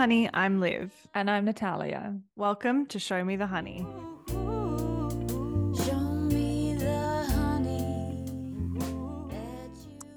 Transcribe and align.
honey. 0.00 0.30
I'm 0.32 0.60
Liv. 0.60 0.90
And 1.14 1.30
I'm 1.30 1.44
Natalia. 1.44 2.18
Welcome 2.34 2.86
to 2.86 2.98
Show 2.98 3.22
Me 3.22 3.36
the 3.36 3.46
Honey. 3.46 3.86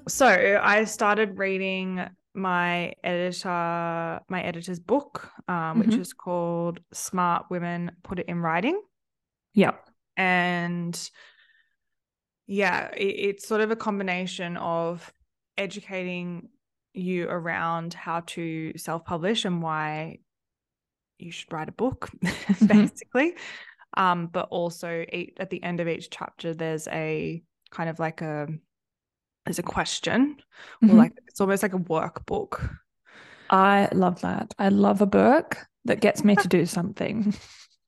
So 0.08 0.58
I 0.62 0.84
started 0.84 1.38
reading 1.38 2.02
my 2.32 2.94
editor, 3.04 4.20
my 4.30 4.42
editor's 4.42 4.80
book, 4.80 5.30
um, 5.48 5.80
which 5.80 5.90
Mhm. 5.90 6.00
is 6.00 6.14
called 6.14 6.80
Smart 6.94 7.50
Women 7.50 7.90
Put 8.02 8.20
It 8.20 8.26
in 8.26 8.40
Writing. 8.40 8.80
Yep. 9.52 9.86
And 10.16 11.10
yeah, 12.46 12.88
it, 12.96 13.02
it's 13.04 13.46
sort 13.46 13.60
of 13.60 13.70
a 13.70 13.76
combination 13.76 14.56
of 14.56 15.12
educating 15.58 16.48
you 16.94 17.28
around 17.28 17.94
how 17.94 18.20
to 18.20 18.72
self 18.78 19.04
publish 19.04 19.44
and 19.44 19.62
why 19.62 20.18
you 21.18 21.30
should 21.30 21.52
write 21.52 21.68
a 21.68 21.72
book, 21.72 22.10
basically. 22.66 23.34
Um, 23.96 24.26
but 24.28 24.48
also 24.50 25.04
at 25.38 25.50
the 25.50 25.62
end 25.62 25.80
of 25.80 25.88
each 25.88 26.10
chapter, 26.10 26.54
there's 26.54 26.88
a 26.88 27.42
kind 27.70 27.88
of 27.90 27.98
like 27.98 28.20
a 28.22 28.48
there's 29.46 29.58
a 29.58 29.62
question 29.62 30.36
or 30.88 30.88
Mhm. 30.88 30.96
like 30.96 31.12
it's 31.28 31.40
almost 31.40 31.62
like 31.62 31.74
a 31.74 31.78
workbook. 31.78 32.78
I 33.50 33.88
love 33.92 34.20
that. 34.22 34.54
I 34.58 34.68
love 34.68 35.00
a 35.00 35.06
book 35.06 35.58
that 35.84 36.00
gets 36.00 36.24
me 36.24 36.36
to 36.36 36.48
do 36.48 36.66
something. 36.66 37.34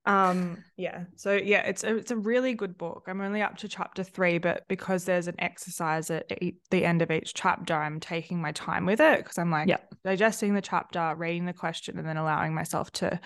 Um, 0.06 0.62
yeah. 0.76 1.04
So 1.16 1.34
yeah, 1.34 1.62
it's 1.62 1.82
a, 1.82 1.96
it's 1.96 2.12
a 2.12 2.16
really 2.16 2.54
good 2.54 2.78
book. 2.78 3.04
I'm 3.08 3.20
only 3.20 3.42
up 3.42 3.56
to 3.58 3.68
chapter 3.68 4.04
three, 4.04 4.38
but 4.38 4.62
because 4.68 5.04
there's 5.04 5.26
an 5.26 5.34
exercise 5.40 6.10
at 6.10 6.30
e- 6.42 6.58
the 6.70 6.84
end 6.84 7.02
of 7.02 7.10
each 7.10 7.34
chapter, 7.34 7.74
I'm 7.74 7.98
taking 7.98 8.40
my 8.40 8.52
time 8.52 8.86
with 8.86 9.00
it 9.00 9.18
because 9.18 9.36
I'm 9.36 9.50
like 9.50 9.68
Yeah. 9.68 9.78
digesting 10.04 10.54
the 10.54 10.62
chapter, 10.62 11.14
reading 11.16 11.44
the 11.44 11.52
question, 11.52 11.98
and 11.98 12.06
then 12.06 12.16
allowing 12.16 12.54
myself 12.54 12.90
to 12.92 13.18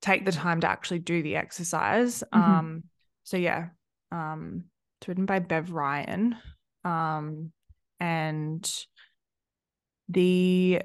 take 0.00 0.24
the 0.24 0.32
time 0.32 0.60
to 0.60 0.68
actually 0.68 1.00
do 1.00 1.22
the 1.22 1.36
exercise. 1.36 2.22
Mhm. 2.32 2.38
Um, 2.38 2.82
so 3.24 3.36
yeah, 3.36 3.68
um, 4.12 4.64
it's 5.00 5.08
written 5.08 5.26
by 5.26 5.40
Bev 5.40 5.72
Ryan. 5.72 6.36
Um, 6.84 7.52
and 7.98 8.68
the 10.08 10.82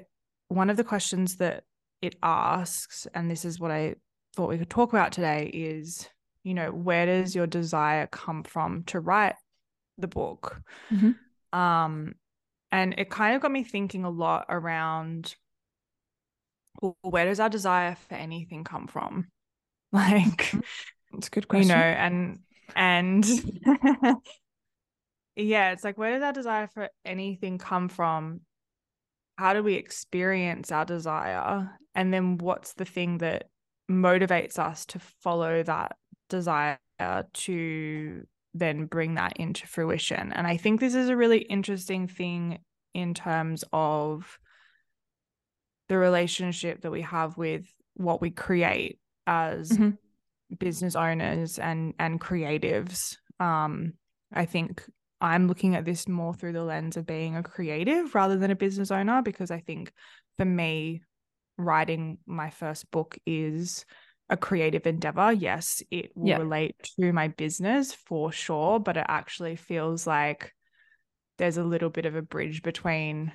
one 0.48 0.70
of 0.70 0.76
the 0.76 0.84
questions 0.84 1.36
that 1.36 1.64
it 2.00 2.16
asks, 2.22 3.06
and 3.14 3.30
this 3.30 3.44
is 3.44 3.60
what 3.60 3.70
I 3.70 3.96
thought 4.38 4.50
we 4.50 4.58
could 4.58 4.70
talk 4.70 4.92
about 4.92 5.10
today, 5.10 5.50
is 5.52 6.08
you 6.44 6.54
know, 6.54 6.70
where 6.70 7.06
does 7.06 7.34
your 7.34 7.48
desire 7.48 8.06
come 8.06 8.44
from 8.44 8.84
to 8.84 9.00
write 9.00 9.34
the 9.98 10.06
book? 10.06 10.62
Mhm. 10.92 11.16
Um, 11.52 12.14
and 12.70 12.94
it 12.96 13.10
kind 13.10 13.34
of 13.34 13.42
got 13.42 13.50
me 13.50 13.64
thinking 13.64 14.04
a 14.04 14.10
lot 14.10 14.46
around 14.48 15.34
well, 16.80 16.96
where 17.02 17.24
does 17.24 17.40
our 17.40 17.48
desire 17.48 17.96
for 18.08 18.14
anything 18.14 18.62
come 18.62 18.86
from? 18.86 19.26
Like, 19.90 20.54
It's 21.14 21.26
a 21.26 21.30
good 21.30 21.48
question, 21.48 21.70
you 21.70 21.74
know 21.74 21.82
and 21.82 22.38
and 22.76 23.24
yeah 25.34 25.72
it's 25.72 25.82
like 25.82 25.98
where 25.98 26.12
does 26.12 26.22
our 26.22 26.32
desire 26.32 26.68
for 26.68 26.90
anything 27.04 27.58
come 27.58 27.88
from 27.88 28.42
how 29.36 29.54
do 29.54 29.62
we 29.62 29.74
experience 29.74 30.70
our 30.70 30.84
desire 30.84 31.70
and 31.94 32.12
then 32.12 32.36
what's 32.38 32.74
the 32.74 32.84
thing 32.84 33.18
that 33.18 33.48
motivates 33.90 34.58
us 34.58 34.84
to 34.86 34.98
follow 34.98 35.62
that 35.62 35.96
desire 36.28 36.78
to 37.32 38.26
then 38.54 38.86
bring 38.86 39.14
that 39.14 39.36
into 39.36 39.66
fruition 39.66 40.32
and 40.32 40.46
i 40.46 40.56
think 40.56 40.80
this 40.80 40.94
is 40.94 41.08
a 41.08 41.16
really 41.16 41.38
interesting 41.38 42.06
thing 42.08 42.58
in 42.94 43.14
terms 43.14 43.64
of 43.72 44.38
the 45.88 45.96
relationship 45.96 46.82
that 46.82 46.90
we 46.90 47.02
have 47.02 47.36
with 47.38 47.64
what 47.94 48.20
we 48.20 48.30
create 48.30 48.98
as 49.26 49.70
Mhm. 49.70 49.96
business 50.58 50.96
owners 50.96 51.58
and 51.58 51.94
and 51.98 52.20
creatives 52.20 53.16
um 53.38 53.92
i 54.32 54.44
think 54.44 54.82
i'm 55.20 55.46
looking 55.46 55.74
at 55.76 55.84
this 55.84 56.08
more 56.08 56.34
through 56.34 56.52
the 56.52 56.62
lens 56.62 56.96
of 56.96 57.06
being 57.06 57.36
a 57.36 57.42
creative 57.42 58.14
rather 58.14 58.36
than 58.36 58.50
a 58.50 58.56
business 58.56 58.90
owner 58.90 59.22
because 59.22 59.50
i 59.50 59.60
think 59.60 59.92
for 60.36 60.44
me 60.44 61.02
writing 61.58 62.18
my 62.26 62.50
first 62.50 62.90
book 62.90 63.18
is 63.26 63.84
a 64.30 64.36
creative 64.36 64.86
endeavor 64.86 65.32
yes 65.32 65.82
it 65.90 66.12
will 66.14 66.28
Yeah. 66.28 66.38
relate 66.38 66.76
to 67.00 67.12
my 67.12 67.28
business 67.28 67.92
for 67.92 68.32
sure 68.32 68.78
but 68.78 68.96
it 68.96 69.06
actually 69.08 69.56
feels 69.56 70.06
like 70.06 70.54
there's 71.38 71.56
a 71.56 71.64
little 71.64 71.90
bit 71.90 72.06
of 72.06 72.14
a 72.16 72.22
bridge 72.22 72.62
between 72.62 73.32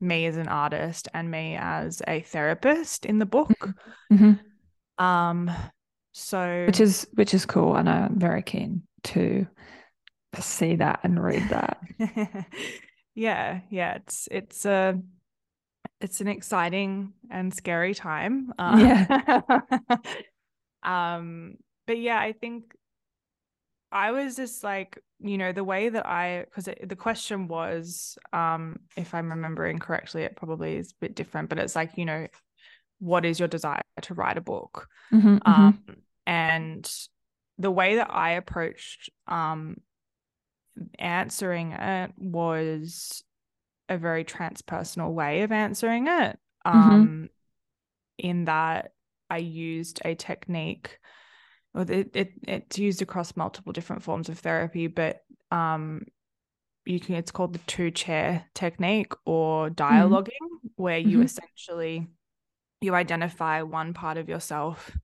me 0.00 0.26
as 0.26 0.36
an 0.36 0.48
artist 0.48 1.08
and 1.14 1.30
me 1.30 1.56
as 1.58 2.02
a 2.06 2.20
therapist 2.20 3.04
in 3.06 3.18
the 3.18 3.26
book 3.26 3.74
Mhm. 4.12 4.38
um 4.98 5.50
so 6.12 6.64
Which 6.66 6.80
is 6.80 7.06
which 7.14 7.34
is 7.34 7.46
cool. 7.46 7.74
And 7.76 7.88
I'm 7.88 8.18
very 8.18 8.42
keen 8.42 8.82
to 9.04 9.46
see 10.38 10.76
that 10.76 11.00
and 11.02 11.22
read 11.22 11.48
that. 11.50 11.78
yeah 13.14 13.60
yeah 13.70 13.94
it's 13.94 14.28
it's 14.30 14.64
a 14.64 15.00
it's 16.04 16.20
an 16.20 16.28
exciting 16.28 17.14
and 17.30 17.52
scary 17.54 17.94
time 17.94 18.52
uh, 18.58 18.76
Yeah. 18.78 19.60
um 20.82 21.56
but 21.86 21.98
yeah 21.98 22.20
i 22.20 22.32
think 22.32 22.74
i 23.90 24.10
was 24.12 24.36
just 24.36 24.62
like 24.62 24.98
you 25.20 25.38
know 25.38 25.52
the 25.52 25.64
way 25.64 25.88
that 25.88 26.06
i 26.06 26.44
because 26.44 26.68
the 26.82 26.96
question 26.96 27.48
was 27.48 28.18
um 28.34 28.78
if 28.98 29.14
i'm 29.14 29.30
remembering 29.30 29.78
correctly 29.78 30.22
it 30.24 30.36
probably 30.36 30.76
is 30.76 30.90
a 30.90 30.94
bit 31.00 31.14
different 31.14 31.48
but 31.48 31.58
it's 31.58 31.74
like 31.74 31.96
you 31.96 32.04
know 32.04 32.26
what 32.98 33.24
is 33.24 33.38
your 33.38 33.48
desire 33.48 33.80
to 34.02 34.12
write 34.12 34.36
a 34.36 34.42
book 34.42 34.88
Mhm, 35.10 35.40
mhm. 35.40 35.46
um 35.46 35.78
and 36.26 36.90
the 37.58 37.70
way 37.70 37.96
that 37.96 38.08
i 38.10 38.32
approached 38.32 39.08
um 39.26 39.78
answering 40.98 41.72
it 41.72 42.12
was 42.18 43.24
a 43.88 43.98
very 43.98 44.24
transpersonal 44.24 45.12
way 45.12 45.42
of 45.42 45.52
answering 45.52 46.06
it 46.08 46.38
um 46.64 47.28
in 48.18 48.44
that 48.46 48.92
i 49.30 49.38
used 49.38 50.00
a 50.04 50.14
technique 50.14 50.98
well, 51.74 51.90
it, 51.90 52.10
it 52.14 52.32
it's 52.46 52.78
used 52.78 53.02
across 53.02 53.36
multiple 53.36 53.72
different 53.72 54.02
forms 54.02 54.28
of 54.28 54.38
therapy 54.38 54.86
but 54.86 55.22
um 55.50 56.04
you 56.86 57.00
can 57.00 57.14
it's 57.14 57.30
called 57.30 57.52
the 57.54 57.58
two 57.66 57.90
chair 57.90 58.44
technique 58.54 59.12
or 59.24 59.70
dialoguing 59.70 60.30
where 60.76 60.98
you 60.98 61.20
Mhm. 61.20 61.24
essentially 61.24 62.06
you 62.80 62.94
identify 62.94 63.62
one 63.62 63.94
part 63.94 64.16
of 64.18 64.28
yourself 64.28 64.96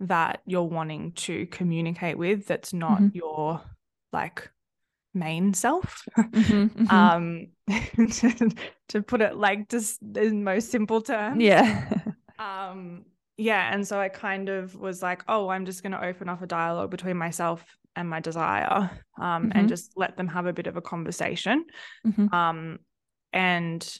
that 0.00 0.42
you're 0.46 0.62
wanting 0.62 1.12
to 1.12 1.46
communicate 1.46 2.16
with 2.16 2.46
that's 2.46 2.72
not 2.72 3.02
Mhm. 3.02 3.14
your 3.14 3.60
like 4.12 4.50
main 5.18 5.54
self 5.54 6.04
Mhm, 6.34 6.70
mhm. 6.88 6.90
um 6.92 7.46
to, 8.10 8.50
to 8.88 9.02
put 9.02 9.20
it 9.20 9.36
like 9.36 9.68
just 9.68 10.00
in 10.16 10.44
most 10.44 10.70
simple 10.70 11.00
terms 11.00 11.42
yeah. 11.42 11.88
um 12.38 13.04
yeah 13.36 13.72
and 13.72 13.86
so 13.86 13.98
i 14.00 14.08
kind 14.08 14.48
of 14.48 14.74
was 14.74 15.02
like 15.02 15.22
oh 15.28 15.48
i'm 15.48 15.66
just 15.66 15.82
going 15.82 15.92
to 15.92 16.04
open 16.04 16.28
up 16.28 16.42
a 16.42 16.46
dialogue 16.46 16.90
between 16.90 17.16
myself 17.16 17.64
and 17.96 18.08
my 18.08 18.20
desire 18.20 18.90
um 19.20 19.50
Mhm. 19.50 19.52
and 19.54 19.68
just 19.68 19.92
let 19.96 20.16
them 20.16 20.28
have 20.28 20.46
a 20.46 20.52
bit 20.52 20.66
of 20.66 20.76
a 20.76 20.80
conversation 20.82 21.64
Mhm. 22.06 22.32
um 22.32 22.78
and 23.32 23.98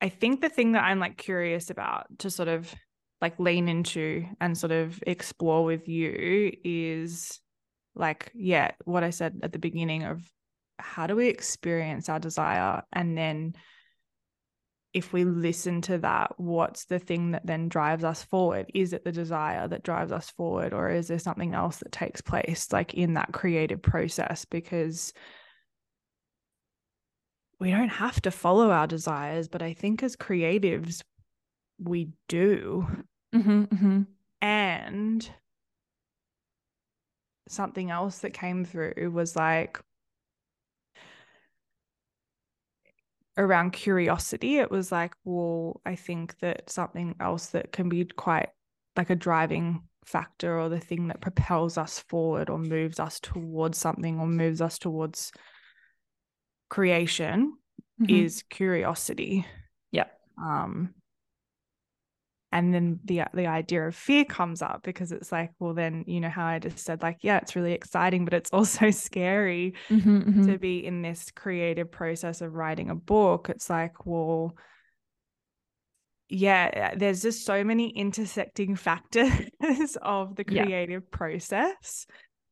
i 0.00 0.08
think 0.08 0.40
the 0.40 0.48
thing 0.48 0.72
that 0.72 0.84
i'm 0.84 0.98
like 0.98 1.16
curious 1.16 1.70
about 1.70 2.06
to 2.18 2.30
sort 2.30 2.48
of 2.48 2.74
like 3.20 3.38
lean 3.38 3.68
into 3.68 4.26
and 4.40 4.58
sort 4.58 4.72
of 4.72 5.00
explore 5.06 5.64
with 5.64 5.86
you 5.88 6.50
is 6.64 7.38
like 7.94 8.30
yeah 8.34 8.70
what 8.84 9.04
i 9.04 9.10
said 9.10 9.38
at 9.42 9.52
the 9.52 9.58
beginning 9.58 10.02
of 10.02 10.22
how 10.82 11.06
do 11.06 11.16
we 11.16 11.28
experience 11.28 12.08
our 12.08 12.18
desire? 12.18 12.82
And 12.92 13.16
then 13.16 13.54
if 14.92 15.12
we 15.12 15.24
listen 15.24 15.80
to 15.80 15.96
that 15.98 16.38
what's 16.38 16.84
the 16.84 16.98
thing 16.98 17.30
that 17.30 17.46
then 17.46 17.68
drives 17.68 18.04
us 18.04 18.22
forward? 18.22 18.70
Is 18.74 18.92
it 18.92 19.04
the 19.04 19.12
desire 19.12 19.66
that 19.68 19.82
drives 19.84 20.12
us 20.12 20.30
forward 20.30 20.74
or 20.74 20.90
is 20.90 21.08
there 21.08 21.18
something 21.18 21.54
else 21.54 21.78
that 21.78 21.92
takes 21.92 22.20
place 22.20 22.70
like 22.72 22.92
in 22.94 23.14
that 23.14 23.32
creative 23.32 23.80
process? 23.80 24.44
Because 24.44 25.12
we 27.58 27.70
don't 27.70 27.88
have 27.88 28.20
to 28.20 28.30
follow 28.32 28.72
our 28.72 28.88
desires 28.88 29.46
but 29.46 29.62
i 29.62 29.72
think 29.72 30.02
as 30.02 30.16
creatives 30.16 31.04
we 31.78 32.10
do. 32.28 32.84
Mhm, 33.32 33.68
mhm. 33.68 34.06
and 34.40 35.30
something 37.52 37.90
else 37.90 38.20
that 38.20 38.32
came 38.32 38.64
through 38.64 39.10
was 39.12 39.36
like 39.36 39.78
around 43.38 43.72
curiosity 43.72 44.58
it 44.58 44.70
was 44.70 44.92
like 44.92 45.14
well 45.24 45.80
i 45.86 45.94
think 45.94 46.38
that 46.40 46.68
something 46.68 47.14
else 47.20 47.46
that 47.48 47.72
can 47.72 47.88
be 47.88 48.04
quite 48.04 48.48
like 48.96 49.08
a 49.10 49.16
driving 49.16 49.80
factor 50.04 50.58
or 50.58 50.68
the 50.68 50.80
thing 50.80 51.08
that 51.08 51.20
propels 51.20 51.78
us 51.78 51.98
forward 52.08 52.50
or 52.50 52.58
moves 52.58 52.98
us 53.00 53.20
towards 53.20 53.78
something 53.78 54.18
or 54.20 54.26
moves 54.26 54.60
us 54.60 54.78
towards 54.78 55.32
creation 56.68 57.56
Mhm. 58.00 58.24
is 58.24 58.42
curiosity 58.50 59.46
Yeah. 59.92 60.06
um 60.36 60.94
and 62.52 62.72
then 62.72 63.00
the 63.04 63.22
the 63.34 63.46
idea 63.46 63.86
of 63.86 63.94
fear 63.94 64.24
comes 64.24 64.62
up 64.62 64.82
because 64.82 65.10
it's 65.12 65.32
like 65.32 65.50
well 65.58 65.74
then 65.74 66.04
you 66.06 66.20
know 66.20 66.28
how 66.28 66.46
i 66.46 66.58
just 66.58 66.78
said 66.78 67.02
like 67.02 67.18
yeah 67.22 67.38
it's 67.38 67.56
really 67.56 67.72
exciting 67.72 68.24
but 68.24 68.34
it's 68.34 68.50
also 68.52 68.90
scary 68.90 69.74
Mm-hmm, 69.90 70.18
mhm. 70.18 70.52
to 70.52 70.58
be 70.58 70.84
in 70.84 71.02
this 71.02 71.30
creative 71.30 71.90
process 71.90 72.40
of 72.40 72.52
writing 72.54 72.90
a 72.90 72.94
book 72.94 73.48
it's 73.48 73.68
like 73.70 74.06
well 74.06 74.54
yeah 76.28 76.94
there's 76.94 77.22
just 77.22 77.44
so 77.44 77.62
many 77.64 77.90
intersecting 77.90 78.76
factors 78.88 79.96
of 80.00 80.34
the 80.36 80.44
Yeah. 80.46 80.62
creative 80.62 81.10
process 81.10 82.06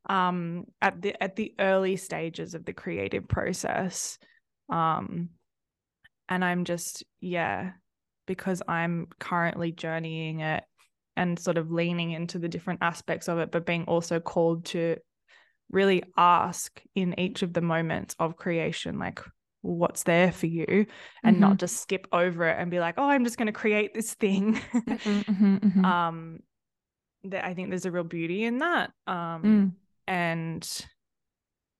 um 0.08 0.64
at 0.80 1.00
the 1.00 1.22
at 1.22 1.36
the 1.36 1.54
early 1.58 1.96
stages 1.96 2.54
of 2.54 2.64
the 2.64 2.72
creative 2.72 3.28
process 3.28 4.18
um 4.70 5.30
and 6.28 6.44
i'm 6.44 6.64
just 6.64 7.04
yeah 7.20 7.72
because 8.30 8.62
i'm 8.68 9.08
currently 9.18 9.72
journeying 9.72 10.38
it 10.38 10.62
and 11.16 11.36
sort 11.36 11.58
of 11.58 11.72
leaning 11.72 12.12
into 12.12 12.38
the 12.38 12.48
different 12.48 12.78
aspects 12.80 13.26
of 13.28 13.38
it 13.38 13.50
but 13.50 13.66
being 13.66 13.82
also 13.86 14.20
called 14.20 14.64
to 14.64 14.96
really 15.68 16.00
ask 16.16 16.80
in 16.94 17.18
each 17.18 17.42
of 17.42 17.52
the 17.52 17.60
moments 17.60 18.14
of 18.20 18.36
creation 18.36 19.00
like 19.00 19.18
what's 19.62 20.04
there 20.04 20.30
for 20.30 20.46
you 20.46 20.86
and 21.24 21.40
not 21.40 21.58
just 21.58 21.82
skip 21.82 22.06
over 22.12 22.44
it 22.46 22.56
and 22.56 22.70
be 22.70 22.78
like 22.78 22.94
oh 22.98 23.08
i'm 23.08 23.24
just 23.24 23.36
going 23.36 23.46
to 23.46 23.52
create 23.52 23.92
this 23.94 24.14
thing 24.14 24.54
Mhm, 24.86 25.24
mhm, 25.26 25.60
mhm. 25.60 25.84
um 25.84 26.38
that 27.24 27.44
i 27.44 27.52
think 27.52 27.68
there's 27.70 27.84
a 27.84 27.90
real 27.90 28.04
beauty 28.04 28.44
in 28.44 28.58
that 28.58 28.92
um 29.08 29.42
Mm. 29.42 29.72
and 30.06 30.86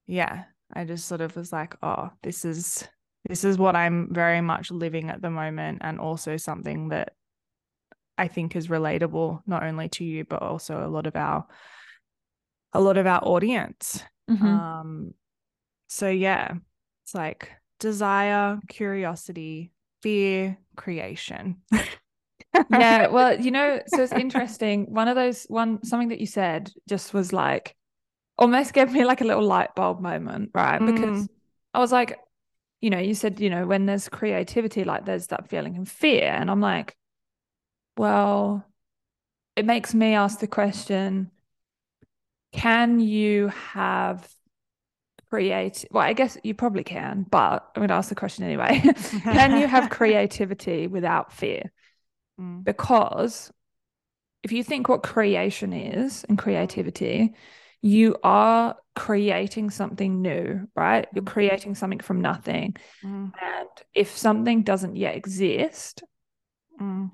yeah 0.08 0.44
i 0.74 0.84
just 0.84 1.06
sort 1.06 1.20
of 1.20 1.36
was 1.36 1.52
like 1.52 1.76
oh 1.82 2.10
this 2.24 2.44
is 2.44 2.88
this 3.28 3.44
is 3.44 3.58
what 3.58 3.76
i'm 3.76 4.08
very 4.12 4.40
much 4.40 4.70
living 4.70 5.10
at 5.10 5.22
the 5.22 5.30
moment 5.30 5.78
and 5.82 5.98
also 5.98 6.36
something 6.36 6.88
that 6.88 7.12
i 8.18 8.28
think 8.28 8.56
is 8.56 8.68
relatable 8.68 9.40
not 9.46 9.62
only 9.62 9.88
to 9.88 10.04
you 10.04 10.24
but 10.24 10.42
also 10.42 10.84
a 10.84 10.88
lot 10.88 11.06
of 11.06 11.16
our 11.16 11.46
a 12.72 12.80
lot 12.80 12.96
of 12.96 13.06
our 13.06 13.20
audience 13.24 14.02
Mhm. 14.28 14.46
um 14.46 15.14
so 15.88 16.08
yeah 16.08 16.54
it's 17.04 17.14
like 17.14 17.50
desire 17.78 18.60
curiosity 18.68 19.72
fear 20.02 20.56
creation 20.76 21.56
yeah 22.68 23.06
well 23.08 23.38
you 23.40 23.50
know 23.50 23.80
so 23.86 24.02
it's 24.02 24.12
interesting 24.12 24.86
one 24.92 25.08
of 25.08 25.16
those 25.16 25.44
one 25.44 25.82
something 25.82 26.08
that 26.08 26.20
you 26.20 26.26
said 26.26 26.70
just 26.88 27.12
was 27.12 27.32
like 27.32 27.74
almost 28.38 28.72
gave 28.72 28.92
me 28.92 29.04
like 29.04 29.20
a 29.20 29.24
little 29.24 29.44
light 29.44 29.74
bulb 29.74 30.00
moment 30.00 30.50
right 30.54 30.84
because 30.84 31.08
Mm. 31.08 31.28
i 31.74 31.78
was 31.78 31.92
like 31.92 32.18
you 32.80 32.90
know 32.90 32.98
you 32.98 33.14
said 33.14 33.40
you 33.40 33.50
know 33.50 33.66
when 33.66 33.86
there's 33.86 34.08
creativity 34.08 34.84
like 34.84 35.04
there's 35.04 35.28
that 35.28 35.48
feeling 35.48 35.76
of 35.78 35.88
fear. 35.88 36.24
And 36.24 36.50
i'm 36.50 36.60
like 36.60 36.96
well 37.96 38.64
it 39.56 39.64
makes 39.64 39.94
me 39.94 40.14
ask 40.14 40.38
the 40.40 40.46
question 40.46 41.30
can 42.52 42.98
you 43.00 43.48
have 43.48 44.28
create 45.28 45.84
well 45.92 46.02
i 46.02 46.12
guess 46.12 46.36
you 46.42 46.54
probably 46.54 46.82
can 46.82 47.24
but 47.30 47.70
i'm 47.74 47.80
going 47.80 47.88
to 47.88 47.94
ask 47.94 48.08
the 48.08 48.14
question 48.16 48.44
anyway. 48.44 48.80
Can 49.22 49.60
you 49.60 49.68
have 49.68 49.90
creativity 49.90 50.86
without 50.86 51.32
fear? 51.32 51.70
Mm. 52.40 52.64
because 52.64 53.52
if 54.42 54.52
you 54.52 54.64
think 54.64 54.88
what 54.88 55.02
creation 55.02 55.72
is 55.74 56.24
and 56.28 56.38
creativity, 56.38 57.34
you 57.82 58.16
are 58.22 58.76
creating 58.94 59.70
something 59.70 60.20
new, 60.20 60.68
right? 60.76 61.06
You're 61.14 61.24
Mm. 61.24 61.32
creating 61.32 61.74
something 61.74 62.00
from 62.00 62.20
nothing. 62.20 62.76
Mm. 63.02 63.32
And 63.40 63.68
if 63.94 64.16
something 64.16 64.62
doesn't 64.62 64.96
yet 64.96 65.16
exist, 65.16 66.02
Mm. 66.80 67.10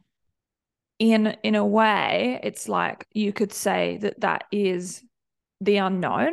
in 0.98 1.26
in 1.42 1.54
a 1.54 1.66
way, 1.66 2.40
it's 2.42 2.68
like 2.68 3.06
you 3.12 3.32
could 3.32 3.52
say 3.52 3.98
that 3.98 4.20
that 4.20 4.44
is 4.50 5.02
the 5.60 5.76
unknown 5.76 6.32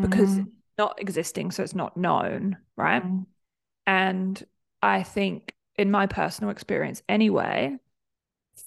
because 0.00 0.30
Mhm. 0.38 0.46
it's 0.46 0.56
not 0.78 1.00
existing, 1.00 1.50
so 1.50 1.62
it's 1.62 1.74
not 1.74 1.96
known, 1.96 2.56
right? 2.76 3.02
Mm. 3.04 3.26
And 3.86 4.46
I 4.82 5.02
think, 5.02 5.54
in 5.76 5.90
my 5.90 6.06
personal 6.06 6.50
experience 6.50 7.02
anyway, 7.08 7.78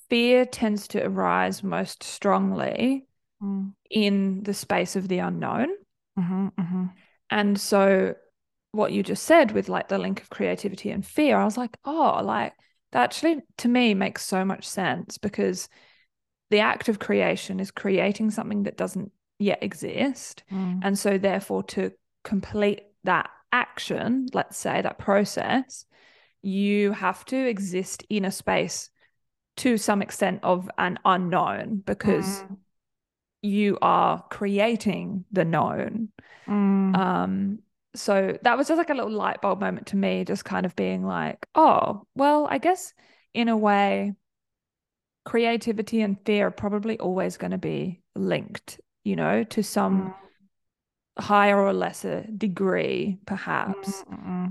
fear 0.09 0.45
tends 0.45 0.87
to 0.89 1.05
arise 1.05 1.63
most 1.63 2.03
strongly 2.03 3.05
Mm. 3.43 3.73
in 3.89 4.43
the 4.43 4.53
space 4.53 4.95
of 4.95 5.07
the 5.07 5.19
unknown. 5.19 5.67
Mhm. 6.17 6.53
Mhm. 6.53 6.93
And 7.29 7.59
so, 7.59 8.15
what 8.71 8.91
you 8.91 9.03
just 9.03 9.23
said 9.23 9.51
with 9.51 9.69
like 9.69 9.87
the 9.87 9.97
link 9.97 10.21
of 10.21 10.29
creativity 10.29 10.91
and 10.91 11.05
fear, 11.05 11.37
I 11.37 11.45
was 11.45 11.57
like, 11.57 11.77
oh, 11.85 12.21
like 12.23 12.53
that 12.91 13.03
actually 13.03 13.41
to 13.57 13.67
me 13.67 13.93
makes 13.93 14.25
so 14.25 14.45
much 14.45 14.67
sense 14.67 15.17
because 15.17 15.69
the 16.49 16.59
act 16.59 16.87
of 16.89 16.99
creation 16.99 17.59
is 17.59 17.71
creating 17.71 18.31
something 18.31 18.63
that 18.63 18.77
doesn't 18.77 19.11
yet 19.39 19.61
exist. 19.61 20.43
Mm. 20.51 20.79
And 20.83 20.97
so, 20.99 21.17
therefore, 21.17 21.63
to 21.63 21.91
complete 22.23 22.83
that 23.03 23.29
action, 23.51 24.27
let's 24.33 24.57
say 24.57 24.81
that 24.81 24.97
process, 24.97 25.85
you 26.41 26.91
have 26.91 27.25
to 27.25 27.37
exist 27.37 28.03
in 28.09 28.25
a 28.25 28.31
space 28.31 28.89
to 29.57 29.77
some 29.77 30.01
extent 30.01 30.41
of 30.43 30.69
an 30.77 30.99
unknown 31.05 31.81
because 31.85 32.43
Mm. 32.43 32.57
You 33.41 33.77
are 33.81 34.23
creating 34.29 35.25
the 35.31 35.45
known. 35.45 36.09
Mm. 36.47 36.95
Um, 36.95 37.59
so 37.95 38.37
that 38.41 38.57
was 38.57 38.67
just 38.67 38.77
like 38.77 38.89
a 38.89 38.93
little 38.93 39.11
light 39.11 39.41
bulb 39.41 39.59
moment 39.61 39.87
to 39.87 39.95
me, 39.95 40.25
just 40.25 40.45
kind 40.45 40.65
of 40.65 40.75
being 40.75 41.05
like, 41.05 41.45
oh, 41.55 42.05
well, 42.15 42.47
I 42.49 42.57
guess 42.57 42.93
in 43.33 43.47
a 43.47 43.57
way, 43.57 44.13
creativity 45.25 46.01
and 46.01 46.17
fear 46.25 46.47
are 46.47 46.51
probably 46.51 46.99
always 46.99 47.37
going 47.37 47.51
to 47.51 47.57
be 47.57 48.01
linked, 48.15 48.79
you 49.03 49.15
know, 49.15 49.43
to 49.45 49.63
some 49.63 50.13
Mm. 51.17 51.23
higher 51.23 51.59
or 51.59 51.73
lesser 51.73 52.25
degree, 52.37 53.17
perhaps. 53.25 54.03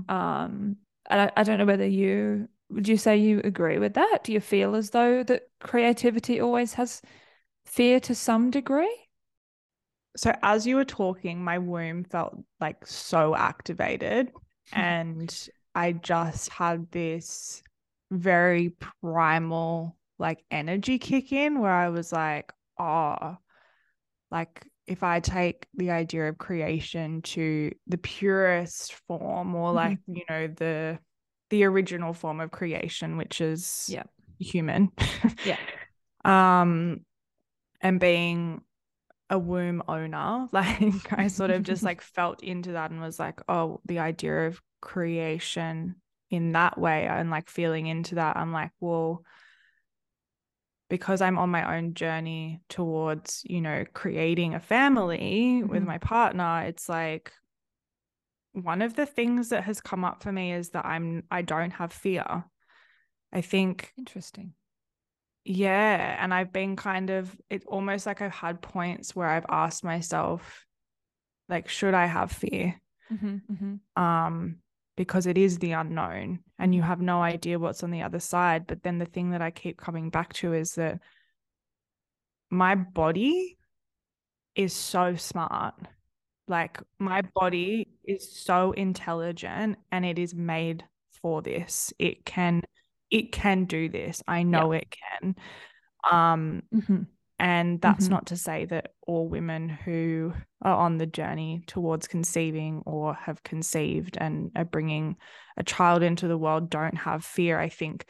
Um, 0.09 0.77
and 1.09 1.21
I, 1.21 1.31
I 1.37 1.43
don't 1.43 1.57
know 1.59 1.65
whether 1.65 1.87
you 1.87 2.49
would 2.69 2.87
you 2.87 2.97
say 2.97 3.15
you 3.17 3.41
agree 3.43 3.77
with 3.77 3.93
that? 3.93 4.19
Do 4.23 4.33
you 4.33 4.39
feel 4.39 4.75
as 4.75 4.89
though 4.89 5.23
that 5.23 5.43
creativity 5.59 6.41
always 6.41 6.73
has 6.73 7.01
fear 7.75 7.99
to 7.99 8.15
some 8.15 8.51
degree? 8.51 8.95
So 10.17 10.33
as 10.41 10.65
you 10.65 10.77
were 10.77 10.85
talking, 10.85 11.43
my 11.43 11.57
womb 11.57 12.05
felt 12.05 12.37
like 12.61 12.87
so 12.87 13.35
activated, 13.35 14.31
and 14.71 15.49
I 15.73 15.91
just 15.91 16.49
had 16.49 16.89
this 16.91 17.61
very 18.11 18.69
primal 19.01 19.97
like 20.17 20.45
energy 20.49 20.97
kick 20.99 21.33
in 21.33 21.59
where 21.59 21.71
I 21.73 21.89
was 21.89 22.13
like, 22.13 22.53
oh, 22.79 23.37
like 24.31 24.65
if 24.87 25.03
I 25.03 25.19
take 25.19 25.67
the 25.73 25.91
idea 25.91 26.29
of 26.29 26.37
creation 26.37 27.21
to 27.23 27.71
the 27.87 27.97
purest 27.97 28.93
form 29.07 29.55
or 29.55 29.73
Mhm. 29.73 29.75
like, 29.75 29.99
you 30.07 30.23
know, 30.29 30.47
the 30.47 30.99
the 31.49 31.63
original 31.65 32.13
form 32.13 32.39
of 32.39 32.51
creation, 32.51 33.17
which 33.17 33.41
is 33.41 33.87
Yeah. 33.89 34.03
human. 34.39 34.91
Yeah. 35.43 35.57
um 36.23 37.05
and 37.85 37.99
being 37.99 38.61
a 39.29 39.39
womb 39.39 39.83
owner, 39.87 40.47
like 40.53 41.13
I 41.13 41.27
sort 41.27 41.51
of 41.51 41.63
just 41.63 41.83
like 41.83 42.01
felt 42.17 42.43
into 42.43 42.73
that 42.73 42.91
and 42.91 42.99
was 43.01 43.19
like, 43.19 43.41
oh, 43.47 43.79
the 43.85 43.99
idea 43.99 44.47
of 44.47 44.61
creation 44.81 45.95
in 46.31 46.53
that 46.53 46.77
way 46.79 47.05
and 47.07 47.29
like 47.29 47.49
feeling 47.49 47.87
into 47.87 48.15
that. 48.15 48.37
I'm 48.37 48.51
like, 48.51 48.71
well, 48.79 49.23
because 50.89 51.21
I'm 51.21 51.37
on 51.37 51.49
my 51.49 51.77
own 51.77 51.93
journey 51.93 52.61
towards, 52.69 53.43
you 53.45 53.61
know, 53.61 53.85
creating 53.93 54.55
a 54.55 54.59
family 54.59 55.63
with 55.63 55.83
Mhm. 55.83 55.87
my 55.87 55.97
partner, 55.99 56.63
it's 56.65 56.89
like 56.89 57.31
one 58.53 58.81
of 58.81 58.95
the 58.95 59.05
things 59.05 59.49
that 59.49 59.65
has 59.65 59.81
come 59.81 60.05
up 60.05 60.23
for 60.23 60.31
me 60.31 60.53
is 60.53 60.69
that 60.69 60.85
I'm 60.85 61.23
I 61.29 61.41
don't 61.41 61.71
have 61.71 61.91
fear. 61.91 62.45
I 63.33 63.41
think 63.41 63.93
Interesting. 63.97 64.53
Yeah, 65.45 66.17
and 66.19 66.33
I've 66.33 66.51
been 66.51 66.75
kind 66.75 67.09
of 67.09 67.35
it's 67.49 67.65
almost 67.67 68.05
like 68.05 68.21
I've 68.21 68.33
had 68.33 68.61
points 68.61 69.15
where 69.15 69.29
I've 69.29 69.45
asked 69.49 69.83
myself 69.83 70.65
like 71.47 71.69
should 71.69 71.93
I 71.93 72.07
have 72.07 72.31
fear? 72.31 72.79
Mhm, 73.11 73.41
mhm. 73.51 74.01
um 74.01 74.57
because 74.97 75.25
it 75.27 75.37
is 75.37 75.59
the 75.59 75.73
unknown 75.73 76.39
and 76.57 76.73
you 76.73 76.81
Mhm. 76.81 76.85
have 76.87 77.01
no 77.01 77.21
idea 77.21 77.59
what's 77.59 77.83
on 77.83 77.91
the 77.91 78.01
other 78.01 78.19
side 78.19 78.65
but 78.65 78.81
then 78.81 78.97
the 78.97 79.05
thing 79.05 79.29
that 79.31 79.41
i 79.41 79.51
keep 79.51 79.77
coming 79.77 80.09
back 80.09 80.33
to 80.33 80.53
is 80.53 80.73
that 80.75 80.99
my 82.49 82.75
body 82.75 83.57
is 84.55 84.73
so 84.73 85.15
smart 85.15 85.75
like 86.47 86.79
my 86.99 87.21
body 87.33 87.87
is 88.03 88.31
so 88.37 88.71
intelligent 88.71 89.77
and 89.91 90.05
it 90.05 90.17
is 90.19 90.33
made 90.33 90.83
for 91.21 91.41
this 91.41 91.93
it 91.99 92.25
can 92.25 92.61
it 93.15 93.31
can 93.31 93.65
do 93.65 93.87
this 93.89 94.21
i 94.27 94.43
know 94.43 94.71
it 94.73 94.87
can 95.01 95.35
um 96.11 96.61
Mhm. 96.73 97.07
and 97.39 97.81
that's 97.81 98.07
Mhm. 98.07 98.11
not 98.11 98.25
to 98.27 98.37
say 98.37 98.65
that 98.65 98.93
all 99.07 99.27
women 99.27 99.69
who 99.69 100.33
are 100.61 100.75
on 100.85 100.97
the 100.97 101.05
journey 101.05 101.63
towards 101.67 102.07
conceiving 102.07 102.81
or 102.85 103.13
have 103.13 103.43
conceived 103.43 104.17
and 104.17 104.51
are 104.55 104.65
bringing 104.65 105.17
a 105.57 105.63
child 105.63 106.01
into 106.03 106.27
the 106.27 106.37
world 106.37 106.69
don't 106.69 106.95
have 106.97 107.23
fear. 107.25 107.59
I 107.59 107.69
think 107.69 108.05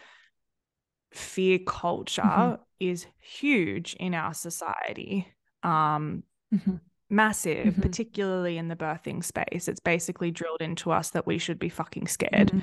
fear 1.11 1.59
culture 1.65 2.21
Mhm. 2.21 2.59
is 2.79 3.07
huge 3.19 3.95
in 3.99 4.13
our 4.13 4.33
society. 4.33 5.27
Um, 5.63 6.23
Mhm. 6.53 6.79
massive, 7.09 7.73
Mhm. 7.75 7.81
particularly 7.81 8.57
in 8.57 8.67
the 8.67 8.75
birthing 8.75 9.23
space. 9.23 9.67
It's 9.67 9.79
basically 9.79 10.31
drilled 10.31 10.61
into 10.61 10.91
us 10.91 11.09
that 11.11 11.25
we 11.25 11.37
should 11.37 11.59
be 11.59 11.69
fucking 11.69 12.07
scared. 12.07 12.51
Mhm. 12.51 12.61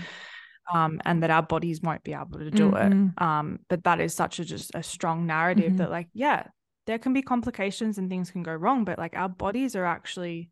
Um, 0.72 1.00
and 1.04 1.22
that 1.22 1.30
our 1.30 1.42
bodies 1.42 1.80
won't 1.82 2.04
be 2.04 2.14
able 2.14 2.38
to 2.38 2.50
do 2.50 2.72
Mhm. 2.72 2.76
it. 2.76 2.94
Um, 3.18 3.60
but 3.68 3.84
that 3.84 4.00
is 4.00 4.14
such 4.14 4.38
a 4.38 4.44
just 4.44 4.70
a 4.74 4.82
strong 4.82 5.26
narrative 5.26 5.72
Mhm. 5.72 5.76
that, 5.76 5.90
like, 5.90 6.08
yeah, 6.14 6.46
there 6.86 6.98
can 6.98 7.12
be 7.12 7.22
complications 7.22 7.98
and 7.98 8.08
things 8.08 8.30
can 8.30 8.42
go 8.42 8.54
wrong, 8.54 8.84
but 8.84 8.98
like 8.98 9.16
our 9.16 9.28
bodies 9.28 9.74
are 9.76 9.84
actually 9.84 10.50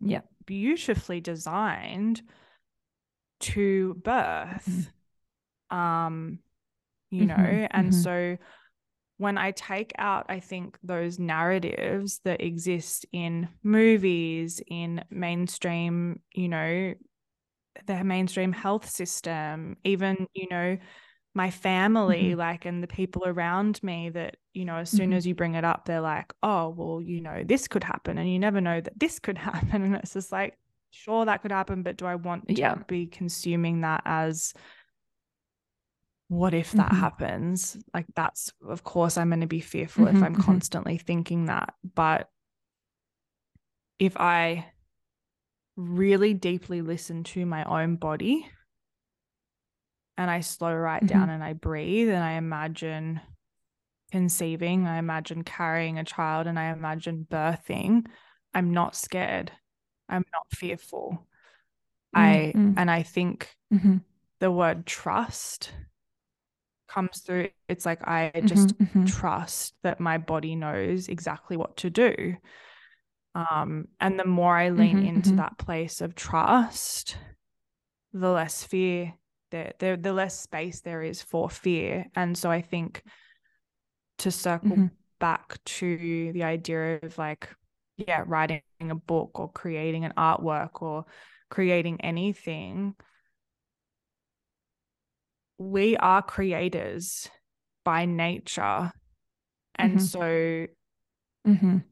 Yeah. 0.00 0.22
beautifully 0.46 1.20
designed 1.20 2.22
to 3.40 3.94
birth. 3.94 4.90
Um, 5.70 6.40
you 7.10 7.26
know, 7.26 7.36
Mhm, 7.36 7.68
and 7.70 7.94
mhm. 7.94 7.94
so 7.94 8.36
when 9.18 9.38
I 9.38 9.50
take 9.52 9.92
out, 9.98 10.26
I 10.28 10.40
think 10.40 10.78
those 10.82 11.18
narratives 11.18 12.20
that 12.24 12.40
exist 12.42 13.06
in 13.12 13.48
movies, 13.62 14.62
in 14.66 15.04
mainstream, 15.10 16.20
you 16.32 16.48
know, 16.48 16.94
the 17.86 18.04
mainstream 18.04 18.52
health 18.52 18.88
system, 18.88 19.76
even, 19.84 20.26
you 20.34 20.46
know, 20.50 20.78
my 21.34 21.50
family, 21.50 22.34
Mhm. 22.34 22.34
like, 22.34 22.64
and 22.64 22.82
the 22.82 22.88
people 22.88 23.24
around 23.26 23.82
me 23.82 24.10
that, 24.10 24.36
you 24.52 24.64
know, 24.64 24.76
as 24.76 24.90
soon 24.90 25.12
Mhm. 25.12 25.14
as 25.14 25.26
you 25.26 25.34
bring 25.34 25.54
it 25.54 25.64
up, 25.64 25.84
they're 25.84 26.00
like, 26.00 26.32
oh, 26.42 26.70
well, 26.70 27.00
you 27.00 27.20
know, 27.20 27.44
this 27.44 27.68
could 27.68 27.84
happen. 27.84 28.18
And 28.18 28.30
you 28.30 28.38
never 28.38 28.60
know 28.60 28.80
that 28.80 28.98
this 28.98 29.18
could 29.20 29.38
happen. 29.38 29.82
And 29.82 29.96
it's 29.96 30.14
just 30.14 30.32
like, 30.32 30.58
sure, 30.90 31.24
that 31.24 31.42
could 31.42 31.52
happen, 31.52 31.82
but 31.82 31.96
do 31.96 32.06
I 32.06 32.16
want 32.16 32.52
to 32.56 32.56
Yeah. 32.60 32.82
be 32.88 33.06
consuming 33.06 33.82
that 33.82 34.02
as 34.04 34.52
what 36.28 36.54
if 36.54 36.74
that 36.76 36.92
Mhm. 36.92 36.94
happens? 36.94 37.76
Like, 37.92 38.06
that's, 38.14 38.52
of 38.66 38.84
course, 38.84 39.18
I'm 39.18 39.28
going 39.30 39.40
to 39.40 39.46
be 39.46 39.60
fearful 39.60 40.06
if 40.06 40.22
Mhm, 40.22 40.22
I'm 40.22 40.36
mhm. 40.36 40.36
constantly 40.36 40.96
thinking 40.98 41.46
that. 41.46 41.74
But 41.82 42.30
if 43.98 44.16
I 44.16 44.72
really 45.80 46.34
deeply 46.34 46.82
listen 46.82 47.24
to 47.24 47.46
my 47.46 47.64
own 47.64 47.96
body 47.96 48.46
and 50.18 50.30
I 50.30 50.40
slow 50.40 50.74
right 50.74 51.04
down 51.06 51.28
Mhm. 51.28 51.34
and 51.34 51.44
I 51.44 51.54
breathe 51.54 52.10
and 52.10 52.22
I 52.22 52.32
imagine 52.32 53.20
conceiving, 54.12 54.86
I 54.86 54.98
imagine 54.98 55.44
carrying 55.44 55.98
a 55.98 56.04
child, 56.04 56.46
and 56.46 56.58
I 56.58 56.72
imagine 56.72 57.26
birthing, 57.30 58.06
I'm 58.52 58.72
not 58.72 58.96
scared. 58.96 59.52
I'm 60.08 60.24
not 60.32 60.46
fearful. 60.50 61.26
I, 62.14 62.52
Mm, 62.56 62.74
mm. 62.74 62.74
and 62.76 62.90
I 62.90 63.02
think 63.04 63.56
Mhm. 63.72 64.04
the 64.40 64.50
word 64.50 64.86
trust 64.86 65.72
comes 66.88 67.20
through. 67.20 67.48
It's 67.68 67.86
like 67.86 68.06
I 68.06 68.32
just 68.44 68.74
Mhm, 68.80 68.86
mhm. 68.92 69.06
trust 69.06 69.74
that 69.82 70.00
my 70.00 70.18
body 70.18 70.56
knows 70.56 71.08
exactly 71.08 71.56
what 71.56 71.76
to 71.78 71.90
do. 71.90 72.36
Um, 73.34 73.88
and 74.00 74.18
the 74.18 74.24
more 74.26 74.56
I 74.56 74.70
lean 74.70 74.98
Mhm, 74.98 75.02
into 75.02 75.34
mhm. 75.34 75.36
that 75.36 75.58
place 75.58 76.00
of 76.00 76.14
trust, 76.14 77.16
the 78.12 78.30
less 78.30 78.64
fear 78.64 79.14
there, 79.50 79.72
there, 79.78 79.96
the 79.96 80.12
less 80.12 80.38
space 80.40 80.80
there 80.80 81.02
is 81.02 81.22
for 81.22 81.50
fear. 81.50 82.06
And 82.14 82.36
so 82.36 82.50
I 82.50 82.62
think 82.62 83.04
to 84.18 84.30
circle 84.30 84.78
Mhm. 84.78 84.90
back 85.18 85.62
to 85.64 86.32
the 86.32 86.44
idea 86.44 86.98
of 87.02 87.18
like, 87.18 87.48
yeah, 87.96 88.24
writing 88.26 88.62
a 88.80 88.94
book 88.94 89.38
or 89.38 89.50
creating 89.52 90.04
an 90.04 90.12
artwork 90.16 90.82
or 90.82 91.04
creating 91.50 92.00
anything, 92.00 92.94
we 95.58 95.96
are 95.96 96.22
creators 96.22 97.28
by 97.84 98.04
nature. 98.06 98.92
And 99.76 100.00
Mhm. 100.00 100.00
so 100.00 100.66
Mhm. 101.44 101.84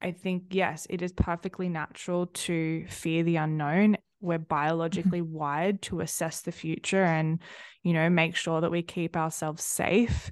I 0.00 0.12
think, 0.12 0.44
yes, 0.50 0.86
it 0.90 1.02
is 1.02 1.12
perfectly 1.12 1.68
natural 1.68 2.26
to 2.26 2.86
fear 2.88 3.22
the 3.22 3.36
unknown. 3.36 3.96
We're 4.20 4.38
biologically 4.38 5.22
wired 5.22 5.82
to 5.82 6.00
assess 6.00 6.42
the 6.42 6.52
future 6.52 7.02
and, 7.02 7.40
you 7.82 7.92
know, 7.92 8.08
make 8.10 8.36
sure 8.36 8.60
that 8.60 8.70
we 8.70 8.82
keep 8.82 9.16
ourselves 9.16 9.64
safe. 9.64 10.30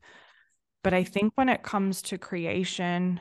But 0.82 0.94
I 0.94 1.04
think 1.04 1.32
when 1.36 1.48
it 1.48 1.62
comes 1.62 2.02
to 2.02 2.18
creation, 2.18 3.20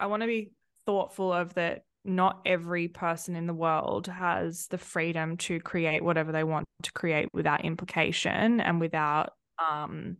I 0.00 0.06
want 0.06 0.22
to 0.22 0.26
be 0.26 0.52
thoughtful 0.86 1.32
of 1.32 1.54
that 1.54 1.84
not 2.04 2.40
every 2.44 2.88
person 2.88 3.36
in 3.36 3.46
the 3.46 3.54
world 3.54 4.08
has 4.08 4.66
the 4.66 4.78
freedom 4.78 5.36
to 5.36 5.60
create 5.60 6.02
whatever 6.02 6.32
they 6.32 6.42
want 6.42 6.66
to 6.82 6.92
create 6.92 7.28
without 7.32 7.64
implication 7.64 8.60
and 8.60 8.80
without 8.80 9.34
um 9.58 10.16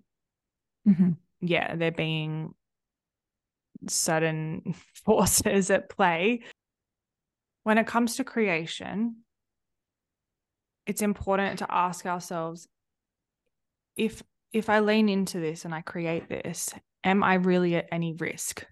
Mhm. 0.86 1.16
yeah, 1.40 1.74
there 1.74 1.90
being 1.90 2.54
certain 3.88 4.74
forces 5.04 5.70
at 5.70 5.88
play. 5.88 6.42
When 7.64 7.78
it 7.78 7.86
comes 7.86 8.16
to 8.16 8.24
creation, 8.24 9.18
it's 10.86 11.02
important 11.02 11.60
to 11.60 11.66
ask 11.72 12.06
ourselves 12.06 12.68
if 13.96 14.22
if 14.52 14.68
I 14.68 14.80
lean 14.80 15.08
into 15.08 15.40
this 15.40 15.64
and 15.64 15.74
I 15.74 15.80
create 15.80 16.28
this, 16.28 16.74
am 17.04 17.22
I 17.22 17.34
really 17.34 17.76
at 17.76 17.88
any 17.90 18.12
risk? 18.12 18.66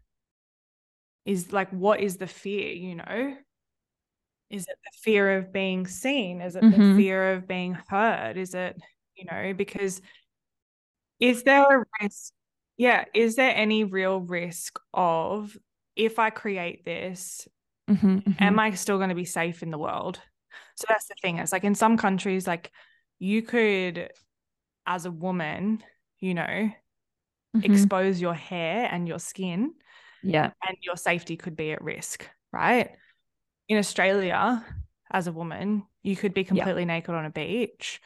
Is 1.24 1.52
like 1.52 1.70
what 1.70 2.00
is 2.00 2.16
the 2.16 2.26
fear, 2.26 2.72
you 2.72 2.96
know? 2.96 3.36
Is 4.50 4.66
it 4.66 4.76
the 4.84 4.98
fear 5.02 5.38
of 5.38 5.52
being 5.52 5.86
seen? 5.86 6.40
Is 6.40 6.56
it 6.56 6.62
the 6.62 6.76
Mhm. 6.76 6.96
fear 6.96 7.32
of 7.34 7.46
being 7.46 7.74
heard? 7.74 8.36
Is 8.36 8.54
it, 8.54 8.76
you 9.14 9.24
know, 9.24 9.54
because 9.54 10.02
is 11.20 11.42
there 11.44 11.82
a 11.82 11.84
risk? 12.00 12.32
Yeah, 12.80 13.04
is 13.12 13.36
there 13.36 13.54
any 13.54 13.84
real 13.84 14.20
risk 14.22 14.80
of 14.94 15.54
if 15.96 16.18
I 16.18 16.30
create 16.30 16.82
this, 16.86 17.46
Mhm, 17.90 18.24
mhm. 18.24 18.40
am 18.40 18.58
I 18.58 18.70
still 18.70 18.96
going 18.96 19.10
to 19.10 19.14
be 19.14 19.26
safe 19.26 19.62
in 19.62 19.70
the 19.70 19.76
world? 19.76 20.18
So 20.76 20.86
that's 20.88 21.06
the 21.06 21.14
thing. 21.20 21.36
It's 21.36 21.52
like 21.52 21.62
in 21.62 21.74
some 21.74 21.98
countries, 21.98 22.46
like 22.46 22.70
you 23.18 23.42
could, 23.42 24.10
as 24.86 25.04
a 25.04 25.10
woman, 25.10 25.84
you 26.20 26.32
know, 26.32 26.70
Mhm. 27.54 27.64
expose 27.66 28.18
your 28.18 28.32
hair 28.32 28.88
and 28.90 29.06
your 29.06 29.18
skin, 29.18 29.74
Yeah. 30.22 30.52
and 30.66 30.78
your 30.80 30.96
safety 30.96 31.36
could 31.36 31.56
be 31.56 31.72
at 31.72 31.84
risk, 31.84 32.26
right? 32.50 32.96
In 33.68 33.76
Australia, 33.76 34.64
as 35.10 35.26
a 35.26 35.32
woman, 35.32 35.86
you 36.02 36.16
could 36.16 36.32
be 36.32 36.44
completely 36.44 36.86
naked 36.86 37.14
on 37.14 37.26
a 37.26 37.30
beach 37.30 38.00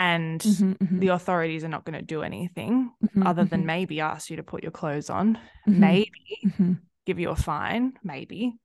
and 0.00 0.40
Mhm, 0.40 0.78
mhm. 0.78 0.98
the 0.98 1.08
authorities 1.08 1.62
are 1.62 1.68
not 1.68 1.84
going 1.84 1.98
to 1.98 2.04
do 2.04 2.22
anything 2.22 2.90
Mhm, 3.04 3.26
other 3.26 3.44
than 3.44 3.62
mhm. 3.62 3.66
maybe 3.66 4.00
ask 4.00 4.30
you 4.30 4.36
to 4.36 4.42
put 4.42 4.62
your 4.62 4.72
clothes 4.72 5.10
on, 5.10 5.38
Mhm. 5.68 5.78
maybe 5.78 6.08
Mhm. 6.42 6.78
give 7.04 7.18
you 7.18 7.28
a 7.28 7.36
fine, 7.36 7.92
maybe. 8.02 8.58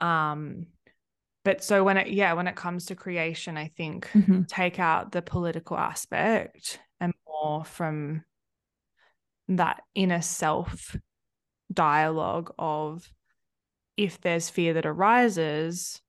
Um, 0.00 0.66
but 1.44 1.64
so 1.64 1.82
when 1.82 1.96
it, 1.96 2.08
yeah, 2.08 2.32
when 2.34 2.46
it 2.46 2.54
comes 2.54 2.86
to 2.86 2.94
creation, 2.94 3.56
I 3.56 3.68
think 3.68 4.08
take 4.46 4.78
out 4.78 5.10
the 5.10 5.20
political 5.20 5.76
aspect 5.76 6.78
and 7.00 7.12
more 7.26 7.64
from 7.64 8.24
that 9.48 9.82
inner 9.96 10.22
self 10.22 10.96
dialogue 11.72 12.54
of 12.56 13.10
if 13.96 14.20
there's 14.20 14.48
fear 14.48 14.74
that 14.74 14.86
arises, 14.86 16.00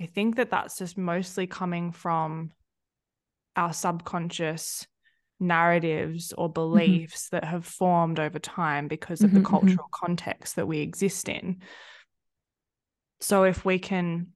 I 0.00 0.06
think 0.06 0.36
that 0.36 0.50
that's 0.50 0.78
just 0.78 0.96
mostly 0.96 1.48
coming 1.48 1.90
from 1.90 2.52
our 3.56 3.72
subconscious 3.72 4.86
narratives 5.40 6.32
or 6.32 6.48
beliefs 6.48 7.28
that 7.30 7.44
have 7.44 7.66
formed 7.66 8.20
over 8.20 8.38
time 8.38 8.88
because 8.88 9.22
of 9.22 9.30
Mhm, 9.30 9.34
the 9.34 9.40
mhm. 9.40 9.48
cultural 9.48 9.88
context 9.92 10.56
that 10.56 10.66
we 10.68 10.78
exist 10.80 11.28
in. 11.28 11.60
So 13.20 13.44
if 13.44 13.64
we 13.64 13.78
can 13.78 14.28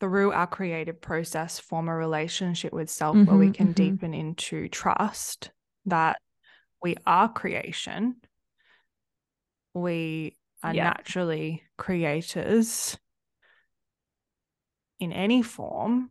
through 0.00 0.32
our 0.32 0.46
creative 0.46 1.00
process 1.00 1.58
form 1.58 1.88
a 1.88 1.94
relationship 1.94 2.72
with 2.72 2.90
self 2.90 3.16
where 3.26 3.36
we 3.36 3.46
Mhm, 3.46 3.54
can 3.54 3.72
deepen 3.72 4.12
into 4.14 4.68
trust 4.68 5.50
that 5.86 6.20
we 6.82 6.96
are 7.06 7.28
creation 7.32 8.16
we 9.74 10.36
are 10.62 10.74
Yeah. 10.74 10.84
naturally 10.94 11.62
creators 11.76 12.98
in 15.00 15.12
any 15.12 15.42
form 15.42 16.10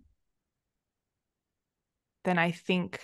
then 2.27 2.37
i 2.39 2.51
think 2.51 3.01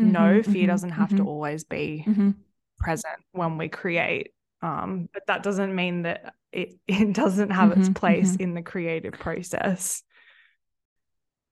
no 0.00 0.42
Mhm, 0.42 0.42
fear 0.42 0.66
mhm, 0.66 0.66
doesn't 0.66 0.90
have 0.92 1.14
to 1.14 1.22
mhm. 1.22 1.24
always 1.24 1.64
be 1.64 2.08
Mhm. 2.08 2.44
present 2.78 3.16
when 3.32 3.58
we 3.58 3.68
create 3.68 4.32
um 4.62 5.08
but 5.14 5.26
that 5.28 5.42
doesn't 5.42 5.74
mean 5.74 6.02
that 6.02 6.34
it, 6.52 6.76
it 6.88 7.14
doesn't 7.14 7.50
have 7.50 7.72
its 7.72 7.88
Mhm, 7.88 7.90
place 7.90 8.36
in 8.36 8.54
the 8.54 8.62
creative 8.62 9.18
process 9.18 10.02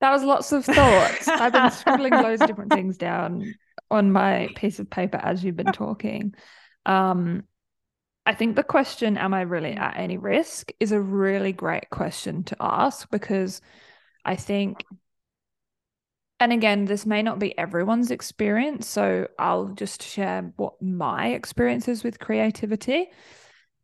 That 0.00 0.11
was 0.12 0.23
lots 0.23 0.52
of 0.52 0.64
thoughts. 0.64 1.33
I've 1.38 1.52
been 1.52 1.71
scribbling 1.71 2.21
loads 2.21 2.43
of 2.43 2.47
different 2.47 2.73
things 2.73 2.97
down 2.97 3.55
on 3.90 4.12
my 4.12 4.50
piece 4.55 4.78
of 4.78 4.90
paper 4.90 5.19
as 5.23 5.43
you've 5.43 5.57
been 5.57 5.73
talking. 5.73 6.35
Um, 6.87 7.45
I 8.26 8.35
think 8.35 8.57
the 8.57 8.64
question, 8.64 9.19
Am 9.19 9.35
I 9.35 9.43
really 9.43 9.73
at 9.73 9.99
any 9.99 10.19
risk? 10.19 10.73
is 10.81 10.93
a 10.93 11.00
really 11.00 11.52
great 11.52 11.90
question 11.90 12.45
to 12.45 12.57
ask 12.61 13.11
because 13.11 13.61
I 14.25 14.37
think 14.37 14.87
and 16.40 16.52
again, 16.52 16.85
this 16.85 17.04
may 17.04 17.23
not 17.23 17.38
be 17.38 17.57
everyone's 17.59 18.11
experience. 18.11 18.87
So 18.87 19.28
I'll 19.38 19.68
just 19.68 20.02
share 20.02 20.52
what 20.57 20.80
my 20.80 21.28
experience 21.28 21.88
is 21.88 22.04
with 22.04 22.21
creativity 22.21 23.11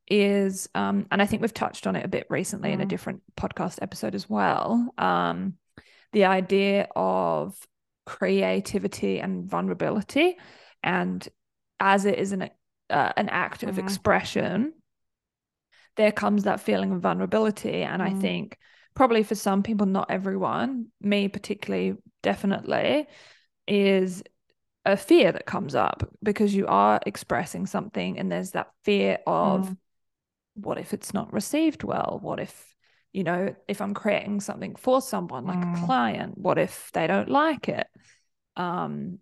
is, 0.09 0.69
um, 0.75 1.07
and 1.11 1.21
I 1.21 1.27
think 1.27 1.43
we've 1.43 1.55
touched 1.55 1.87
on 1.87 1.97
it 1.97 2.05
a 2.05 2.09
bit 2.09 2.27
recently 2.31 2.71
mm. 2.71 2.75
in 2.75 2.81
a 2.81 2.85
mm. 2.85 2.89
different 2.89 3.23
podcast 3.37 3.79
episode 3.83 4.15
as 4.15 4.29
well. 4.29 4.93
Um, 4.99 5.55
the 6.13 6.27
idea 6.27 6.89
of 6.95 7.57
creativity 8.07 9.19
and 9.19 9.49
vulnerability. 9.49 10.37
And 10.83 11.27
as 11.81 12.05
it 12.05 12.19
is 12.19 12.33
an, 12.33 12.51
uh, 12.91 13.13
an 13.17 13.29
act 13.29 13.63
mm. 13.63 13.69
of 13.69 13.77
mm-hmm. 13.77 13.87
expression, 13.87 14.75
there 15.97 16.13
comes 16.13 16.45
that 16.45 16.61
feeling 16.61 16.93
of 16.93 17.01
vulnerability. 17.01 17.83
And 17.83 18.03
mm. 18.03 18.07
I 18.07 18.21
think 18.21 18.59
probably 18.95 19.23
for 19.23 19.35
some 19.35 19.63
people, 19.63 19.87
not 19.87 20.11
everyone, 20.11 20.89
me 21.01 21.29
particularly 21.29 21.97
definitely 22.25 23.07
is 23.69 24.23
a 24.85 24.97
fear 24.97 25.33
that 25.33 25.47
comes 25.47 25.75
up 25.75 26.09
because 26.23 26.55
you 26.55 26.67
are 26.67 27.01
expressing 27.07 27.67
something 27.67 28.19
and 28.19 28.31
there's 28.31 28.51
that 28.51 28.71
fear 28.85 29.19
of 29.27 29.69
mm. 29.69 29.77
what 30.55 30.79
if 30.79 30.93
it's 30.93 31.15
not 31.15 31.33
received 31.33 31.85
well 31.85 32.19
what 32.23 32.39
if 32.39 32.75
you 33.13 33.25
know 33.25 33.55
if 33.69 33.81
i'm 33.81 33.95
creating 33.95 34.41
something 34.41 34.75
for 34.75 35.01
someone 35.01 35.47
like 35.47 35.59
mm. 35.59 35.83
a 35.83 35.87
client 35.87 36.37
what 36.37 36.59
if 36.59 36.91
they 36.93 37.07
don't 37.07 37.31
like 37.31 37.69
it 37.69 37.87
um 38.57 39.19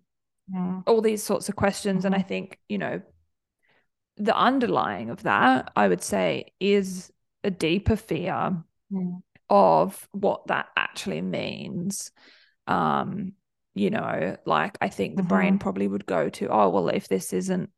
mm. 0.53 0.83
all 0.85 1.01
these 1.01 1.23
sorts 1.23 1.47
of 1.47 1.55
questions 1.55 2.03
and 2.03 2.13
i 2.13 2.17
mm-hmm. 2.17 2.27
think 2.27 2.59
you 2.67 2.77
know 2.77 3.01
the 4.17 4.35
underlying 4.35 5.09
of 5.09 5.23
that 5.23 5.71
i 5.75 5.87
would 5.87 6.03
say 6.03 6.51
is 6.59 7.11
a 7.43 7.51
deeper 7.51 7.95
fear 7.95 8.57
mm. 8.91 9.21
of 9.49 10.07
what 10.11 10.47
that 10.47 10.67
actually 10.75 11.21
means 11.21 12.11
um 12.67 13.33
you 13.75 13.89
know 13.89 14.37
like 14.45 14.77
i 14.81 14.89
think 14.89 15.15
the 15.15 15.21
mm-hmm. 15.21 15.29
brain 15.29 15.59
probably 15.59 15.87
would 15.87 16.05
go 16.05 16.29
to 16.29 16.47
oh 16.47 16.69
well 16.69 16.89
if 16.89 17.07
this 17.07 17.33
isn't 17.33 17.69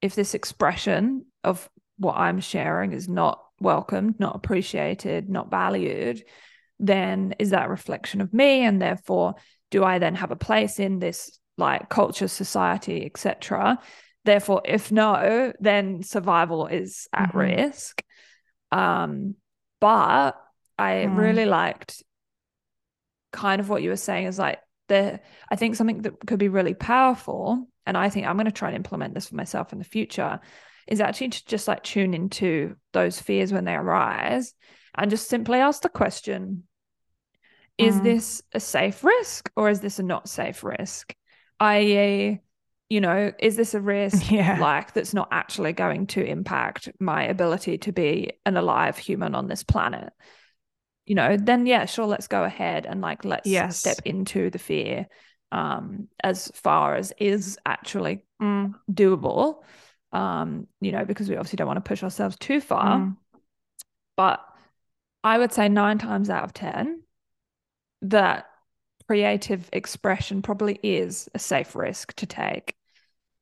if 0.00 0.14
this 0.14 0.34
expression 0.34 1.24
of 1.42 1.68
what 1.98 2.16
i'm 2.16 2.40
sharing 2.40 2.92
is 2.92 3.08
not 3.08 3.42
welcomed 3.60 4.18
not 4.18 4.36
appreciated 4.36 5.28
not 5.28 5.50
valued 5.50 6.22
then 6.80 7.34
is 7.38 7.50
that 7.50 7.66
a 7.66 7.70
reflection 7.70 8.20
of 8.20 8.34
me 8.34 8.64
and 8.64 8.82
therefore 8.82 9.34
do 9.70 9.84
i 9.84 9.98
then 9.98 10.14
have 10.14 10.30
a 10.30 10.36
place 10.36 10.78
in 10.78 10.98
this 10.98 11.38
like 11.56 11.88
culture 11.88 12.28
society 12.28 13.06
etc 13.06 13.78
therefore 14.24 14.60
if 14.64 14.90
no 14.90 15.52
then 15.60 16.02
survival 16.02 16.66
is 16.66 17.08
at 17.12 17.28
mm-hmm. 17.28 17.38
risk 17.38 18.02
um 18.72 19.34
but 19.80 20.32
i 20.78 20.92
mm. 20.92 21.16
really 21.16 21.46
liked 21.46 22.02
kind 23.34 23.60
of 23.60 23.68
what 23.68 23.82
you 23.82 23.90
were 23.90 23.96
saying 23.96 24.26
is 24.26 24.38
like 24.38 24.60
the 24.88 25.20
I 25.50 25.56
think 25.56 25.76
something 25.76 26.02
that 26.02 26.26
could 26.26 26.38
be 26.38 26.48
really 26.48 26.74
powerful, 26.74 27.68
and 27.86 27.96
I 27.96 28.08
think 28.08 28.26
I'm 28.26 28.36
going 28.36 28.46
to 28.46 28.52
try 28.52 28.68
and 28.68 28.76
implement 28.76 29.14
this 29.14 29.28
for 29.28 29.34
myself 29.34 29.72
in 29.72 29.78
the 29.78 29.84
future, 29.84 30.40
is 30.86 31.00
actually 31.00 31.30
to 31.30 31.46
just 31.46 31.68
like 31.68 31.82
tune 31.82 32.14
into 32.14 32.76
those 32.92 33.20
fears 33.20 33.52
when 33.52 33.64
they 33.64 33.74
arise 33.74 34.54
and 34.94 35.10
just 35.10 35.28
simply 35.28 35.58
ask 35.58 35.82
the 35.82 35.88
question 35.88 36.64
is 37.76 37.96
mm. 37.96 38.04
this 38.04 38.42
a 38.52 38.60
safe 38.60 39.02
risk 39.02 39.50
or 39.56 39.68
is 39.68 39.80
this 39.80 39.98
a 39.98 40.02
not 40.02 40.28
safe 40.28 40.62
risk? 40.62 41.14
I.e., 41.58 42.40
you 42.88 43.00
know, 43.00 43.32
is 43.38 43.56
this 43.56 43.74
a 43.74 43.80
risk 43.80 44.30
yeah. 44.30 44.58
like 44.60 44.92
that's 44.92 45.14
not 45.14 45.28
actually 45.32 45.72
going 45.72 46.06
to 46.08 46.24
impact 46.24 46.88
my 47.00 47.24
ability 47.24 47.78
to 47.78 47.92
be 47.92 48.32
an 48.46 48.56
alive 48.56 48.96
human 48.96 49.34
on 49.34 49.48
this 49.48 49.64
planet? 49.64 50.12
You 51.06 51.14
know, 51.14 51.36
then 51.36 51.66
yeah, 51.66 51.84
sure, 51.86 52.06
let's 52.06 52.28
go 52.28 52.44
ahead 52.44 52.86
and 52.86 53.00
like 53.00 53.24
let's 53.24 53.48
yes. 53.48 53.78
step 53.78 53.98
into 54.04 54.50
the 54.50 54.58
fear 54.58 55.06
um 55.52 56.08
as 56.22 56.50
far 56.54 56.96
as 56.96 57.12
is 57.18 57.58
actually 57.64 58.24
mm. 58.42 58.74
doable. 58.90 59.62
Um, 60.12 60.68
you 60.80 60.92
know, 60.92 61.04
because 61.04 61.28
we 61.28 61.36
obviously 61.36 61.56
don't 61.56 61.66
want 61.66 61.84
to 61.84 61.88
push 61.88 62.02
ourselves 62.02 62.36
too 62.38 62.60
far. 62.60 62.98
Mm. 62.98 63.16
But 64.16 64.44
I 65.24 65.38
would 65.38 65.52
say 65.52 65.68
nine 65.68 65.98
times 65.98 66.30
out 66.30 66.44
of 66.44 66.52
ten 66.52 67.02
that 68.02 68.46
creative 69.06 69.68
expression 69.72 70.42
probably 70.42 70.78
is 70.82 71.28
a 71.34 71.38
safe 71.38 71.74
risk 71.74 72.14
to 72.14 72.26
take. 72.26 72.74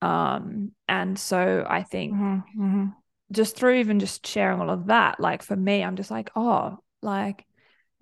Um, 0.00 0.72
and 0.88 1.18
so 1.18 1.64
I 1.68 1.82
think 1.82 2.14
mm-hmm, 2.14 2.62
mm-hmm. 2.62 2.86
just 3.30 3.56
through 3.56 3.74
even 3.74 4.00
just 4.00 4.26
sharing 4.26 4.60
all 4.60 4.70
of 4.70 4.86
that, 4.86 5.20
like 5.20 5.42
for 5.42 5.54
me, 5.54 5.82
I'm 5.84 5.96
just 5.96 6.10
like, 6.10 6.30
oh, 6.34 6.78
like 7.02 7.44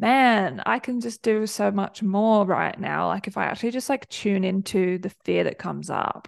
man, 0.00 0.62
I 0.64 0.78
can 0.78 1.00
just 1.00 1.22
do 1.22 1.46
so 1.46 1.70
much 1.70 2.02
more 2.02 2.46
right 2.46 2.78
now. 2.80 3.08
Like 3.08 3.28
if 3.28 3.36
I 3.36 3.44
actually 3.44 3.70
just 3.70 3.90
like 3.90 4.08
tune 4.08 4.44
into 4.44 4.98
the 4.98 5.12
fear 5.24 5.44
that 5.44 5.58
comes 5.58 5.90
up 5.90 6.26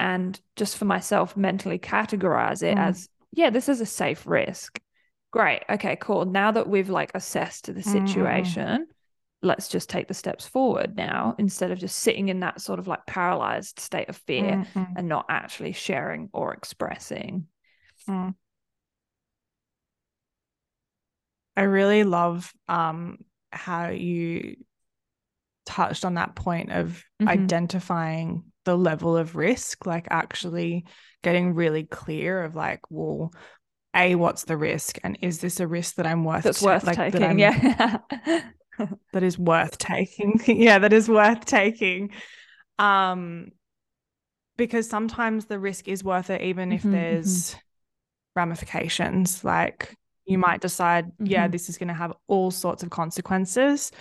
and 0.00 0.40
just 0.56 0.78
for 0.78 0.86
myself 0.86 1.36
mentally 1.36 1.78
categorize 1.78 2.62
it 2.62 2.76
mm. 2.76 2.80
as, 2.80 3.08
yeah, 3.32 3.50
this 3.50 3.68
is 3.68 3.82
a 3.82 3.86
safe 3.86 4.26
risk. 4.26 4.80
Great. 5.30 5.62
Okay, 5.68 5.96
cool. 6.00 6.24
Now 6.24 6.50
that 6.52 6.68
we've 6.68 6.88
like 6.88 7.10
assessed 7.14 7.66
the 7.66 7.74
mm-hmm. 7.74 8.06
situation, 8.06 8.86
mm. 8.86 8.94
let's 9.42 9.68
just 9.68 9.90
take 9.90 10.08
the 10.08 10.14
steps 10.14 10.46
forward 10.46 10.96
now 10.96 11.34
instead 11.38 11.70
of 11.70 11.78
just 11.78 11.98
sitting 11.98 12.30
in 12.30 12.40
that 12.40 12.62
sort 12.62 12.78
of 12.78 12.88
like 12.88 13.04
paralyzed 13.04 13.78
state 13.78 14.08
of 14.08 14.16
fear 14.16 14.64
mm-hmm. 14.74 14.84
and 14.96 15.06
not 15.06 15.26
actually 15.28 15.72
sharing 15.72 16.30
or 16.32 16.54
expressing. 16.54 17.46
Mm. 18.08 18.34
I 21.56 21.62
really 21.62 22.04
love 22.04 22.52
um, 22.68 23.18
how 23.50 23.88
you 23.88 24.56
touched 25.64 26.04
on 26.04 26.14
that 26.14 26.34
point 26.34 26.70
of 26.70 27.02
mm-hmm. 27.20 27.28
identifying 27.28 28.44
the 28.64 28.76
level 28.76 29.16
of 29.16 29.36
risk, 29.36 29.86
like 29.86 30.06
actually 30.10 30.84
getting 31.22 31.54
really 31.54 31.84
clear 31.84 32.42
of 32.42 32.54
like, 32.54 32.80
well, 32.90 33.32
a 33.94 34.14
what's 34.14 34.44
the 34.44 34.56
risk, 34.56 34.98
and 35.02 35.18
is 35.22 35.40
this 35.40 35.58
a 35.58 35.66
risk 35.66 35.94
that 35.96 36.06
I'm 36.06 36.24
worth 36.24 36.44
that's 36.44 36.60
worth 36.60 36.84
like, 36.84 36.96
taking? 36.96 37.20
That 37.20 37.38
yeah, 37.38 37.98
that 39.12 39.22
is 39.22 39.38
worth 39.38 39.78
taking. 39.78 40.40
yeah, 40.46 40.78
that 40.78 40.92
is 40.92 41.08
worth 41.08 41.46
taking. 41.46 42.10
Um, 42.78 43.52
because 44.58 44.88
sometimes 44.88 45.46
the 45.46 45.58
risk 45.58 45.88
is 45.88 46.04
worth 46.04 46.28
it, 46.28 46.42
even 46.42 46.72
if 46.72 46.80
mm-hmm, 46.82 46.92
there's 46.92 47.50
mm-hmm. 47.50 47.60
ramifications. 48.36 49.42
Like 49.42 49.96
you 50.26 50.38
might 50.38 50.60
decide, 50.60 51.06
mm-hmm. 51.06 51.26
yeah, 51.26 51.48
this 51.48 51.68
is 51.68 51.78
going 51.78 51.88
to 51.88 51.94
have 51.94 52.12
all 52.26 52.50
sorts 52.50 52.82
of 52.82 52.90
consequences 52.90 53.92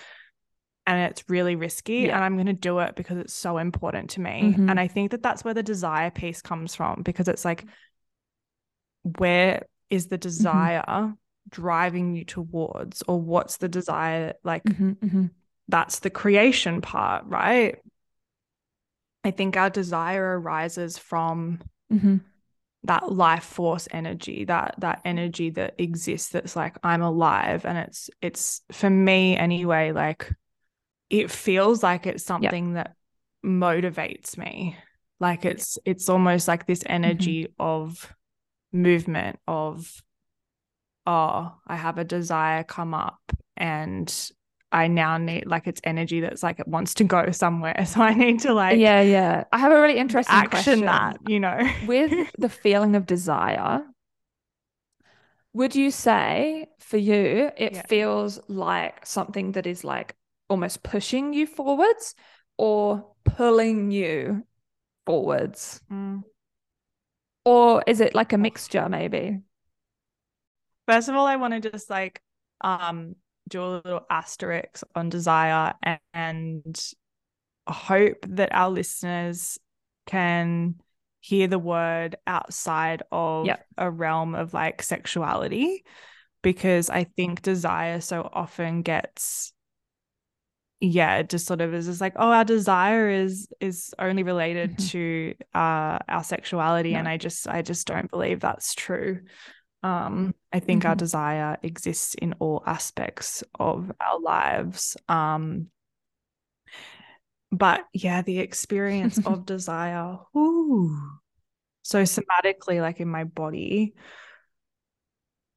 and 0.87 0.99
it's 1.09 1.23
really 1.29 1.55
risky 1.55 1.93
yeah. 1.93 2.15
and 2.15 2.23
I'm 2.23 2.35
going 2.35 2.45
to 2.47 2.53
do 2.53 2.79
it 2.79 2.95
because 2.95 3.17
it's 3.17 3.33
so 3.33 3.57
important 3.57 4.11
to 4.11 4.21
me. 4.21 4.41
Mm-hmm. 4.43 4.69
And 4.69 4.79
I 4.79 4.87
think 4.87 5.11
that 5.11 5.23
that's 5.23 5.43
where 5.43 5.53
the 5.53 5.63
desire 5.63 6.11
piece 6.11 6.41
comes 6.41 6.75
from 6.75 7.01
because 7.01 7.27
it's 7.27 7.45
like 7.45 7.65
where 9.17 9.65
is 9.89 10.07
the 10.07 10.17
mm-hmm. 10.17 10.21
desire 10.21 10.83
mm-hmm. 10.87 11.11
driving 11.49 12.15
you 12.15 12.25
towards 12.25 13.03
or 13.07 13.19
what's 13.19 13.57
the 13.57 13.69
desire 13.69 14.33
like 14.43 14.63
mm-hmm, 14.63 14.91
mm-hmm. 14.91 15.25
that's 15.67 15.99
the 15.99 16.09
creation 16.09 16.81
part, 16.81 17.25
right? 17.25 17.77
I 19.23 19.31
think 19.31 19.57
our 19.57 19.71
desire 19.71 20.39
arises 20.39 20.99
from 20.99 21.59
that 22.85 23.11
life 23.11 23.43
force 23.43 23.87
energy 23.91 24.45
that 24.45 24.75
that 24.77 25.01
energy 25.05 25.49
that 25.49 25.73
exists 25.77 26.29
that's 26.29 26.55
like 26.55 26.77
i'm 26.83 27.01
alive 27.01 27.65
and 27.65 27.77
it's 27.77 28.09
it's 28.21 28.61
for 28.71 28.89
me 28.89 29.35
anyway 29.35 29.91
like 29.91 30.31
it 31.09 31.29
feels 31.31 31.83
like 31.83 32.05
it's 32.07 32.23
something 32.23 32.75
yep. 32.75 32.85
that 32.85 32.95
motivates 33.45 34.37
me 34.37 34.75
like 35.19 35.45
it's 35.45 35.77
it's 35.85 36.09
almost 36.09 36.47
like 36.47 36.65
this 36.65 36.83
energy 36.85 37.43
mm-hmm. 37.43 37.61
of 37.61 38.13
movement 38.71 39.39
of 39.47 40.01
oh 41.05 41.53
i 41.67 41.75
have 41.75 41.97
a 41.97 42.03
desire 42.03 42.63
come 42.63 42.93
up 42.93 43.21
and 43.55 44.31
I 44.75 44.87
now 44.87 45.17
need 45.17 45.47
like 45.47 45.67
it's 45.67 45.79
energy 45.85 46.19
that's 46.19 46.43
like 46.43 46.59
it 46.59 46.67
wants 46.67 46.93
to 46.95 47.05
go 47.05 47.31
somewhere. 47.31 47.85
So 47.85 48.01
I 48.01 48.13
need 48.13 48.41
to 48.41 48.53
like 48.53 48.77
Yeah, 48.77 49.01
yeah. 49.01 49.45
I 49.53 49.57
have 49.57 49.71
a 49.71 49.79
really 49.79 49.97
interesting 49.97 50.35
action 50.35 50.49
question. 50.49 50.81
that, 50.81 51.17
you 51.29 51.39
know. 51.39 51.57
With 51.87 52.29
the 52.37 52.49
feeling 52.49 52.97
of 52.97 53.05
desire, 53.05 53.83
would 55.53 55.75
you 55.75 55.91
say 55.91 56.67
for 56.79 56.97
you 56.97 57.51
it 57.55 57.75
yeah. 57.75 57.81
feels 57.83 58.41
like 58.49 59.05
something 59.05 59.53
that 59.53 59.65
is 59.65 59.85
like 59.85 60.13
almost 60.49 60.83
pushing 60.83 61.31
you 61.31 61.47
forwards 61.47 62.13
or 62.57 63.15
pulling 63.23 63.91
you 63.91 64.45
forwards? 65.05 65.79
Mm. 65.89 66.23
Or 67.45 67.81
is 67.87 68.01
it 68.01 68.13
like 68.13 68.33
a 68.33 68.37
mixture 68.37 68.89
maybe? 68.89 69.39
First 70.85 71.07
of 71.07 71.15
all, 71.15 71.25
I 71.25 71.37
want 71.37 71.53
to 71.53 71.71
just 71.71 71.89
like 71.89 72.21
um 72.59 73.15
do 73.49 73.63
a 73.63 73.81
little 73.83 74.05
asterisk 74.09 74.83
on 74.95 75.09
desire 75.09 75.73
and, 75.83 75.99
and 76.13 76.91
hope 77.67 78.25
that 78.29 78.53
our 78.53 78.69
listeners 78.69 79.57
can 80.07 80.75
hear 81.19 81.47
the 81.47 81.59
word 81.59 82.15
outside 82.27 83.01
of 83.11 83.45
yep. 83.47 83.65
a 83.77 83.89
realm 83.89 84.35
of 84.35 84.53
like 84.53 84.83
sexuality 84.83 85.83
because 86.43 86.89
I 86.89 87.05
think 87.05 87.41
desire 87.41 87.99
so 88.01 88.29
often 88.31 88.83
gets 88.83 89.51
yeah, 90.81 91.17
it 91.17 91.29
just 91.29 91.47
sort 91.47 91.61
of 91.61 91.73
is 91.73 91.85
just 91.85 92.01
like, 92.01 92.13
oh, 92.17 92.29
our 92.29 92.43
desire 92.43 93.09
is 93.09 93.47
is 93.59 93.93
only 93.97 94.23
related 94.23 94.77
Mhm. 94.77 94.89
to 94.91 95.33
uh 95.53 95.97
our 96.07 96.23
sexuality. 96.23 96.91
No. 96.93 96.99
And 96.99 97.07
I 97.07 97.17
just 97.17 97.47
I 97.47 97.61
just 97.61 97.87
don't 97.87 98.11
believe 98.11 98.41
that's 98.41 98.75
true. 98.75 99.21
Um, 99.85 100.33
I 100.51 100.59
think 100.59 100.83
our 100.85 100.95
Mhm. 100.95 100.97
desire 100.97 101.57
exists 101.61 102.15
in 102.15 102.33
all 102.39 102.63
aspects 102.65 103.43
of 103.59 103.91
our 103.99 104.19
lives. 104.19 104.97
Um, 105.07 105.67
but 107.51 107.85
yeah, 107.93 108.21
the 108.21 108.39
experience 108.39 109.19
of 109.19 109.45
desire, 109.45 110.17
ooh. 110.35 110.97
So 111.83 112.01
somatically, 112.03 112.81
like 112.81 112.99
in 112.99 113.07
my 113.07 113.23
body. 113.25 113.93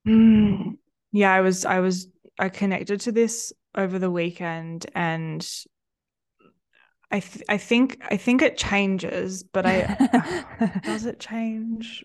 mm, 0.07 0.77
yeah, 1.13 1.33
I 1.33 1.41
was 1.41 1.65
I 1.65 1.81
was 1.81 2.09
I 2.39 2.49
connected 2.49 3.01
to 3.03 3.13
this 3.13 3.53
over 3.75 3.99
the 3.99 4.11
weekend 4.11 4.87
and 4.95 5.47
I 7.11 7.21
th- 7.21 7.45
I 7.49 7.57
think 7.59 7.99
I 8.11 8.17
think 8.17 8.43
it 8.43 8.57
changes, 8.59 9.43
but 9.43 9.65
I 9.67 9.89
does 10.85 11.07
it 11.07 11.19
change? 11.21 12.05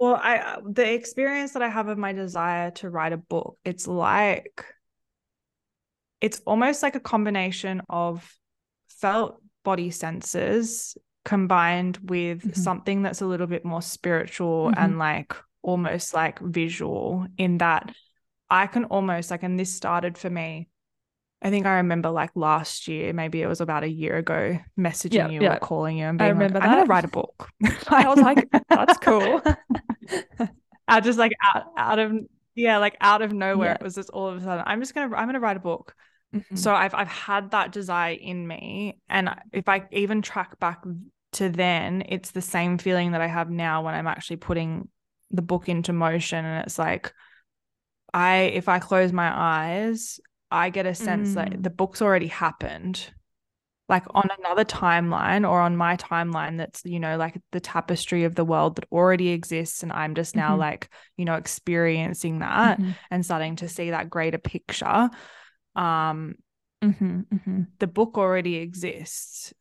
Well, 0.00 0.14
I 0.14 0.56
the 0.66 0.92
experience 0.94 1.52
that 1.52 1.62
I 1.62 1.68
have 1.68 1.88
of 1.88 1.98
my 1.98 2.14
desire 2.14 2.70
to 2.72 2.88
write 2.88 3.12
a 3.12 3.18
book, 3.18 3.58
it's 3.64 3.86
like 3.86 4.64
it's 6.22 6.40
almost 6.46 6.82
like 6.82 6.96
a 6.96 7.00
combination 7.00 7.82
of 7.88 8.34
felt 8.88 9.42
body 9.62 9.90
senses 9.90 10.96
combined 11.24 11.98
with 12.04 12.42
Mhm. 12.42 12.56
something 12.56 13.02
that's 13.02 13.20
a 13.20 13.26
little 13.26 13.46
bit 13.46 13.64
more 13.64 13.82
spiritual 13.82 14.68
Mhm. 14.70 14.74
and 14.78 14.98
like 14.98 15.34
almost 15.62 16.14
like 16.14 16.38
visual 16.40 17.26
in 17.36 17.58
that 17.58 17.94
I 18.48 18.66
can 18.66 18.86
almost 18.86 19.30
like 19.30 19.42
and 19.42 19.58
this 19.58 19.74
started 19.74 20.16
for 20.16 20.30
me 20.30 20.68
I 21.42 21.50
think 21.50 21.66
I 21.66 21.76
remember 21.76 22.10
like 22.10 22.30
last 22.34 22.86
year, 22.88 23.12
maybe 23.12 23.40
it 23.42 23.46
was 23.46 23.60
about 23.60 23.82
a 23.84 23.88
year 23.88 24.16
ago, 24.16 24.58
messaging 24.78 25.14
Yeah, 25.14 25.30
you 25.30 25.40
yeah. 25.40 25.48
or 25.48 25.56
calling 25.56 25.98
you 25.98 26.04
and 26.06 26.18
I 26.18 26.28
remember 26.28 26.38
like, 26.38 26.52
remember 26.52 26.60
I'm 26.60 26.70
gonna 26.70 26.84
write 26.84 27.04
a 27.04 27.08
book. 27.08 27.48
I 27.88 28.08
was 28.08 28.20
like, 28.20 28.48
that's 28.74 28.96
cool. 28.98 29.42
I 30.88 31.00
just 31.00 31.18
like 31.18 31.32
out 31.54 31.64
out 31.76 31.98
of 31.98 32.12
yeah, 32.54 32.78
like 32.78 32.96
out 33.00 33.22
of 33.22 33.32
nowhere, 33.32 33.72
Yeah. 33.72 33.74
it 33.74 33.82
was 33.82 33.94
just 33.94 34.10
all 34.10 34.28
of 34.28 34.36
a 34.36 34.40
sudden, 34.40 34.64
I'm 34.66 34.80
just 34.80 34.94
gonna 34.94 35.14
I'm 35.16 35.26
gonna 35.28 35.40
write 35.40 35.56
a 35.56 35.60
book. 35.60 35.94
Mhm. 36.32 36.44
So 36.54 36.74
I've 36.74 36.94
I've 36.94 37.08
had 37.08 37.52
that 37.52 37.72
desire 37.72 38.14
in 38.14 38.46
me, 38.46 39.00
and 39.08 39.30
if 39.52 39.68
I 39.68 39.86
even 39.92 40.22
track 40.22 40.58
back 40.60 40.84
to 41.32 41.48
then, 41.48 42.04
it's 42.08 42.32
the 42.32 42.42
same 42.42 42.78
feeling 42.78 43.12
that 43.12 43.20
I 43.20 43.28
have 43.28 43.50
now 43.50 43.84
when 43.84 43.94
I'm 43.94 44.06
actually 44.08 44.36
putting 44.38 44.88
the 45.30 45.42
book 45.42 45.68
into 45.68 45.92
motion, 45.92 46.44
and 46.44 46.64
it's 46.66 46.78
like 46.78 47.12
I 48.12 48.36
if 48.54 48.68
I 48.68 48.78
close 48.78 49.12
my 49.12 49.30
eyes, 49.32 50.20
I 50.50 50.70
get 50.70 50.86
a 50.86 50.94
sense 50.94 51.34
that 51.34 51.50
Mm. 51.50 51.62
the 51.62 51.70
book's 51.70 52.02
already 52.02 52.26
happened. 52.28 53.10
Like 53.88 54.04
on 54.14 54.28
another 54.38 54.64
timeline 54.64 55.48
or 55.48 55.60
on 55.60 55.76
my 55.76 55.96
timeline, 55.96 56.58
that's, 56.58 56.84
you 56.84 57.00
know, 57.00 57.16
like 57.16 57.40
the 57.50 57.58
tapestry 57.60 58.22
of 58.24 58.34
the 58.36 58.44
world 58.44 58.76
that 58.76 58.84
already 58.92 59.30
exists. 59.30 59.82
And 59.82 59.92
I'm 59.92 60.14
just 60.14 60.36
now 60.36 60.54
Mhm. 60.54 60.58
like, 60.58 60.88
you 61.16 61.24
know, 61.24 61.34
experiencing 61.34 62.38
that 62.38 62.78
Mhm. 62.78 62.94
and 63.10 63.24
starting 63.24 63.56
to 63.56 63.68
see 63.68 63.90
that 63.90 64.08
greater 64.08 64.38
picture. 64.38 65.10
Um, 65.74 66.36
Mhm. 66.82 67.26
Mhm. 67.26 67.66
the 67.80 67.86
book 67.88 68.16
already 68.16 68.56
exists 68.56 69.52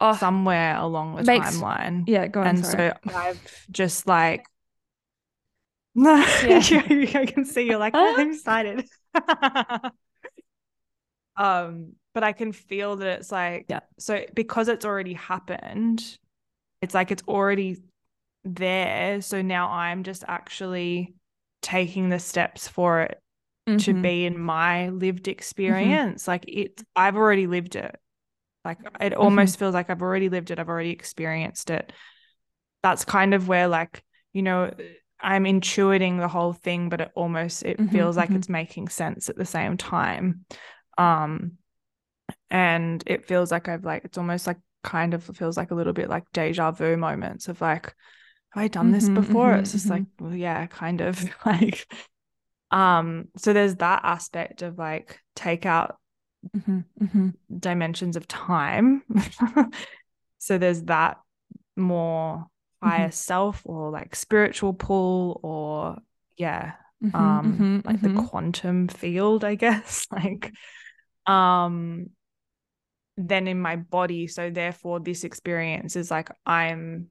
Oh, 0.00 0.14
somewhere 0.14 0.76
along 0.76 1.16
the 1.16 1.22
makes- 1.24 1.56
timeline. 1.58 2.04
yeah, 2.06 2.26
go 2.26 2.40
on. 2.40 2.46
and 2.48 2.66
sorry. 2.66 2.92
so 3.08 3.14
I've 3.14 3.66
just 3.70 4.06
like 4.06 4.46
I 5.96 7.26
can 7.32 7.44
see 7.46 7.62
you're 7.66 7.78
like 7.78 7.94
I'm 7.94 8.30
excited. 8.30 8.86
um, 11.36 11.92
but 12.14 12.24
I 12.24 12.32
can 12.32 12.52
feel 12.52 12.96
that 12.96 13.20
it's 13.20 13.32
like 13.32 13.66
Yeah. 13.68 13.80
so 13.98 14.24
because 14.34 14.68
it's 14.68 14.84
already 14.84 15.14
happened, 15.14 16.18
it's 16.82 16.94
like 16.94 17.10
it's 17.10 17.22
already 17.28 17.78
there. 18.44 19.20
So 19.22 19.42
now 19.42 19.70
I'm 19.70 20.02
just 20.04 20.24
actually 20.28 21.14
taking 21.62 22.08
the 22.10 22.18
steps 22.18 22.68
for 22.68 23.02
it 23.02 23.20
to 23.78 23.92
Mhm. 23.92 23.94
be 23.94 24.26
in 24.26 24.38
my 24.38 24.88
lived 24.90 25.28
experience. 25.28 26.28
Like 26.28 26.44
it 26.48 26.82
I've 26.96 27.16
already 27.16 27.46
lived 27.46 27.76
it. 27.76 27.98
Like 28.64 28.78
it 29.00 29.14
almost 29.14 29.58
feels 29.58 29.74
like 29.74 29.90
I've 29.90 30.02
already 30.02 30.28
lived 30.28 30.50
it. 30.50 30.58
I've 30.58 30.68
already 30.68 30.90
experienced 30.90 31.70
it. 31.70 31.92
That's 32.82 33.04
kind 33.04 33.34
of 33.34 33.48
where 33.48 33.68
like, 33.68 34.02
you 34.32 34.42
know, 34.42 34.72
I'm 35.20 35.44
intuiting 35.44 36.18
the 36.18 36.28
whole 36.28 36.52
thing, 36.52 36.88
but 36.88 37.00
it 37.00 37.12
almost 37.14 37.62
it 37.64 37.80
Mhm, 37.80 37.88
feels 37.90 38.16
like 38.16 38.34
mhm. 38.34 38.36
it's 38.36 38.48
making 38.48 38.88
sense 38.88 39.28
at 39.28 39.36
the 39.36 39.44
same 39.46 39.76
time. 39.76 40.44
Um 40.98 41.58
and 42.50 43.02
it 43.06 43.26
feels 43.26 43.50
like 43.52 43.68
I've 43.68 43.84
like 43.84 44.04
it's 44.04 44.18
almost 44.18 44.46
like 44.46 44.58
kind 44.84 45.14
of 45.14 45.24
feels 45.36 45.56
like 45.56 45.70
a 45.70 45.74
little 45.74 45.92
bit 45.92 46.08
like 46.08 46.24
deja 46.32 46.70
vu 46.72 46.96
moments 46.96 47.48
of 47.48 47.60
like, 47.60 47.86
have 48.52 48.64
I 48.64 48.68
done 48.68 48.90
this 48.92 49.08
Mhm, 49.08 49.10
before? 49.10 49.54
It's 49.54 49.72
just 49.72 49.90
mhm. 49.90 49.90
like, 49.90 50.06
well, 50.20 50.34
yeah, 50.34 50.66
kind 50.66 51.00
of 51.02 51.24
like 51.46 51.86
um 52.72 53.28
so 53.36 53.52
there's 53.52 53.76
that 53.76 54.02
aspect 54.04 54.62
of 54.62 54.78
like 54.78 55.20
take 55.36 55.66
out 55.66 55.98
Mhm, 56.54 56.84
mhm. 57.00 57.36
dimensions 57.58 58.16
of 58.16 58.26
time. 58.28 59.02
so 60.38 60.58
there's 60.58 60.82
that 60.84 61.18
more 61.76 62.46
higher 62.82 63.10
self 63.10 63.62
or 63.64 63.90
like 63.90 64.14
spiritual 64.16 64.74
pull 64.74 65.40
or 65.42 65.98
yeah, 66.36 66.74
Mhm, 67.02 67.40
um 67.42 67.66
mhm, 67.84 67.84
like 67.84 68.02
the 68.02 68.10
quantum 68.10 68.88
field, 68.88 69.44
I 69.44 69.54
guess. 69.56 70.06
like 70.10 70.52
um 71.26 72.10
then 73.16 73.48
in 73.48 73.60
my 73.60 73.76
body. 73.76 74.26
So 74.26 74.50
therefore 74.50 75.00
this 75.00 75.24
experience 75.24 75.96
is 75.96 76.10
like 76.10 76.30
I'm 76.44 77.10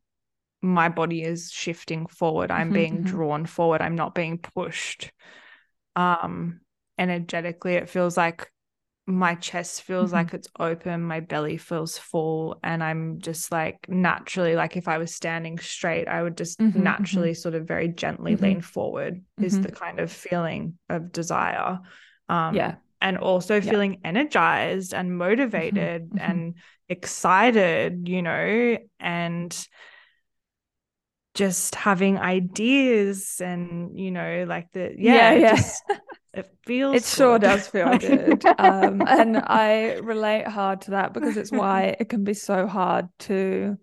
my 0.62 0.90
body 0.90 1.24
is 1.24 1.52
shifting 1.52 2.08
forward. 2.08 2.52
I'm 2.52 2.72
Mhm, 2.72 2.74
being 2.74 3.04
drawn 3.04 3.46
forward. 3.46 3.82
I'm 3.82 3.96
not 3.96 4.16
being 4.16 4.38
pushed. 4.40 5.12
Um 5.96 6.62
energetically 7.00 7.76
it 7.76 7.90
feels 7.90 8.18
like 8.18 8.52
my 9.08 9.36
chest 9.36 9.84
feels 9.84 10.12
Mhm. 10.12 10.14
like 10.14 10.34
it's 10.34 10.48
open, 10.60 11.02
my 11.04 11.20
belly 11.20 11.58
feels 11.58 11.98
full, 11.98 12.60
and 12.64 12.84
I'm 12.84 13.20
just 13.20 13.52
like 13.52 13.88
naturally, 13.88 14.56
like 14.56 14.78
if 14.78 14.88
I 14.88 14.98
was 14.98 15.14
standing 15.14 15.60
straight, 15.60 16.08
I 16.08 16.24
would 16.24 16.38
just 16.38 16.60
Mhm, 16.60 16.72
mhm. 16.74 16.82
naturally 16.82 17.34
sort 17.34 17.56
of 17.56 17.68
very 17.68 17.88
gently 17.88 18.36
Mhm. 18.36 18.42
lean 18.42 18.62
forward, 18.62 19.24
is 19.42 19.60
Mhm. 19.60 19.64
the 19.64 19.72
kind 19.72 20.00
of 20.00 20.12
feeling 20.12 20.78
of 20.90 21.12
desire. 21.12 21.80
Um, 22.30 22.56
Yeah. 22.56 22.76
And 23.02 23.18
also 23.20 23.62
Yeah. 23.62 23.70
feeling 23.70 24.00
energized 24.04 24.94
and 24.94 25.16
motivated 25.16 26.12
and 26.18 26.56
excited, 26.90 28.08
you 28.08 28.24
know, 28.24 28.78
and 29.00 29.68
just 31.36 31.76
having 31.76 32.18
ideas 32.18 33.42
and, 33.44 34.00
you 34.00 34.10
know, 34.12 34.46
like 34.48 34.72
the, 34.72 34.96
yeah, 34.98 35.34
Yeah, 35.34 35.34
yeah. 35.34 35.56
just, 35.56 35.84
it 36.36 36.52
feels 36.66 36.96
It 36.96 37.06
sure 37.06 37.40
good. 37.40 37.40
does 37.40 37.68
feel 37.68 37.96
good. 37.98 38.46
Um, 38.58 39.04
and 39.08 39.38
I 39.38 39.96
relate 39.96 40.48
hard 40.48 40.82
to 40.82 40.92
that 40.92 41.14
because 41.14 41.38
it's 41.38 41.52
why 41.52 41.96
it 42.00 42.10
can 42.10 42.24
be 42.24 42.34
so 42.34 42.68
hard 42.68 43.10
to 43.20 43.78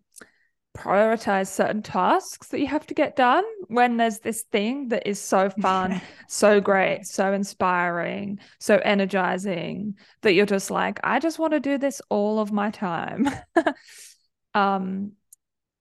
prioritize 0.77 1.49
certain 1.49 1.83
tasks 1.83 2.49
that 2.49 2.61
you 2.61 2.67
have 2.67 2.87
to 2.87 2.95
get 2.95 3.15
done 3.17 3.45
when 3.69 3.99
there's 3.99 4.21
this 4.21 4.43
thing 4.53 4.89
that 4.89 5.07
is 5.07 5.21
so 5.21 5.51
fun, 5.51 6.01
so 6.29 6.61
great, 6.61 7.07
so 7.07 7.33
inspiring, 7.33 8.39
so 8.59 8.79
energizing 8.79 9.97
that 10.23 10.33
you're 10.35 10.47
just 10.47 10.71
like, 10.71 10.99
I 11.05 11.19
just 11.19 11.39
want 11.39 11.53
to 11.53 11.61
do 11.61 11.77
this 11.79 12.01
all 12.09 12.41
of 12.41 12.53
my 12.53 12.71
time. 12.71 13.29
um, 14.55 15.13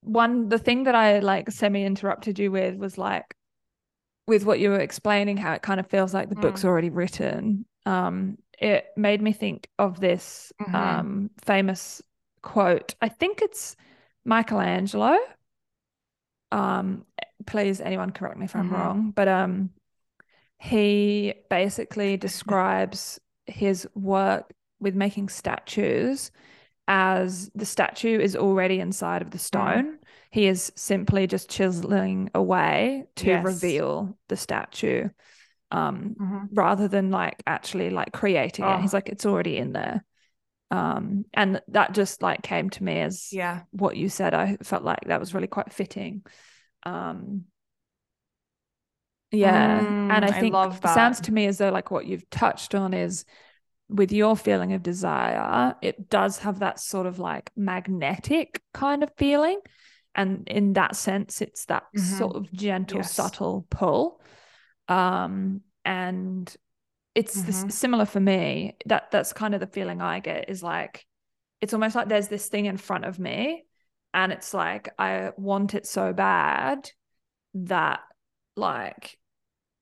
one, 0.02 0.50
the 0.50 0.60
thing 0.60 0.84
that 0.84 0.96
I 0.96 1.20
like 1.20 1.52
semi 1.52 1.84
interrupted 1.86 2.40
you 2.40 2.52
with 2.52 2.76
was 2.76 2.98
like, 2.98 3.36
with 4.28 4.46
what 4.46 4.60
you 4.60 4.70
were 4.70 4.80
explaining, 4.80 5.38
how 5.38 5.54
it 5.54 5.62
kind 5.62 5.80
of 5.80 5.88
feels 5.88 6.14
like 6.14 6.30
the 6.30 6.36
book's 6.36 6.62
Mm. 6.62 6.66
already 6.66 6.90
written. 6.90 7.66
Um, 7.86 8.38
it 8.60 8.88
made 8.96 9.22
me 9.22 9.34
think 9.34 9.68
of 9.80 10.00
this 10.00 10.54
Mhm. 10.62 10.76
um 10.76 11.30
famous 11.44 12.02
quote. 12.42 12.96
I 13.02 13.10
think 13.10 13.42
it's 13.42 13.76
Michelangelo. 14.26 15.18
Um, 16.52 17.06
please, 17.46 17.82
anyone 17.82 18.12
correct 18.12 18.38
me 18.38 18.46
if 18.46 18.56
I'm 18.56 18.70
Mhm. 18.70 18.74
wrong, 18.74 19.12
but 19.12 19.28
um, 19.28 19.72
he 20.60 21.34
basically 21.50 22.18
describes 22.28 23.20
his 23.46 23.88
work 23.96 24.54
with 24.80 24.96
making 24.96 25.30
statues 25.30 26.32
as 26.92 27.50
the 27.56 27.66
statue 27.66 28.20
is 28.20 28.36
already 28.36 28.82
inside 28.82 29.22
of 29.22 29.32
the 29.32 29.40
stone. 29.40 29.98
He 30.30 30.48
is 30.48 30.74
simply 30.76 31.26
just 31.26 31.50
chiseling 31.50 32.30
away 32.36 33.06
to 33.18 33.28
Yes. 33.28 33.46
reveal 33.46 34.18
the 34.28 34.36
statue. 34.36 35.10
Um, 35.72 36.18
Mhm. 36.20 36.50
rather 36.54 36.90
than 36.90 37.12
like 37.12 37.42
actually 37.48 37.92
like 37.92 38.12
creating 38.12 38.68
it. 38.68 38.82
He's 38.82 38.92
Oh. 38.92 38.98
like, 38.98 39.08
it's 39.08 39.26
already 39.26 39.58
in 39.58 39.72
there. 39.72 40.04
Um, 40.70 41.26
and 41.34 41.62
that 41.70 41.94
just 41.94 42.22
like 42.22 42.42
came 42.42 42.70
to 42.72 42.84
me 42.84 43.00
as 43.00 43.30
Yeah. 43.32 43.64
what 43.72 43.96
you 43.96 44.10
said. 44.10 44.34
I 44.34 44.58
felt 44.58 44.84
like 44.84 45.00
that 45.06 45.20
was 45.22 45.34
really 45.34 45.48
quite 45.48 45.72
fitting. 45.72 46.24
Um, 46.84 47.46
yeah, 49.32 49.86
and 50.10 50.26
Mm, 50.26 50.26
I 50.26 50.32
I 50.32 50.40
think 50.40 50.56
it 50.82 50.90
sounds 50.90 51.22
to 51.22 51.32
me 51.32 51.46
as 51.46 51.58
though 51.58 51.70
like 51.72 51.90
what 51.90 52.06
you've 52.06 52.30
touched 52.30 52.76
on 52.76 52.94
is 52.94 53.24
with 53.92 54.12
your 54.12 54.36
feeling 54.38 54.74
of 54.74 54.82
desire, 54.82 55.76
it 55.82 56.10
does 56.10 56.40
have 56.40 56.60
that 56.60 56.80
sort 56.80 57.06
of 57.06 57.20
like 57.20 57.52
magnetic 57.56 58.62
kind 58.74 59.04
of 59.04 59.12
feeling. 59.18 59.60
And 60.16 60.48
in 60.48 60.74
that 60.74 60.96
sense, 60.96 61.42
it's 61.42 61.66
that 61.66 61.84
Mhm. 61.96 62.00
sort 62.00 62.36
of 62.36 62.52
gentle, 62.52 63.00
Yes. 63.00 63.12
subtle 63.12 63.66
pull. 63.70 64.22
Um, 64.88 65.62
and 65.84 66.54
it's 67.16 67.42
this, 67.44 67.64
Mhm. 67.66 67.72
similar 67.72 68.06
for 68.06 68.20
me. 68.20 68.78
That 68.86 69.12
that's 69.12 69.34
kind 69.34 69.54
of 69.54 69.60
the 69.60 69.68
feeling 69.68 70.02
I 70.02 70.20
get 70.20 70.50
is 70.50 70.64
like 70.64 71.06
it's 71.60 71.74
almost 71.74 71.96
like 71.96 72.08
there's 72.08 72.28
this 72.28 72.48
thing 72.48 72.66
in 72.66 72.78
front 72.78 73.06
of 73.06 73.20
me, 73.20 73.66
and 74.14 74.32
it's 74.32 74.54
like 74.54 74.90
I 74.98 75.32
want 75.38 75.76
it 75.76 75.86
so 75.86 76.12
bad 76.12 76.90
that 77.54 78.00
like 78.56 79.20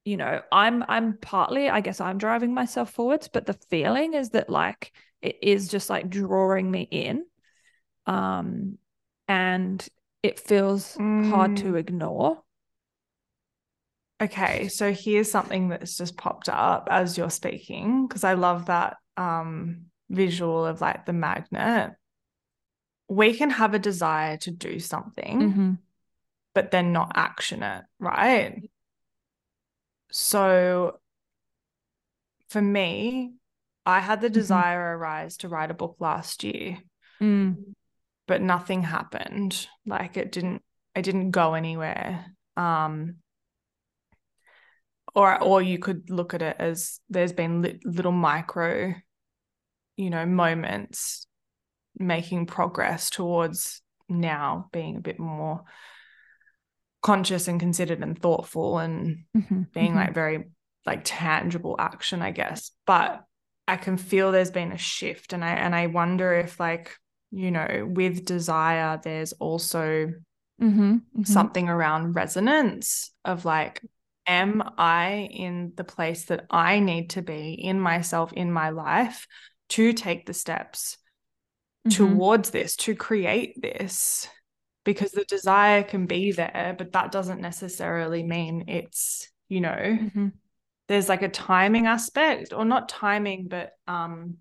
you 0.10 0.18
know 0.18 0.42
i'm 0.52 0.84
i'm 0.88 1.18
partly 1.22 1.70
i 1.70 1.82
guess 1.82 2.02
i'm 2.02 2.18
driving 2.18 2.52
myself 2.52 2.92
forwards 2.92 3.28
but 3.28 3.46
the 3.46 3.54
feeling 3.70 4.16
is 4.16 4.32
that 4.32 4.50
like 4.50 4.92
it 5.22 5.38
is 5.44 5.68
just 5.68 5.88
like 5.88 6.10
drawing 6.10 6.72
me 6.72 6.82
in 6.90 7.24
um 8.08 8.80
and 9.28 9.88
it 10.24 10.40
feels 10.40 10.98
hard 11.22 11.56
to 11.58 11.74
Mm. 11.74 11.78
ignore 11.78 12.42
Okay, 14.22 14.68
so 14.68 14.92
here's 14.92 15.32
something 15.32 15.70
that's 15.70 15.96
just 15.96 16.18
popped 16.18 16.50
up 16.50 16.90
as 16.92 17.18
you're 17.18 17.30
speaking 17.30 18.06
because 18.06 18.26
I 18.26 18.34
love 18.34 18.66
that 18.66 18.98
um, 19.16 19.86
visual 20.10 20.66
of 20.66 20.82
like 20.82 21.06
the 21.06 21.14
magnet. 21.14 21.94
We 23.08 23.34
can 23.38 23.50
have 23.50 23.74
a 23.74 23.80
desire 23.80 24.36
to 24.38 24.52
do 24.52 24.80
something, 24.80 25.40
Mhm. 25.42 25.78
but 26.54 26.72
then 26.72 26.92
not 26.92 27.14
action 27.16 27.64
it, 27.64 27.86
right? 27.98 28.70
So 30.12 31.00
for 32.50 32.62
me, 32.62 33.34
I 33.86 34.00
had 34.00 34.22
the 34.22 34.30
desire 34.30 34.98
arise 34.98 35.38
to 35.38 35.50
write 35.50 35.72
a 35.72 35.76
book 35.76 35.98
last 36.00 36.44
year, 36.44 36.80
Mm. 37.22 37.76
but 38.28 38.42
nothing 38.42 38.84
happened. 38.84 39.68
Like 39.86 40.18
it 40.18 40.32
didn't, 40.32 40.64
I 40.96 41.02
didn't 41.02 41.32
go 41.32 41.54
anywhere. 41.54 42.26
Um, 42.58 43.18
or 45.16 45.42
or 45.42 45.62
you 45.62 45.80
could 45.80 46.10
look 46.10 46.34
at 46.34 46.42
it 46.42 46.56
as 46.60 47.00
there's 47.10 47.34
been 47.34 47.62
li- 47.62 47.80
little 47.84 48.12
micro, 48.12 48.94
you 49.98 50.10
know, 50.10 50.26
moments 50.26 51.26
making 51.98 52.46
progress 52.46 53.10
towards 53.10 53.82
now 54.08 54.70
being 54.72 54.98
a 54.98 55.02
bit 55.02 55.20
more 55.20 55.64
conscious 57.02 57.48
and 57.48 57.60
considered 57.60 58.02
and 58.02 58.20
thoughtful 58.20 58.78
and 58.78 59.24
Mhm. 59.36 59.72
being 59.74 59.94
Mhm. 59.94 59.96
like 59.96 60.14
very 60.14 60.46
like 60.86 61.02
tangible 61.04 61.76
action 61.80 62.22
i 62.22 62.32
guess 62.32 62.72
but 62.86 63.24
i 63.68 63.78
can 63.78 63.98
feel 63.98 64.32
there's 64.32 64.52
been 64.52 64.72
a 64.72 64.78
shift 64.78 65.34
and 65.34 65.44
i 65.44 65.50
and 65.54 65.76
i 65.76 65.88
wonder 65.88 66.34
if 66.34 66.60
like 66.60 66.98
you 67.32 67.52
know 67.52 67.88
with 67.90 68.26
desire 68.26 69.00
there's 69.04 69.34
also 69.34 70.12
Mhm. 70.62 71.02
Mhm. 71.18 71.26
something 71.26 71.70
around 71.70 72.14
resonance 72.14 73.12
of 73.24 73.46
like 73.46 73.82
am 74.26 74.62
i 74.78 75.30
in 75.32 75.74
the 75.76 75.84
place 75.84 76.26
that 76.26 76.46
i 76.50 76.80
need 76.80 77.12
to 77.12 77.22
be 77.22 77.54
in 77.54 77.80
myself 77.80 78.34
in 78.34 78.52
my 78.52 78.70
life 78.70 79.28
to 79.70 79.94
take 79.94 80.26
the 80.26 80.34
steps 80.34 80.98
Mhm. 81.88 81.92
towards 81.92 82.50
this 82.50 82.76
to 82.76 82.96
create 82.96 83.62
this 83.62 84.28
because 84.94 85.12
the 85.12 85.24
desire 85.26 85.84
can 85.84 86.08
be 86.08 86.32
there 86.32 86.74
but 86.78 86.92
that 86.94 87.12
doesn't 87.12 87.42
necessarily 87.42 88.24
mean 88.24 88.64
it's 88.68 89.30
you 89.48 89.62
know 89.62 89.78
Mhm. 89.78 90.32
there's 90.88 91.08
like 91.08 91.22
a 91.22 91.30
timing 91.30 91.86
aspect 91.86 92.54
or 92.54 92.66
not 92.66 92.90
timing 92.90 93.48
but 93.48 93.74
um 93.88 94.38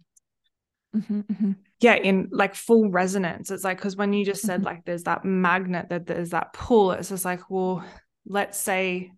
Mhm. 0.97 1.27
Mhm. 1.27 1.57
yeah 1.81 1.97
in 1.97 2.29
like 2.33 2.55
full 2.55 2.89
resonance 2.91 3.51
it's 3.51 3.63
like 3.63 3.77
because 3.77 3.95
when 3.95 4.15
you 4.15 4.25
just 4.25 4.41
said 4.43 4.63
Mhm. 4.63 4.65
like 4.65 4.85
there's 4.87 5.03
that 5.03 5.23
magnet 5.23 5.91
that 5.91 6.07
there's 6.07 6.31
that 6.31 6.55
pull 6.55 6.93
it's 6.93 7.11
just 7.11 7.27
like 7.27 7.51
well 7.51 7.85
let's 8.25 8.59
say 8.59 9.13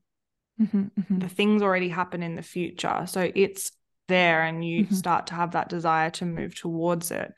Mhm. 0.61 0.91
Mhm. 0.99 1.21
the 1.21 1.29
things 1.29 1.63
already 1.63 1.91
happen 1.91 2.25
in 2.25 2.35
the 2.35 2.43
future 2.43 3.05
so 3.07 3.31
it's 3.35 3.71
there 4.09 4.43
and 4.43 4.65
you 4.65 4.87
start 4.91 5.29
to 5.29 5.35
have 5.35 5.53
that 5.53 5.69
desire 5.69 6.11
to 6.11 6.27
move 6.27 6.57
towards 6.57 7.13
it 7.13 7.33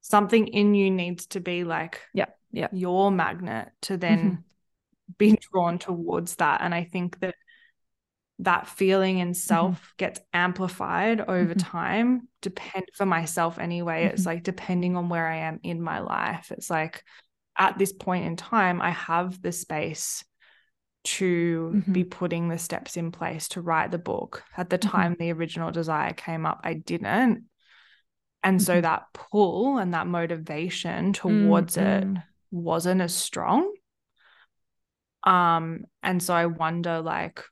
something 0.00 0.46
in 0.46 0.72
you 0.76 0.88
needs 0.92 1.26
to 1.26 1.40
be 1.40 1.64
like 1.64 2.00
Yeah. 2.14 2.30
Yeah. 2.50 2.68
your 2.72 3.10
magnet 3.10 3.70
to 3.82 3.96
then 3.96 4.44
be 5.18 5.38
drawn 5.52 5.78
towards 5.78 6.36
that. 6.36 6.60
And 6.62 6.74
i 6.74 6.84
think 6.84 7.18
that 7.20 7.34
that 8.40 8.68
feeling 8.68 9.18
in 9.18 9.34
self 9.34 9.94
gets 9.96 10.20
amplified 10.32 11.20
over 11.20 11.54
Mhm. 11.54 11.58
time. 11.58 12.28
Depend 12.40 12.84
for 12.94 13.04
myself 13.04 13.58
anyway 13.58 14.04
it's 14.04 14.22
Mhm. 14.22 14.26
like 14.26 14.42
depending 14.44 14.96
on 14.96 15.08
where 15.08 15.26
i 15.26 15.36
am 15.38 15.58
in 15.64 15.82
my 15.82 15.98
life 15.98 16.52
it's 16.52 16.70
like 16.70 17.02
at 17.56 17.76
this 17.78 17.92
point 17.92 18.24
in 18.26 18.36
time 18.36 18.80
i 18.80 18.90
have 18.90 19.42
the 19.42 19.50
space 19.50 20.24
to 21.04 21.82
be 21.90 22.04
putting 22.04 22.48
the 22.48 22.58
steps 22.58 22.96
in 22.96 23.10
place 23.10 23.48
to 23.48 23.60
write 23.62 23.90
the 23.90 23.98
book. 23.98 24.44
At 24.56 24.68
the 24.70 24.78
Mhm. 24.78 24.90
time 24.90 25.16
the 25.18 25.32
original 25.32 25.70
desire 25.72 26.12
came 26.12 26.44
up 26.46 26.60
i 26.64 26.74
didn't. 26.74 27.44
And 28.44 28.62
so 28.62 28.80
that 28.80 29.06
pull 29.14 29.78
and 29.78 29.94
that 29.94 30.06
motivation 30.06 31.12
towards 31.12 31.76
it 31.76 32.04
Mm, 32.04 32.22
wasn't 32.50 33.00
as 33.00 33.14
strong. 33.14 33.72
Um 35.24 35.84
and 36.08 36.22
so 36.22 36.32
i 36.34 36.46
wonder 36.46 37.00
like 37.00 37.44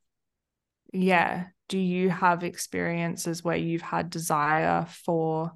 yeah 0.92 1.46
do 1.68 1.78
you 1.78 2.08
have 2.08 2.42
experiences 2.42 3.44
where 3.44 3.56
you've 3.56 3.82
had 3.82 4.08
desire 4.08 4.86
for 5.04 5.52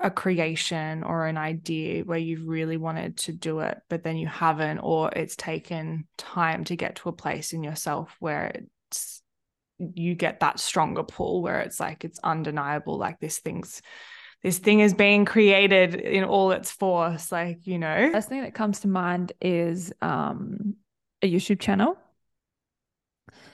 a 0.00 0.10
creation 0.10 1.02
or 1.02 1.26
an 1.26 1.36
idea 1.36 2.04
where 2.04 2.18
you've 2.18 2.46
really 2.46 2.76
wanted 2.76 3.16
to 3.16 3.32
do 3.32 3.58
it 3.58 3.78
but 3.90 4.02
then 4.02 4.16
you 4.16 4.28
haven't 4.28 4.78
or 4.78 5.10
it's 5.14 5.36
taken 5.36 6.06
time 6.16 6.64
to 6.64 6.76
get 6.76 6.96
to 6.96 7.08
a 7.08 7.12
place 7.12 7.52
in 7.52 7.64
yourself 7.64 8.16
where 8.20 8.52
it's 8.88 9.22
you 9.94 10.14
get 10.14 10.40
that 10.40 10.58
stronger 10.58 11.02
pull 11.02 11.42
where 11.42 11.60
it's 11.60 11.80
like 11.80 12.04
it's 12.04 12.20
undeniable 12.22 12.96
like 12.96 13.18
this 13.18 13.40
thing's 13.40 13.82
this 14.42 14.58
thing 14.58 14.80
is 14.80 14.94
being 14.94 15.24
created 15.24 15.94
in 15.94 16.24
all 16.24 16.52
its 16.52 16.70
force 16.70 17.32
like 17.32 17.66
you 17.66 17.78
know 17.78 18.10
First 18.12 18.28
thing 18.28 18.42
that 18.42 18.54
comes 18.54 18.80
to 18.80 18.88
mind 18.88 19.32
is 19.40 19.92
um, 20.00 20.74
a 21.22 21.32
YouTube 21.32 21.60
channel 21.60 21.96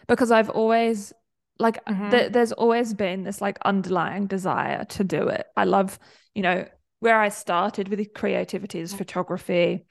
because 0.06 0.30
I've 0.30 0.50
always 0.50 1.12
like 1.58 1.84
Mhm. 1.84 2.10
th- 2.10 2.32
there's 2.32 2.52
always 2.52 2.94
been 2.94 3.22
this 3.24 3.40
like 3.40 3.58
underlying 3.64 4.26
desire 4.26 4.84
to 4.84 5.04
do 5.04 5.28
it. 5.28 5.46
I 5.56 5.64
love, 5.64 5.98
you 6.34 6.42
know, 6.42 6.66
where 7.00 7.20
I 7.20 7.28
started 7.28 7.88
with 7.88 8.12
creativity 8.14 8.80
is 8.80 8.92
photography, 8.92 9.86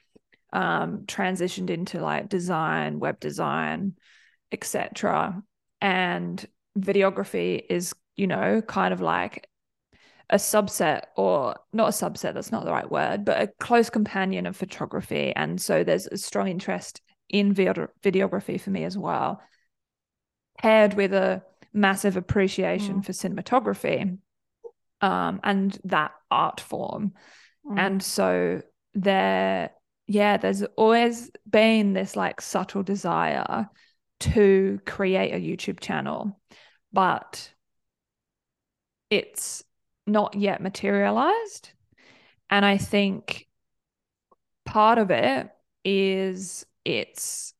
um, 0.52 1.04
transitioned 1.06 1.70
into 1.70 2.00
like 2.00 2.28
design, 2.28 3.00
web 3.00 3.18
design, 3.20 3.94
etc. 4.52 5.42
And 5.80 6.44
videography 6.78 7.64
is, 7.68 7.94
you 8.16 8.26
know, 8.26 8.62
kind 8.62 8.92
of 8.92 9.00
like 9.00 9.48
a 10.30 10.36
subset 10.36 11.02
or 11.16 11.54
not 11.72 11.88
a 11.88 11.92
subset, 11.92 12.34
that's 12.34 12.52
not 12.52 12.64
the 12.64 12.72
right 12.72 12.90
word, 12.90 13.24
but 13.24 13.40
a 13.40 13.46
close 13.60 13.90
companion 13.90 14.46
of 14.46 14.56
photography. 14.56 15.32
And 15.36 15.60
so 15.60 15.84
there's 15.84 16.06
a 16.06 16.16
strong 16.16 16.48
interest 16.48 17.00
in 17.28 17.52
video- 17.52 17.88
videography 18.02 18.60
for 18.60 18.70
me 18.70 18.84
as 18.84 18.96
well, 18.96 19.40
paired 20.58 20.94
with 20.94 21.12
a 21.12 21.42
massive 21.72 22.16
appreciation 22.16 23.00
Mm. 23.00 23.04
for 23.04 23.12
cinematography 23.12 24.18
um, 25.00 25.40
and 25.42 25.78
that 25.84 26.12
art 26.30 26.60
form. 26.60 27.12
Mm. 27.66 27.78
And 27.78 28.02
so 28.02 28.62
there, 28.94 29.70
yeah, 30.06 30.36
there's 30.36 30.62
always 30.76 31.30
been 31.48 31.92
this 31.92 32.16
like 32.16 32.40
subtle 32.40 32.82
desire 32.82 33.68
to 34.20 34.80
create 34.86 35.34
a 35.34 35.38
YouTube 35.38 35.80
channel, 35.80 36.40
but 36.92 37.52
it's 39.10 39.64
not 40.06 40.34
yet 40.34 40.60
materialized. 40.60 41.70
And 42.50 42.64
I 42.64 42.76
think 42.78 43.48
part 44.64 44.98
of 44.98 45.10
it 45.10 45.48
is 45.84 46.64
it's 46.84 47.54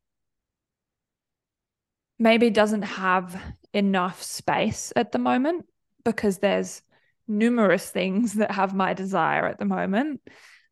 maybe 2.18 2.50
doesn't 2.50 2.83
have 2.83 3.40
enough 3.72 4.22
space 4.22 4.92
at 4.94 5.12
the 5.12 5.18
moment 5.18 5.66
because 6.04 6.38
there's 6.38 6.83
numerous 7.26 7.90
things 7.90 8.35
that 8.35 8.50
have 8.50 8.74
my 8.74 8.94
desire 8.94 9.46
at 9.46 9.59
the 9.59 9.64
moment. 9.64 10.20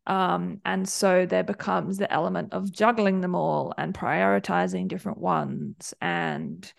Um, 0.05 0.59
and 0.65 0.87
so 0.87 1.25
there 1.25 1.43
becomes 1.43 1.97
the 1.97 2.11
element 2.11 2.53
of 2.53 2.71
juggling 2.71 3.21
them 3.21 3.35
all 3.35 3.73
and 3.77 3.93
prioritizing 3.93 4.87
different 4.87 5.17
ones. 5.17 5.93
And 6.01 6.71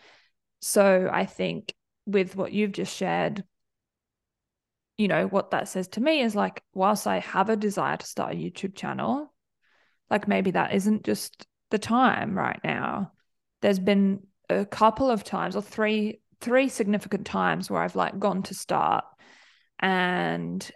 so 0.61 1.09
I 1.13 1.27
think 1.27 1.75
with 2.07 2.37
what 2.37 2.53
you've 2.53 2.73
just 2.73 2.95
shared, 2.95 3.45
you 4.97 5.09
know, 5.09 5.27
what 5.27 5.51
that 5.51 5.69
says 5.69 5.89
to 5.89 6.01
me 6.01 6.21
is 6.21 6.37
like, 6.37 6.63
whilst 6.73 7.07
I 7.07 7.19
have 7.19 7.49
a 7.49 7.57
desire 7.57 7.97
to 7.97 8.07
start 8.07 8.33
a 8.33 8.37
YouTube 8.37 8.77
channel, 8.77 9.33
like 10.11 10.29
maybe 10.29 10.53
that 10.53 10.75
isn't 10.75 11.05
just 11.05 11.47
the 11.71 11.79
time 11.79 12.37
right 12.37 12.61
now. 12.63 13.13
There's 13.63 13.79
been 13.79 14.27
a 14.49 14.65
couple 14.65 15.11
of 15.11 15.25
times 15.25 15.57
or 15.57 15.63
three 15.63 16.21
three 16.41 16.69
significant 16.69 17.27
times 17.27 17.71
where 17.71 17.81
I've 17.81 17.97
like 17.97 18.19
gone 18.19 18.43
to 18.45 18.55
start 18.55 19.05
and 19.81 20.71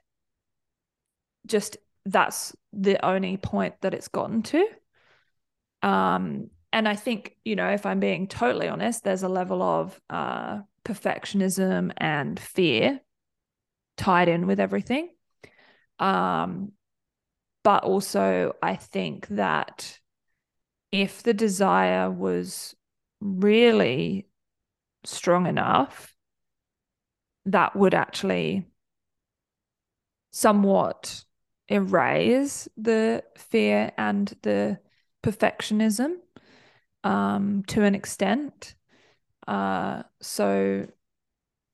just 1.46 1.76
that's 2.07 2.57
the 2.72 3.04
only 3.04 3.37
point 3.37 3.74
that 3.83 3.92
it's 3.92 4.09
gotten 4.09 4.42
to. 4.44 4.66
Um, 5.83 6.48
and 6.72 6.88
I 6.88 6.96
think, 6.96 7.37
you 7.44 7.54
know, 7.54 7.68
if 7.68 7.85
I'm 7.87 8.00
being 8.00 8.28
totally 8.28 8.68
honest, 8.68 9.04
there's 9.04 9.22
a 9.22 9.28
level 9.28 9.62
of 9.62 10.00
uh, 10.09 10.61
perfectionism 10.85 11.92
and 11.98 12.40
fear 12.40 13.00
tied 13.98 14.28
in 14.28 14.46
with 14.46 14.61
everything. 14.61 15.11
Um, 15.98 16.72
but 17.64 17.84
also, 17.84 18.54
I 18.62 18.76
think 18.76 19.28
that 19.28 19.98
if 20.90 21.22
the 21.22 21.34
desire 21.34 22.11
was 22.11 22.74
really 23.20 24.28
strong 25.04 25.46
enough, 25.46 26.14
that 27.46 27.74
would 27.76 27.94
actually 27.94 28.66
somewhat 30.30 31.24
erase 31.68 32.68
the 32.76 33.24
fear 33.37 33.92
and 33.98 34.34
the 34.42 34.78
perfectionism 35.22 36.14
um, 37.04 37.64
to 37.66 37.82
an 37.82 37.94
extent. 37.94 38.74
Uh, 39.46 40.02
so, 40.20 40.87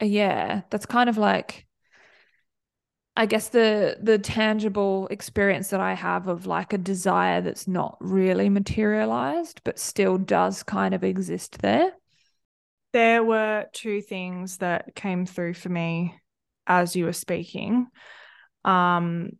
yeah, 0.01 0.63
that's 0.71 0.87
kind 0.87 1.09
of 1.09 1.19
like 1.19 1.64
I 3.17 3.27
guess 3.27 3.49
the 3.49 3.97
the 4.03 4.19
tangible 4.19 5.07
experience 5.09 5.69
that 5.69 5.81
I 5.81 5.95
have 5.95 6.27
of 6.27 6.47
like 6.47 6.73
a 6.73 6.79
desire 6.79 7.41
that's 7.41 7.69
not 7.69 7.97
really 8.01 8.49
materialized 8.49 9.61
but 9.63 9.79
still 9.79 10.19
does 10.19 10.63
kind 10.63 10.95
of 10.95 11.05
exist 11.05 11.59
there. 11.61 11.93
There 12.93 13.23
were 13.23 13.67
two 13.73 14.01
things 14.01 14.59
that 14.59 14.95
came 14.95 15.27
through 15.27 15.55
for 15.55 15.69
me 15.69 16.19
as 16.67 16.97
you 16.97 17.05
were 17.05 17.13
speaking. 17.13 17.87
Um 18.65 19.31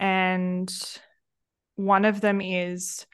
and 0.00 0.72
one 1.76 2.04
of 2.04 2.20
them 2.20 2.40
is 2.40 3.06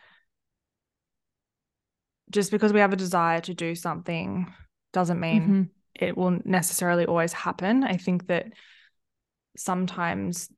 just 2.31 2.51
because 2.51 2.73
we 2.73 2.81
have 2.81 2.93
a 2.93 2.97
desire 2.97 3.41
to 3.41 3.55
do 3.55 3.75
something 3.75 4.53
doesn't 4.93 5.21
mean 5.21 5.41
mm-hmm 5.43 5.63
it 5.99 6.17
will 6.17 6.39
necessarily 6.45 7.07
always 7.07 7.33
happen. 7.33 7.85
I 7.85 7.97
think 7.97 8.27
that 8.29 8.53
sometimes 9.57 10.49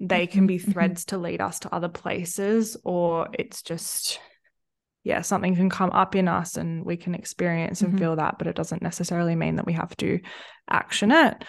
they 0.00 0.26
can 0.26 0.46
be 0.46 0.58
mm-hmm. 0.58 0.70
threads 0.70 1.06
to 1.06 1.18
lead 1.18 1.40
us 1.40 1.60
to 1.60 1.74
other 1.74 1.88
places, 1.88 2.76
or 2.84 3.28
it's 3.32 3.62
just, 3.62 4.20
yeah, 5.04 5.22
something 5.22 5.56
can 5.56 5.70
come 5.70 5.90
up 5.90 6.14
in 6.14 6.28
us 6.28 6.56
and 6.56 6.84
we 6.84 6.96
can 6.96 7.14
experience 7.14 7.80
and 7.80 7.90
mm-hmm. 7.90 7.98
feel 7.98 8.16
that, 8.16 8.38
but 8.38 8.46
it 8.46 8.56
doesn't 8.56 8.82
necessarily 8.82 9.34
mean 9.34 9.56
that 9.56 9.66
we 9.66 9.72
have 9.72 9.96
to 9.96 10.20
action 10.70 11.10
it. 11.10 11.44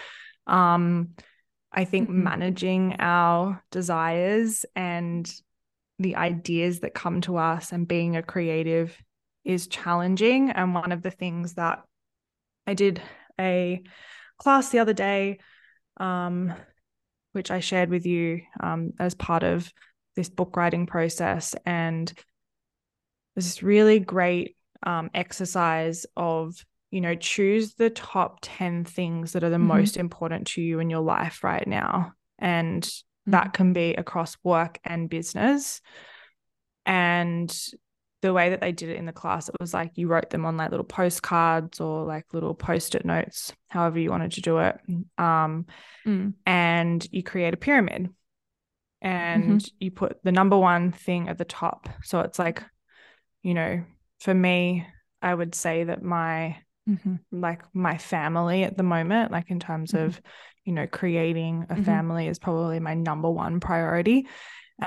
Um, 0.47 1.09
I 1.71 1.85
think 1.85 2.09
mm-hmm. 2.09 2.23
managing 2.23 2.95
our 2.99 3.63
desires 3.71 4.65
and 4.75 5.31
the 5.99 6.15
ideas 6.15 6.79
that 6.79 6.93
come 6.93 7.21
to 7.21 7.37
us 7.37 7.71
and 7.71 7.87
being 7.87 8.15
a 8.15 8.23
creative 8.23 8.97
is 9.43 9.67
challenging. 9.67 10.49
And 10.49 10.73
one 10.73 10.91
of 10.91 11.03
the 11.03 11.11
things 11.11 11.53
that 11.53 11.83
I 12.69 12.75
did 12.75 13.01
a 13.39 13.81
class 14.37 14.69
the 14.69 14.77
other 14.77 14.93
day, 14.93 15.39
um, 15.97 16.53
which 17.31 17.49
I 17.49 17.61
shared 17.61 17.89
with 17.89 18.05
you 18.05 18.41
um, 18.59 18.93
as 18.99 19.15
part 19.15 19.41
of 19.41 19.73
this 20.15 20.29
book 20.29 20.55
writing 20.55 20.85
process. 20.85 21.55
And 21.65 22.13
this 23.35 23.63
really 23.63 23.99
great 23.99 24.55
um, 24.85 25.09
exercise 25.15 26.05
of, 26.15 26.63
you 26.91 27.01
know, 27.01 27.15
choose 27.15 27.73
the 27.73 27.89
top 27.89 28.37
10 28.43 28.85
things 28.85 29.31
that 29.31 29.43
are 29.43 29.49
the 29.49 29.55
mm-hmm. 29.55 29.65
most 29.65 29.97
important 29.97 30.45
to 30.49 30.61
you 30.61 30.79
in 30.79 30.91
your 30.91 31.01
life 31.01 31.43
right 31.43 31.67
now. 31.67 32.13
And 32.37 32.83
mm-hmm. 32.83 33.31
that 33.31 33.53
can 33.53 33.73
be 33.73 33.95
across 33.95 34.37
work 34.43 34.77
and 34.83 35.09
business. 35.09 35.81
And 36.85 37.51
the 38.21 38.33
way 38.33 38.49
that 38.49 38.59
they 38.59 38.71
did 38.71 38.89
it 38.89 38.97
in 38.97 39.05
the 39.05 39.13
class, 39.13 39.49
it 39.49 39.55
was 39.59 39.73
like 39.73 39.91
you 39.95 40.07
wrote 40.07 40.29
them 40.29 40.45
on 40.45 40.57
like 40.57 40.71
little 40.71 40.85
postcards 40.85 41.79
or 41.79 42.05
like 42.05 42.25
little 42.33 42.53
post-it 42.53 43.05
notes, 43.05 43.53
however 43.69 43.99
you 43.99 44.09
wanted 44.09 44.33
to 44.33 44.41
do 44.41 44.57
it. 44.59 44.77
Um, 45.17 45.65
mm. 46.05 46.33
and 46.45 47.07
you 47.11 47.23
create 47.23 47.53
a 47.53 47.57
pyramid 47.57 48.09
and 49.01 49.61
mm-hmm. 49.61 49.75
you 49.79 49.91
put 49.91 50.21
the 50.23 50.31
number 50.31 50.57
one 50.57 50.91
thing 50.91 51.29
at 51.29 51.37
the 51.37 51.45
top. 51.45 51.87
So 52.03 52.19
it's 52.19 52.37
like, 52.37 52.63
you 53.41 53.53
know, 53.53 53.83
for 54.19 54.33
me, 54.33 54.85
I 55.21 55.33
would 55.33 55.55
say 55.55 55.85
that 55.85 56.03
my 56.03 56.57
mm-hmm. 56.87 57.15
like 57.31 57.61
my 57.73 57.97
family 57.97 58.63
at 58.63 58.77
the 58.77 58.83
moment, 58.83 59.31
like 59.31 59.49
in 59.49 59.59
terms 59.59 59.91
mm-hmm. 59.91 60.07
of, 60.07 60.21
you 60.65 60.73
know, 60.73 60.87
creating 60.87 61.67
a 61.69 61.75
mm-hmm. 61.75 61.83
family 61.83 62.27
is 62.27 62.39
probably 62.39 62.79
my 62.79 62.93
number 62.93 63.29
one 63.29 63.59
priority. 63.59 64.27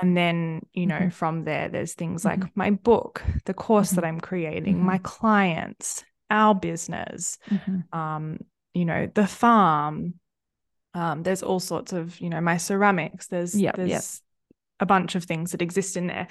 And 0.01 0.17
then, 0.17 0.65
you 0.73 0.87
know, 0.87 0.95
mm-hmm. 0.95 1.09
from 1.09 1.43
there, 1.43 1.69
there's 1.69 1.93
things 1.93 2.25
like 2.25 2.39
mm-hmm. 2.39 2.49
my 2.55 2.71
book, 2.71 3.23
the 3.45 3.53
course 3.53 3.89
mm-hmm. 3.89 3.95
that 3.95 4.05
I'm 4.05 4.19
creating, 4.19 4.83
my 4.83 4.95
mm-hmm. 4.95 5.03
clients, 5.03 6.03
our 6.29 6.55
business, 6.55 7.37
mm-hmm. 7.49 7.97
um, 7.97 8.39
you 8.73 8.85
know, 8.85 9.09
the 9.13 9.27
farm. 9.27 10.15
Um, 10.95 11.23
there's 11.23 11.43
all 11.43 11.59
sorts 11.59 11.93
of, 11.93 12.19
you 12.19 12.29
know, 12.29 12.41
my 12.41 12.57
ceramics. 12.57 13.27
There's 13.27 13.59
yep, 13.59 13.75
there's 13.75 13.89
yep. 13.89 14.03
a 14.79 14.85
bunch 14.85 15.15
of 15.15 15.25
things 15.25 15.51
that 15.51 15.61
exist 15.61 15.97
in 15.97 16.07
there. 16.07 16.27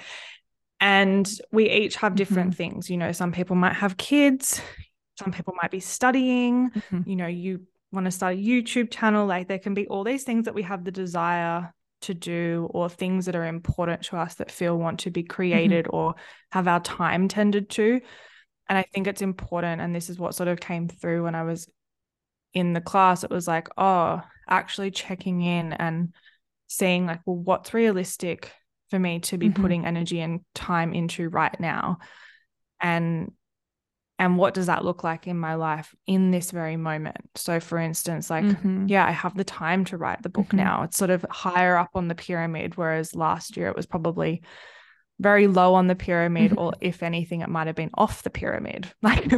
And 0.79 1.29
we 1.51 1.69
each 1.69 1.95
have 1.97 2.15
different 2.15 2.51
mm-hmm. 2.51 2.57
things. 2.57 2.89
You 2.89 2.97
know, 2.97 3.11
some 3.11 3.31
people 3.31 3.55
might 3.55 3.75
have 3.75 3.95
kids, 3.97 4.61
some 5.19 5.31
people 5.31 5.53
might 5.61 5.71
be 5.71 5.79
studying, 5.79 6.71
you 7.05 7.15
know, 7.15 7.27
you 7.27 7.61
want 7.93 8.05
to 8.05 8.11
start 8.11 8.33
a 8.33 8.37
YouTube 8.37 8.91
channel. 8.91 9.25
Like 9.25 9.47
there 9.47 9.59
can 9.59 9.73
be 9.73 9.87
all 9.87 10.03
these 10.03 10.23
things 10.23 10.45
that 10.45 10.55
we 10.55 10.63
have 10.63 10.83
the 10.83 10.91
desire 10.91 11.73
to 12.03 12.13
do 12.13 12.67
or 12.71 12.89
things 12.89 13.25
that 13.25 13.35
are 13.35 13.45
important 13.45 14.03
to 14.03 14.17
us 14.17 14.35
that 14.35 14.51
feel 14.51 14.77
want 14.77 15.01
to 15.01 15.11
be 15.11 15.23
mm-hmm. 15.23 15.33
created 15.33 15.85
mm-hmm. 15.85 15.95
or 15.95 16.15
have 16.51 16.67
our 16.67 16.79
time 16.79 17.27
tended 17.27 17.69
to. 17.71 17.99
And 18.69 18.77
I 18.77 18.83
think 18.93 19.07
it's 19.07 19.21
important. 19.21 19.81
And 19.81 19.93
this 19.93 20.09
is 20.09 20.17
what 20.17 20.35
sort 20.35 20.47
of 20.47 20.59
came 20.59 20.87
through 20.87 21.23
when 21.23 21.35
I 21.35 21.43
was 21.43 21.67
in 22.53 22.73
the 22.73 22.81
class. 22.81 23.23
It 23.23 23.29
was 23.29 23.47
like, 23.47 23.67
oh, 23.77 24.21
actually 24.47 24.91
checking 24.91 25.41
in 25.41 25.73
and 25.73 26.13
seeing, 26.67 27.05
like, 27.05 27.21
well, 27.25 27.37
what's 27.37 27.73
realistic 27.73 28.51
for 28.89 28.99
me 28.99 29.19
to 29.19 29.37
be 29.37 29.49
mm-hmm. 29.49 29.61
putting 29.61 29.85
energy 29.85 30.21
and 30.21 30.41
time 30.53 30.93
into 30.93 31.29
right 31.29 31.59
now? 31.59 31.99
And 32.79 33.31
and 34.19 34.37
what 34.37 34.53
does 34.53 34.67
that 34.67 34.85
look 34.85 35.03
like 35.03 35.27
in 35.27 35.37
my 35.37 35.55
life 35.55 35.95
in 36.07 36.31
this 36.31 36.51
very 36.51 36.77
moment 36.77 37.17
so 37.35 37.59
for 37.59 37.77
instance 37.77 38.29
like 38.29 38.45
mm-hmm. 38.45 38.85
yeah 38.87 39.05
i 39.05 39.11
have 39.11 39.35
the 39.35 39.43
time 39.43 39.85
to 39.85 39.97
write 39.97 40.21
the 40.21 40.29
book 40.29 40.47
mm-hmm. 40.47 40.57
now 40.57 40.83
it's 40.83 40.97
sort 40.97 41.09
of 41.09 41.25
higher 41.29 41.75
up 41.75 41.89
on 41.95 42.07
the 42.07 42.15
pyramid 42.15 42.77
whereas 42.77 43.15
last 43.15 43.57
year 43.57 43.67
it 43.67 43.75
was 43.75 43.85
probably 43.85 44.41
very 45.19 45.47
low 45.47 45.75
on 45.75 45.87
the 45.87 45.95
pyramid 45.95 46.51
mm-hmm. 46.51 46.59
or 46.59 46.73
if 46.81 47.03
anything 47.03 47.41
it 47.41 47.49
might 47.49 47.67
have 47.67 47.75
been 47.75 47.91
off 47.93 48.23
the 48.23 48.29
pyramid 48.29 48.91
like 49.01 49.31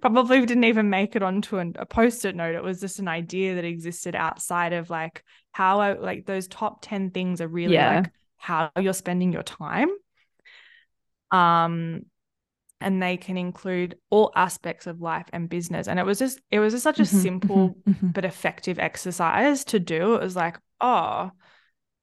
probably 0.00 0.40
didn't 0.40 0.64
even 0.64 0.90
make 0.90 1.16
it 1.16 1.22
onto 1.22 1.58
a 1.58 1.86
post-it 1.86 2.34
note 2.34 2.54
it 2.54 2.62
was 2.62 2.80
just 2.80 2.98
an 2.98 3.08
idea 3.08 3.54
that 3.54 3.64
existed 3.64 4.14
outside 4.14 4.72
of 4.72 4.90
like 4.90 5.24
how 5.52 5.80
I, 5.80 5.92
like 5.94 6.26
those 6.26 6.46
top 6.46 6.80
10 6.82 7.10
things 7.10 7.40
are 7.40 7.48
really 7.48 7.74
yeah. 7.74 7.96
like 7.96 8.12
how 8.36 8.70
you're 8.78 8.92
spending 8.92 9.32
your 9.32 9.42
time 9.42 9.88
um 11.30 12.02
and 12.80 13.02
they 13.02 13.16
can 13.16 13.36
include 13.36 13.96
all 14.10 14.32
aspects 14.36 14.86
of 14.86 15.00
life 15.00 15.26
and 15.32 15.48
business 15.48 15.88
and 15.88 15.98
it 15.98 16.06
was 16.06 16.18
just 16.18 16.40
it 16.50 16.60
was 16.60 16.72
just 16.72 16.84
such 16.84 17.00
a 17.00 17.02
mm-hmm, 17.02 17.18
simple 17.18 17.68
mm-hmm, 17.70 17.90
mm-hmm. 17.90 18.08
but 18.08 18.24
effective 18.24 18.78
exercise 18.78 19.64
to 19.64 19.80
do 19.80 20.14
it 20.14 20.20
was 20.20 20.36
like 20.36 20.58
oh 20.80 21.30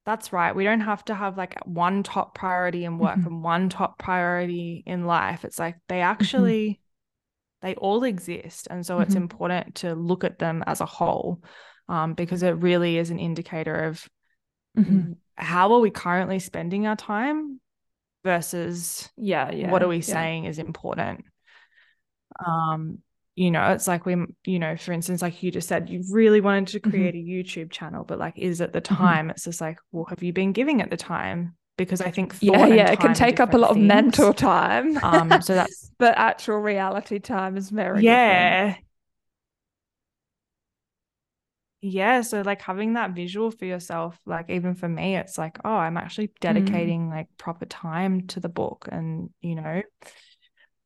that's 0.04 0.32
right 0.32 0.54
we 0.54 0.64
don't 0.64 0.80
have 0.80 1.04
to 1.04 1.14
have 1.14 1.36
like 1.36 1.56
one 1.64 2.02
top 2.02 2.34
priority 2.34 2.84
in 2.84 2.98
work 2.98 3.16
mm-hmm. 3.16 3.26
and 3.26 3.42
one 3.42 3.68
top 3.68 3.98
priority 3.98 4.82
in 4.86 5.06
life 5.06 5.44
it's 5.44 5.58
like 5.58 5.76
they 5.88 5.96
mm-hmm. 5.96 6.10
actually 6.10 6.80
they 7.62 7.74
all 7.76 8.04
exist 8.04 8.68
and 8.70 8.84
so 8.84 9.00
it's 9.00 9.14
mm-hmm. 9.14 9.22
important 9.22 9.74
to 9.76 9.94
look 9.94 10.24
at 10.24 10.38
them 10.38 10.62
as 10.66 10.80
a 10.80 10.86
whole 10.86 11.42
um, 11.88 12.14
because 12.14 12.42
it 12.42 12.50
really 12.50 12.98
is 12.98 13.10
an 13.10 13.18
indicator 13.18 13.74
of 13.74 14.06
how 15.36 15.72
are 15.72 15.80
we 15.80 15.90
currently 15.90 16.38
spending 16.38 16.86
our 16.86 16.96
time 16.96 17.60
versus 18.26 19.08
yeah, 19.16 19.52
yeah 19.52 19.70
what 19.70 19.84
are 19.84 19.88
we 19.88 19.98
yeah. 19.98 20.02
saying 20.02 20.44
is 20.46 20.58
important 20.58 21.24
um 22.44 22.98
you 23.36 23.52
know 23.52 23.70
it's 23.70 23.86
like 23.86 24.04
we 24.04 24.16
you 24.44 24.58
know 24.58 24.76
for 24.76 24.92
instance 24.92 25.22
like 25.22 25.42
you 25.44 25.52
just 25.52 25.68
said 25.68 25.88
you 25.88 26.02
really 26.10 26.40
wanted 26.40 26.66
to 26.66 26.80
mm-hmm. 26.80 26.90
create 26.90 27.14
mm-hmm. 27.14 27.30
a 27.30 27.64
youtube 27.64 27.70
channel 27.70 28.02
but 28.02 28.18
like 28.18 28.36
is 28.36 28.60
at 28.60 28.72
the 28.72 28.80
mm-hmm. 28.80 28.96
time 28.96 29.24
mm-hmm. 29.26 29.30
it's 29.30 29.44
just 29.44 29.60
like 29.60 29.78
well 29.92 30.04
have 30.06 30.24
you 30.24 30.32
been 30.32 30.52
giving 30.52 30.80
it 30.80 30.90
the 30.90 30.96
time 30.96 31.54
because 31.78 32.00
i 32.00 32.10
think 32.10 32.34
yeah 32.40 32.66
yeah 32.66 32.90
it 32.90 32.98
can 32.98 33.14
take 33.14 33.38
up 33.38 33.54
a 33.54 33.56
lot 33.56 33.74
things. 33.74 33.84
of 33.84 33.86
mental 33.86 34.34
time 34.34 34.98
um 35.04 35.40
so 35.40 35.54
that's 35.60 35.90
but 35.98 36.18
actual 36.18 36.58
reality 36.58 37.20
time 37.20 37.56
is 37.56 37.70
very 37.70 38.02
yeah 38.02 38.64
different 38.64 38.85
yeah 41.82 42.20
so 42.20 42.40
like 42.42 42.62
having 42.62 42.94
that 42.94 43.12
visual 43.12 43.50
for 43.50 43.64
yourself 43.64 44.18
like 44.26 44.48
even 44.48 44.74
for 44.74 44.88
me 44.88 45.16
it's 45.16 45.38
like 45.38 45.58
oh 45.64 45.74
i'm 45.74 45.96
actually 45.96 46.28
mm. 46.28 46.34
dedicating 46.40 47.08
mm. 47.08 47.10
like 47.10 47.28
proper 47.36 47.66
time 47.66 48.26
to 48.26 48.40
the 48.40 48.48
book 48.48 48.88
and 48.90 49.30
you 49.40 49.54
know 49.54 49.82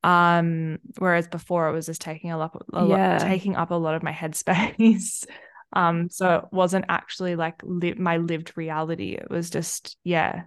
Um, 0.03 0.79
whereas 0.99 1.29
before 1.29 1.69
it 1.69 1.73
was 1.73 1.87
just 1.87 2.01
taking 2.01 2.31
a 2.31 2.39
lot, 2.39 2.57
a 2.73 2.87
Yeah. 2.87 3.19
lot 3.19 3.21
taking 3.21 3.57
up 3.57 3.71
a 3.71 3.75
lot 3.75 3.95
of 3.95 4.03
my 4.03 4.13
headspace. 4.13 5.27
um, 5.75 6.09
so 6.11 6.37
it 6.37 6.45
wasn't 6.53 6.87
actually 6.89 7.37
like 7.37 7.61
li- 7.63 7.95
my 7.95 8.17
lived 8.17 8.57
reality. 8.57 9.13
It 9.13 9.31
was 9.31 9.51
just, 9.51 9.97
yeah, 10.03 10.45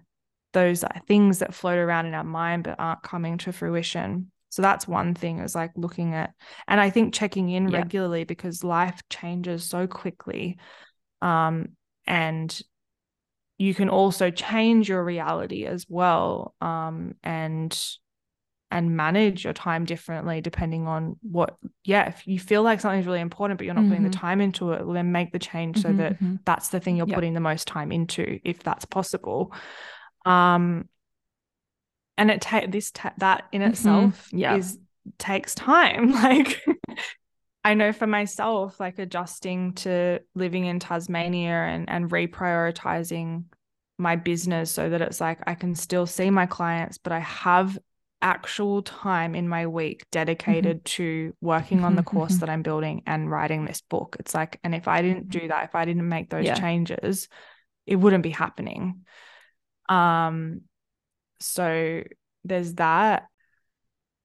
those 0.53 0.83
are 0.83 1.01
things 1.07 1.39
that 1.39 1.53
float 1.53 1.77
around 1.77 2.07
in 2.07 2.13
our 2.13 2.23
mind 2.23 2.63
but 2.63 2.79
aren't 2.79 3.03
coming 3.03 3.37
to 3.39 3.53
fruition. 3.53 4.31
So 4.53 4.61
that's 4.61 4.87
one 4.87 5.15
thing 5.15 5.39
is 5.39 5.55
like 5.55 5.71
looking 5.75 6.13
at, 6.13 6.31
and 6.67 6.79
I 6.79 6.91
think 6.91 7.11
checking 7.15 7.49
in 7.49 7.71
Yeah. 7.71 7.79
regularly 7.79 8.23
because 8.23 8.63
life 8.63 9.01
changes 9.09 9.63
so 9.63 9.87
quickly. 9.87 10.59
Um, 11.23 11.69
and 12.05 12.61
you 13.57 13.73
can 13.73 13.89
also 13.89 14.29
change 14.29 14.89
your 14.89 15.03
reality 15.03 15.65
as 15.65 15.87
well. 15.89 16.53
Um, 16.61 17.15
and 17.23 17.75
and 18.71 18.97
manage 18.97 19.43
your 19.43 19.53
time 19.53 19.85
differently 19.85 20.41
depending 20.41 20.87
on 20.87 21.15
what 21.21 21.57
yeah 21.83 22.07
if 22.07 22.25
you 22.27 22.39
feel 22.39 22.63
like 22.63 22.81
something's 22.81 23.05
really 23.05 23.19
important 23.21 23.59
but 23.59 23.65
you're 23.65 23.73
not 23.75 23.87
putting 23.87 24.01
the 24.01 24.09
Mhm. 24.09 24.19
time 24.19 24.41
into 24.41 24.71
it 24.71 24.81
then 24.93 25.11
make 25.11 25.31
the 25.31 25.37
change 25.37 25.79
so 25.79 25.89
Mhm, 25.89 25.97
that 25.97 26.17
mhm. 26.19 26.39
that's 26.45 26.69
the 26.69 26.79
thing 26.79 26.97
you're 26.97 27.05
Yep. 27.05 27.15
putting 27.15 27.33
the 27.35 27.39
most 27.39 27.67
time 27.67 27.91
into 27.91 28.39
if 28.43 28.63
that's 28.63 28.85
possible 28.85 29.53
um 30.25 30.89
and 32.17 32.31
it 32.31 32.41
ta- 32.41 32.67
this 32.67 32.91
ta- 32.91 33.13
that 33.17 33.45
in 33.51 33.61
Mhm. 33.61 33.69
itself 33.71 34.29
Yeah. 34.31 34.57
is 34.57 34.77
takes 35.17 35.55
time. 35.55 36.11
Like 36.23 36.63
I 37.65 37.75
know 37.75 37.93
for 37.93 38.07
myself 38.07 38.79
like 38.79 38.99
adjusting 38.99 39.73
to 39.75 40.19
living 40.35 40.65
in 40.65 40.79
Tasmania 40.79 41.53
and 41.53 41.89
and 41.89 42.09
reprioritizing 42.09 43.45
my 43.97 44.15
business 44.15 44.71
so 44.71 44.89
that 44.89 45.01
it's 45.01 45.21
like 45.21 45.39
I 45.47 45.55
can 45.55 45.75
still 45.75 46.05
see 46.05 46.29
my 46.29 46.45
clients 46.45 46.97
but 46.97 47.13
I 47.13 47.19
have 47.19 47.77
actual 48.21 48.81
time 48.81 49.35
in 49.35 49.47
my 49.47 49.67
week 49.67 50.05
dedicated 50.11 50.83
to 50.85 51.33
working 51.41 51.83
on 51.85 51.95
the 51.95 52.01
Mhm, 52.01 52.05
course 52.05 52.37
that 52.37 52.49
I'm 52.49 52.63
building 52.63 53.03
and 53.05 53.29
writing 53.29 53.65
this 53.65 53.81
book. 53.81 54.15
It's 54.19 54.33
like 54.33 54.59
and 54.63 54.73
if 54.75 54.87
I 54.87 55.01
didn't 55.01 55.29
do 55.29 55.47
that 55.47 55.65
if 55.65 55.75
I 55.75 55.85
didn't 55.85 56.07
make 56.09 56.29
those 56.29 56.45
Yeah. 56.45 56.55
changes 56.59 57.27
it 57.85 57.95
wouldn't 57.97 58.23
be 58.23 58.29
happening. 58.31 59.05
Um 59.89 60.61
so 61.43 62.03
there's 62.43 62.73
that. 62.75 63.27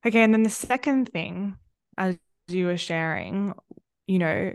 Okay 0.06 0.22
and 0.22 0.32
then 0.32 0.42
the 0.44 0.50
second 0.50 1.10
thing 1.10 1.56
as 1.96 2.16
you 2.48 2.66
were 2.66 2.76
sharing 2.76 3.52
you 4.06 4.18
know 4.18 4.54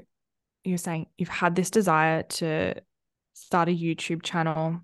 you're 0.63 0.77
saying 0.77 1.07
you've 1.17 1.27
had 1.29 1.55
this 1.55 1.69
desire 1.69 2.23
to 2.23 2.73
start 3.33 3.67
a 3.67 3.71
YouTube 3.71 4.23
channel. 4.23 4.79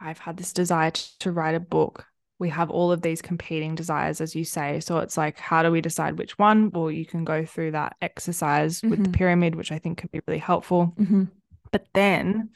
I've 0.00 0.18
had 0.18 0.36
this 0.36 0.52
desire 0.52 0.90
to 1.20 1.32
write 1.32 1.54
a 1.54 1.60
book. 1.60 2.04
We 2.38 2.50
have 2.50 2.70
all 2.70 2.90
of 2.92 3.02
these 3.02 3.20
competing 3.22 3.74
desires 3.74 4.20
as 4.20 4.34
you 4.34 4.44
say. 4.44 4.80
So 4.80 4.98
it's 4.98 5.16
like 5.16 5.38
how 5.38 5.62
do 5.62 5.70
we 5.70 5.80
decide 5.80 6.18
which 6.18 6.38
one? 6.38 6.70
Well 6.70 6.90
you 6.90 7.06
can 7.06 7.24
go 7.24 7.44
through 7.46 7.72
that 7.72 7.96
exercise 8.02 8.82
with 8.82 9.02
the 9.04 9.08
Mhm. 9.10 9.14
pyramid 9.14 9.54
which 9.54 9.72
I 9.72 9.78
think 9.78 9.98
could 9.98 10.10
be 10.12 10.20
really 10.26 10.38
helpful. 10.40 10.94
Mhm. 10.98 11.30
but 11.72 11.86
then, 11.94 12.50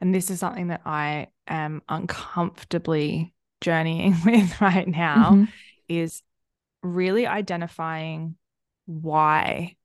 and 0.00 0.12
this 0.14 0.28
is 0.30 0.40
something 0.40 0.68
that 0.68 0.82
I 0.84 1.28
am 1.46 1.82
uncomfortably 1.88 3.32
journeying 3.60 4.14
with 4.24 4.60
right 4.60 4.88
now, 4.88 5.32
Mhm. 5.32 5.48
is 5.88 6.22
really 6.82 7.26
identifying 7.26 8.36
why. 8.86 9.76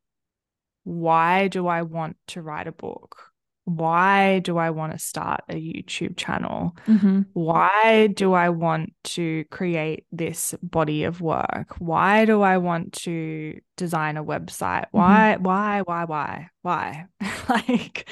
Why 0.83 1.47
do 1.47 1.67
I 1.67 1.83
want 1.83 2.17
to 2.27 2.41
write 2.41 2.67
a 2.67 2.71
book? 2.71 3.31
Why 3.65 4.39
do 4.39 4.57
I 4.57 4.71
want 4.71 4.93
to 4.93 4.99
start 4.99 5.41
a 5.47 5.53
YouTube 5.53 6.17
channel? 6.17 6.75
Mhm. 6.87 7.27
Why 7.33 8.07
do 8.07 8.33
I 8.33 8.49
want 8.49 8.93
to 9.15 9.45
create 9.45 10.05
this 10.11 10.55
body 10.61 11.03
of 11.03 11.21
work? 11.21 11.75
Why 11.77 12.25
do 12.25 12.41
I 12.41 12.57
want 12.57 12.93
to 13.03 13.59
design 13.77 14.17
a 14.17 14.23
website? 14.23 14.85
Why, 14.91 15.37
why, 15.37 15.81
why, 15.83 16.05
why, 16.05 16.49
why? 16.63 17.05
like, 17.49 18.09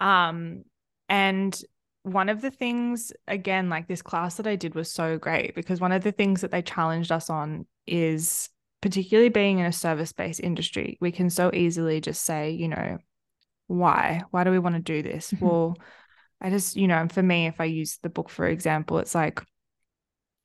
um, 0.00 0.64
and 1.08 1.58
one 2.02 2.28
of 2.28 2.40
the 2.40 2.50
things, 2.50 3.12
again, 3.28 3.68
like 3.68 3.86
this 3.88 4.02
class 4.02 4.36
that 4.36 4.46
I 4.46 4.56
did 4.56 4.74
was 4.74 4.90
so 4.90 5.18
great 5.18 5.54
because 5.54 5.80
one 5.80 5.92
of 5.92 6.02
the 6.02 6.12
things 6.12 6.40
that 6.40 6.50
they 6.50 6.62
challenged 6.62 7.12
us 7.12 7.30
on 7.30 7.66
is 7.86 8.48
particularly 8.80 9.28
being 9.28 9.58
in 9.60 9.66
a 9.66 9.72
service-based 9.72 10.40
industry, 10.40 10.98
we 11.00 11.12
can 11.12 11.30
so 11.30 11.50
easily 11.54 12.00
just 12.00 12.24
say, 12.24 12.50
you 12.50 12.68
know, 12.68 12.98
why? 13.68 14.22
Why 14.30 14.44
do 14.44 14.50
we 14.50 14.58
want 14.58 14.74
to 14.74 14.80
do 14.82 15.02
this? 15.02 15.32
Well, 15.40 15.76
I 16.40 16.50
just, 16.50 16.76
you 16.76 16.88
know, 16.88 16.96
and 16.96 17.12
for 17.12 17.22
me, 17.22 17.46
if 17.46 17.60
I 17.60 17.64
use 17.64 17.98
the 18.02 18.08
book 18.10 18.28
for 18.28 18.46
example, 18.46 18.98
it's 18.98 19.14
like 19.14 19.40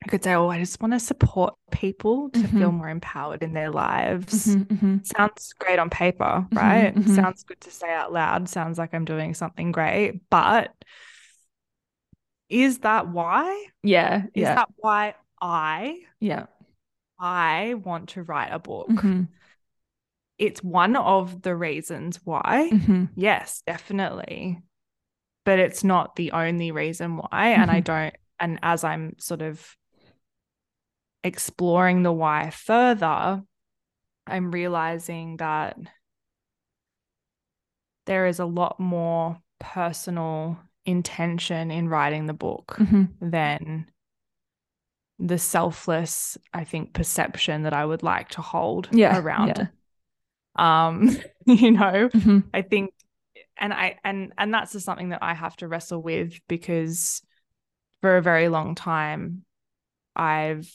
I 0.04 0.08
could 0.08 0.22
say, 0.22 0.34
oh, 0.34 0.48
I 0.48 0.58
just 0.58 0.80
want 0.80 0.92
to 0.94 1.00
support 1.00 1.54
people 1.72 2.30
to 2.30 2.46
feel 2.46 2.70
Mhm. 2.70 2.74
more 2.74 2.88
empowered 2.88 3.42
in 3.42 3.52
their 3.52 3.70
lives. 3.70 4.46
Mhm. 4.46 4.66
Mhm. 4.68 5.06
Sounds 5.06 5.52
great 5.58 5.78
on 5.80 5.90
paper, 5.90 6.46
Mhm, 6.52 6.56
right? 6.56 6.94
mhm. 6.94 7.08
Sounds 7.08 7.42
good 7.42 7.60
to 7.62 7.70
say 7.70 7.92
out 7.92 8.12
loud. 8.12 8.48
Sounds 8.48 8.78
like 8.78 8.94
I'm 8.94 9.04
doing 9.04 9.34
something 9.34 9.72
great. 9.72 10.20
But 10.30 10.72
is 12.48 12.78
that 12.80 13.08
why? 13.08 13.66
Yeah. 13.82 14.24
Is 14.34 14.42
Yeah. 14.42 14.54
that 14.56 14.68
why 14.76 15.14
I 15.40 16.00
Yeah. 16.20 16.46
I 17.18 17.74
want 17.74 18.10
to 18.10 18.22
write 18.22 18.50
a 18.52 18.58
book? 18.58 18.88
Mhm. 18.90 19.28
It's 20.38 20.62
one 20.62 20.94
of 20.96 21.42
the 21.42 21.56
reasons 21.56 22.20
why. 22.24 22.70
Mhm. 22.72 23.08
Yes, 23.16 23.62
definitely. 23.66 24.62
But 25.44 25.58
it's 25.58 25.82
not 25.82 26.16
the 26.16 26.32
only 26.32 26.70
reason 26.70 27.16
why. 27.16 27.48
And 27.54 27.70
I 27.70 27.80
Mhm. 27.80 27.84
don't, 27.84 28.16
and 28.38 28.58
as 28.62 28.84
I'm 28.84 29.18
sort 29.18 29.42
of 29.42 29.76
exploring 31.24 32.02
the 32.02 32.12
why 32.12 32.50
further, 32.50 33.42
I'm 34.26 34.50
realizing 34.52 35.38
that 35.38 35.76
there 38.06 38.26
is 38.26 38.38
a 38.38 38.46
lot 38.46 38.78
more 38.78 39.40
personal 39.58 40.58
intention 40.88 41.70
in 41.70 41.88
writing 41.88 42.26
the 42.26 42.32
book 42.34 42.76
Mhm. 42.78 43.08
than 43.20 43.86
the 45.18 45.38
selfless, 45.38 46.38
I 46.54 46.64
think, 46.64 46.94
perception 46.94 47.62
that 47.64 47.72
I 47.72 47.84
would 47.84 48.02
like 48.02 48.28
to 48.30 48.42
hold 48.42 48.88
Yeah. 48.92 49.18
around 49.18 49.48
yeah. 49.58 49.66
Um, 50.56 51.08
you 51.46 51.70
know, 51.72 52.08
Mhm. 52.08 52.44
I 52.54 52.62
think 52.62 52.92
and 53.56 53.72
I 53.72 53.98
and 54.04 54.32
and 54.38 54.54
that's 54.54 54.72
just 54.72 54.86
something 54.86 55.10
that 55.10 55.22
I 55.22 55.34
have 55.34 55.56
to 55.56 55.68
wrestle 55.68 56.00
with 56.02 56.38
because 56.48 57.22
for 58.00 58.16
a 58.16 58.22
very 58.22 58.48
long 58.48 58.74
time 58.74 59.44
I've 60.16 60.72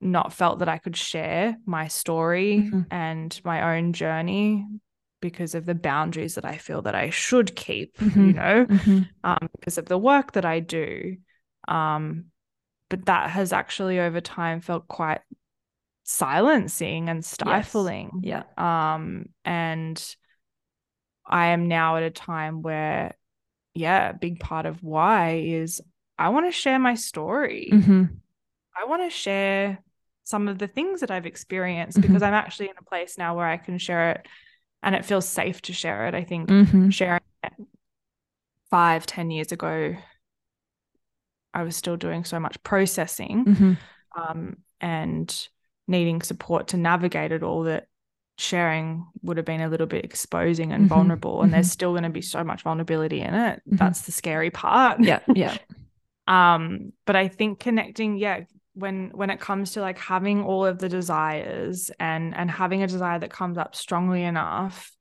not 0.00 0.32
felt 0.32 0.58
that 0.60 0.68
I 0.68 0.78
could 0.78 0.96
share 0.96 1.56
my 1.66 1.88
story 1.88 2.68
Mhm. 2.70 2.86
and 2.90 3.40
my 3.44 3.76
own 3.76 3.92
journey 3.94 4.66
because 5.20 5.54
of 5.54 5.66
the 5.66 5.74
boundaries 5.74 6.34
that 6.34 6.44
I 6.44 6.56
feel 6.56 6.82
that 6.82 6.94
I 6.94 7.10
should 7.10 7.56
keep, 7.56 8.00
you 8.00 8.06
Mhm. 8.10 8.34
know, 8.34 8.66
Mhm. 8.66 9.08
um, 9.24 9.48
because 9.52 9.78
of 9.78 9.86
the 9.86 9.98
work 9.98 10.32
that 10.32 10.44
I 10.44 10.60
do. 10.60 11.16
Um, 11.68 12.26
but 12.88 13.06
that 13.06 13.30
has 13.30 13.52
actually 13.52 13.98
over 13.98 14.20
time 14.20 14.60
felt 14.60 14.86
quite 14.88 15.20
silencing 16.04 17.08
and 17.08 17.24
stifling. 17.24 18.20
Yeah. 18.22 18.44
Um, 18.56 19.26
and 19.44 20.16
I 21.26 21.46
am 21.48 21.66
now 21.66 21.96
at 21.96 22.04
a 22.04 22.10
time 22.10 22.62
where, 22.62 23.14
yeah, 23.74 24.10
a 24.10 24.14
big 24.14 24.38
part 24.38 24.66
of 24.66 24.82
why 24.82 25.42
is 25.44 25.80
I 26.18 26.28
want 26.28 26.46
to 26.46 26.52
share 26.52 26.78
my 26.78 26.94
story. 26.94 27.70
Mhm. 27.72 28.20
I 28.78 28.84
want 28.84 29.02
to 29.02 29.10
share 29.10 29.78
some 30.22 30.48
of 30.48 30.58
the 30.58 30.68
things 30.68 31.00
that 31.00 31.10
I've 31.10 31.26
experienced 31.26 31.98
Mhm. 31.98 32.02
because 32.02 32.22
I'm 32.22 32.34
actually 32.34 32.68
in 32.68 32.76
a 32.78 32.84
place 32.84 33.18
now 33.18 33.36
where 33.36 33.46
I 33.46 33.56
can 33.56 33.78
share 33.78 34.12
it 34.12 34.28
and 34.82 34.94
it 34.94 35.04
feels 35.04 35.28
safe 35.28 35.60
to 35.62 35.72
share 35.72 36.06
it. 36.06 36.14
I 36.14 36.24
think 36.24 36.48
Mhm. 36.48 36.92
sharing 36.92 37.20
it 37.44 37.52
five, 38.70 39.06
ten 39.06 39.30
years 39.30 39.52
ago, 39.52 39.96
I 41.54 41.62
was 41.62 41.76
still 41.76 41.96
doing 41.96 42.24
so 42.24 42.38
much 42.38 42.62
processing 42.62 43.44
Mhm. 43.44 43.78
um, 44.16 44.56
and 44.80 45.48
needing 45.88 46.20
support 46.22 46.68
to 46.68 46.76
navigate 46.76 47.32
it 47.32 47.42
all 47.42 47.62
that 47.64 47.86
sharing 48.38 49.06
would 49.22 49.38
have 49.38 49.46
been 49.46 49.62
a 49.62 49.68
little 49.68 49.86
bit 49.86 50.04
exposing 50.04 50.72
and 50.72 50.84
Mhm. 50.84 50.88
vulnerable 50.88 51.40
and 51.42 51.54
there's 51.54 51.68
Mhm. 51.68 51.72
still 51.72 51.92
going 51.92 52.02
to 52.02 52.10
be 52.10 52.20
so 52.20 52.44
much 52.44 52.62
vulnerability 52.62 53.20
in 53.22 53.32
it 53.32 53.62
Mhm. 53.66 53.78
that's 53.78 54.02
the 54.02 54.12
scary 54.12 54.50
part 54.50 55.00
Yeah. 55.02 55.20
Yeah. 55.34 55.56
um 56.28 56.92
but 57.06 57.16
i 57.16 57.28
think 57.28 57.60
connecting 57.60 58.18
yeah 58.18 58.40
when 58.76 59.10
when 59.14 59.30
it 59.30 59.40
comes 59.40 59.72
to 59.72 59.80
like 59.80 59.98
having 59.98 60.44
all 60.44 60.64
of 60.66 60.78
the 60.78 60.88
desires 60.88 61.90
and 61.98 62.34
and 62.36 62.50
having 62.50 62.82
a 62.82 62.86
desire 62.86 63.18
that 63.18 63.30
comes 63.30 63.56
up 63.56 63.74
strongly 63.74 64.22
enough 64.22 64.92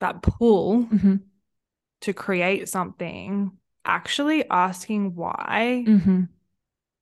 that 0.00 0.22
pull 0.22 0.84
Mhm. 0.84 1.22
to 2.02 2.12
create 2.12 2.68
something 2.68 3.50
actually 3.84 4.48
asking 4.48 5.16
why 5.16 5.84
Mhm. 5.86 6.28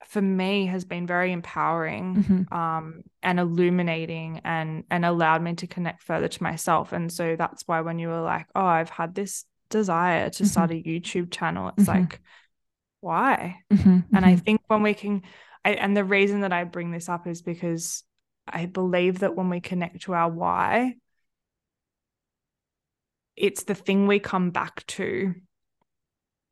for 0.07 0.23
me 0.23 0.67
has 0.67 0.85
been 0.85 1.07
very 1.07 1.33
empowering 1.33 2.15
Mhm. 2.15 2.53
um, 2.53 3.03
and 3.23 3.39
illuminating 3.39 4.41
and 4.45 4.85
and 4.91 5.05
allowed 5.05 5.43
me 5.43 5.55
to 5.55 5.67
connect 5.67 6.03
further 6.03 6.29
to 6.29 6.43
myself. 6.43 6.93
And 6.93 7.13
so 7.13 7.37
that's 7.37 7.65
why 7.67 7.81
when 7.83 7.99
you 7.99 8.09
were 8.09 8.21
like, 8.23 8.47
oh, 8.55 8.65
I've 8.65 8.89
had 8.91 9.15
this 9.15 9.45
desire 9.69 10.31
to 10.31 10.47
start 10.47 10.71
a 10.71 10.75
YouTube 10.83 11.31
channel, 11.31 11.69
it's 11.77 11.85
Mhm. 11.89 11.95
like, 11.95 12.21
why? 13.07 13.63
Mhm. 13.73 14.05
And 14.13 14.27
I 14.27 14.35
Mhm. 14.35 14.45
think 14.45 14.61
when 14.67 14.83
we 14.83 14.95
can, 14.95 15.23
I, 15.65 15.75
and 15.75 15.97
the 15.97 16.05
reason 16.05 16.41
that 16.41 16.53
I 16.53 16.65
bring 16.65 16.91
this 16.91 17.09
up 17.09 17.27
is 17.27 17.43
because 17.43 18.03
I 18.47 18.67
believe 18.67 19.21
that 19.21 19.37
when 19.37 19.49
we 19.49 19.61
connect 19.61 20.03
to 20.03 20.15
our 20.15 20.31
why, 20.31 20.95
it's 23.37 23.65
the 23.65 23.75
thing 23.75 24.07
we 24.07 24.19
come 24.19 24.51
back 24.51 24.85
to 24.87 25.35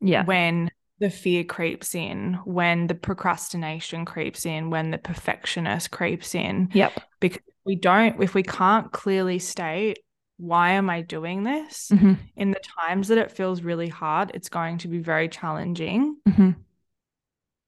yeah 0.01 0.23
when 0.25 0.69
the 0.99 1.09
fear 1.09 1.43
creeps 1.43 1.93
in, 1.93 2.35
when 2.45 2.87
the 2.87 2.95
procrastination 2.95 4.05
creeps 4.05 4.45
in, 4.45 4.69
when 4.69 4.91
the 4.91 4.97
perfectionist 4.97 5.91
creeps 5.91 6.33
in. 6.33 6.69
Yep. 6.73 6.93
Because 7.19 7.41
we 7.65 7.75
don't, 7.75 8.23
if 8.23 8.33
we 8.33 8.43
can't 8.43 8.89
clearly 8.93 9.39
state, 9.39 9.99
why 10.37 10.71
am 10.71 10.89
I 10.89 11.01
doing 11.01 11.43
this? 11.43 11.89
Mm-hmm. 11.93 12.13
In 12.35 12.51
the 12.51 12.59
times 12.79 13.07
that 13.07 13.17
it 13.17 13.31
feels 13.31 13.61
really 13.61 13.87
hard, 13.87 14.31
it's 14.33 14.49
going 14.49 14.77
to 14.79 14.87
be 14.87 14.99
very 14.99 15.29
challenging 15.29 16.17
Mm-hmm. 16.27 16.51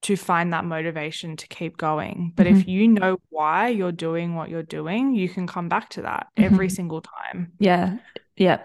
to 0.03 0.15
find 0.15 0.53
that 0.53 0.65
motivation 0.65 1.35
to 1.37 1.47
keep 1.47 1.77
going. 1.77 2.33
But 2.35 2.45
Mm-hmm. 2.47 2.57
if 2.59 2.67
you 2.67 2.87
know 2.87 3.17
why 3.29 3.69
you're 3.69 3.91
doing 3.91 4.35
what 4.35 4.49
you're 4.49 4.63
doing, 4.63 5.15
you 5.15 5.29
can 5.29 5.47
come 5.47 5.69
back 5.69 5.89
to 5.91 6.01
that 6.03 6.27
every 6.37 6.69
single 6.69 7.01
time. 7.01 7.51
Yeah. 7.59 7.97
Yeah. 8.35 8.61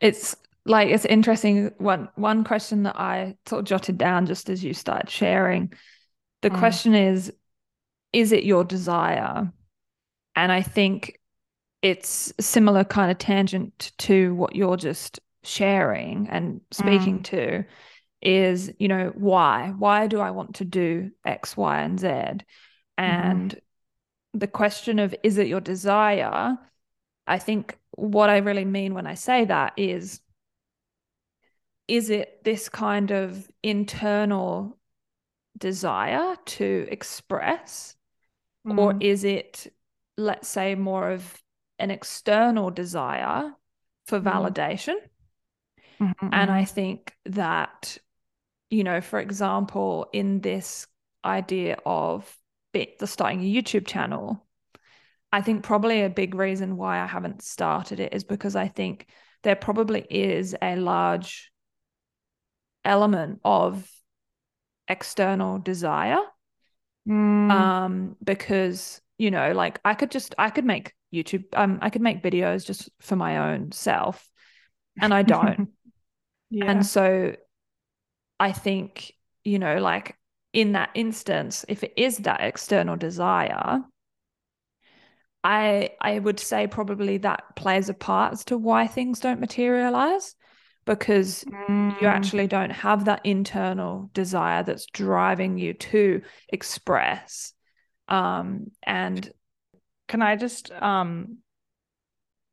It's 0.00 0.34
like 0.64 0.88
it's 0.90 1.04
interesting. 1.04 1.72
One 1.78 2.08
one 2.16 2.44
question 2.44 2.84
that 2.84 2.98
I 2.98 3.36
sort 3.46 3.60
of 3.60 3.66
jotted 3.66 3.98
down 3.98 4.26
just 4.26 4.48
as 4.50 4.62
you 4.64 4.74
started 4.74 5.10
sharing. 5.10 5.72
The 6.42 6.50
Mm. 6.50 6.58
question 6.58 6.94
is, 6.94 7.32
is 8.12 8.32
it 8.32 8.44
your 8.44 8.64
desire? 8.64 9.52
And 10.34 10.50
I 10.52 10.62
think 10.62 11.20
it's 11.82 12.32
a 12.38 12.42
similar 12.42 12.84
kind 12.84 13.10
of 13.10 13.18
tangent 13.18 13.92
to 13.98 14.34
what 14.34 14.54
you're 14.54 14.76
just 14.76 15.20
sharing 15.42 16.28
and 16.30 16.60
speaking 16.70 17.22
to 17.24 17.64
is, 18.22 18.72
you 18.78 18.86
know, 18.86 19.12
why? 19.16 19.74
Why 19.76 20.06
do 20.06 20.20
I 20.20 20.30
want 20.30 20.54
to 20.56 20.64
do 20.64 21.10
X, 21.24 21.56
Y, 21.56 21.80
and 21.80 21.98
Z? 21.98 22.44
And 22.96 23.60
the 24.32 24.46
question 24.46 25.00
of 25.00 25.14
is 25.24 25.38
it 25.38 25.48
your 25.48 25.60
desire? 25.60 26.56
I 27.26 27.38
think 27.38 27.76
what 27.90 28.30
I 28.30 28.38
really 28.38 28.64
mean 28.64 28.94
when 28.94 29.06
I 29.06 29.14
say 29.14 29.44
that 29.46 29.72
is 29.76 30.20
is 31.88 32.10
it 32.10 32.44
this 32.44 32.68
kind 32.68 33.10
of 33.10 33.50
internal 33.62 34.78
desire 35.58 36.36
to 36.46 36.86
express 36.90 37.96
or 38.64 38.94
Mm. 38.94 39.02
is 39.02 39.24
it 39.24 39.72
let's 40.16 40.48
say 40.48 40.74
more 40.76 41.10
of 41.10 41.41
an 41.82 41.92
external 41.92 42.70
desire 42.70 43.54
for 44.06 44.20
Mm. 44.24 44.56
validation 44.56 44.96
Mhm, 46.00 46.14
and 46.30 46.50
I 46.50 46.64
mhm. 46.64 46.64
think 46.64 47.14
that, 47.26 47.98
you 48.70 48.84
know, 48.84 49.00
for 49.00 49.20
example, 49.20 50.08
in 50.12 50.40
this 50.40 50.86
idea 51.24 51.78
of 51.86 52.36
be- 52.72 52.96
the 52.98 53.06
starting 53.06 53.40
a 53.40 53.44
YouTube 53.44 53.86
channel, 53.86 54.46
I 55.32 55.42
think 55.42 55.64
probably 55.64 56.02
a 56.02 56.10
big 56.10 56.34
reason 56.34 56.76
why 56.76 57.00
I 57.00 57.06
haven't 57.06 57.42
started 57.42 58.00
it 58.00 58.14
is 58.14 58.24
because 58.24 58.56
I 58.56 58.68
think 58.68 59.08
there 59.42 59.56
probably 59.56 60.02
is 60.10 60.56
a 60.62 60.76
large 60.76 61.52
element 62.84 63.40
of 63.44 63.88
external 64.88 65.58
desire. 65.58 66.20
Mm. 67.06 67.72
Um, 67.74 68.16
because, 68.24 69.00
you 69.18 69.30
know, 69.30 69.52
like 69.52 69.80
I 69.84 69.94
could 69.94 70.10
just 70.10 70.34
I 70.38 70.50
could 70.50 70.64
make 70.64 70.94
YouTube, 71.12 71.44
um, 71.54 71.78
I 71.82 71.90
could 71.90 72.02
make 72.02 72.22
videos 72.22 72.66
just 72.66 72.90
for 73.00 73.16
my 73.16 73.52
own 73.52 73.72
self, 73.72 74.28
and 75.00 75.12
I 75.12 75.22
don't. 75.22 75.60
yeah. 76.50 76.68
And 76.68 76.84
so 76.84 77.34
I 78.38 78.52
think, 78.52 79.14
you 79.44 79.58
know, 79.58 79.78
like 79.78 80.16
in 80.52 80.72
that 80.72 80.90
instance, 80.94 81.64
if 81.68 81.82
it 81.82 81.94
is 81.96 82.18
that 82.18 82.40
external 82.42 82.96
desire, 82.96 83.82
I 85.44 85.90
I 86.00 86.18
would 86.18 86.38
say 86.38 86.66
probably 86.66 87.18
that 87.18 87.56
plays 87.56 87.88
a 87.88 87.94
part 87.94 88.32
as 88.32 88.44
to 88.46 88.58
why 88.58 88.86
things 88.86 89.20
don't 89.20 89.40
materialize 89.40 90.34
because 90.84 91.44
you 91.88 92.06
Mm. 92.06 92.06
actually 92.08 92.46
don't 92.46 92.70
have 92.70 93.04
that 93.04 93.24
internal 93.24 94.10
desire 94.14 94.62
that's 94.62 94.86
driving 94.86 95.58
you 95.58 95.74
to 95.74 96.22
express. 96.48 97.52
Um 98.08 98.70
and 98.82 99.30
Can 100.12 100.20
I 100.20 100.36
just 100.36 100.70
um 100.70 101.38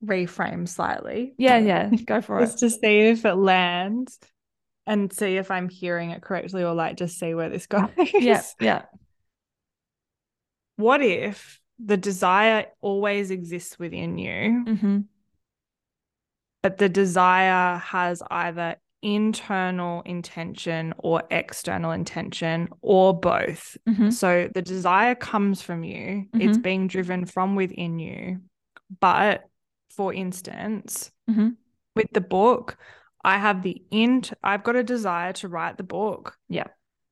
reframe 0.03 0.65
slightly? 0.67 1.33
yeah, 1.37 1.57
yeah, 1.57 1.89
go 2.05 2.21
for 2.21 2.39
it. 2.39 2.45
Just 2.45 2.59
to 2.59 2.69
see 2.69 2.99
if 3.09 3.25
it 3.25 3.35
lands 3.35 4.17
and 4.87 5.11
see 5.11 5.35
if 5.35 5.51
I'm 5.51 5.67
hearing 5.67 6.11
it 6.11 6.21
correctly 6.21 6.63
or 6.63 6.73
like 6.73 6.95
just 6.95 7.19
see 7.19 7.33
where 7.33 7.49
this 7.49 7.65
goes. 7.67 7.89
Yeah, 8.13 8.41
yeah. 8.61 8.83
What 10.77 11.01
if 11.01 11.59
the 11.77 11.97
desire 11.97 12.67
always 12.79 13.29
exists 13.29 13.77
within 13.77 14.17
you, 14.17 14.63
Mm-hmm. 14.65 14.99
but 16.63 16.77
the 16.77 16.87
desire 16.89 17.77
has 17.77 18.23
either 18.31 18.77
internal 19.01 20.01
intention 20.01 20.93
or 20.97 21.23
external 21.31 21.91
intention 21.91 22.69
or 22.81 23.17
both? 23.19 23.77
Mm-hmm. 23.87 24.09
So 24.09 24.49
the 24.53 24.61
desire 24.61 25.15
comes 25.15 25.61
from 25.61 25.83
you, 25.83 26.25
it's 26.33 26.57
Mhm. 26.57 26.61
being 26.63 26.87
driven 26.87 27.25
from 27.25 27.55
within 27.55 27.99
you. 27.99 28.41
But 28.99 29.45
for 29.89 30.13
instance, 30.13 31.11
Mhm. 31.29 31.55
with 31.95 32.11
the 32.11 32.21
book, 32.21 32.77
I 33.23 33.37
have 33.37 33.61
the 33.61 33.81
int 33.91 34.33
I've 34.43 34.63
got 34.63 34.75
a 34.75 34.83
desire 34.83 35.33
to 35.33 35.47
write 35.47 35.77
the 35.77 35.83
book. 35.83 36.37
Yeah. 36.47 36.67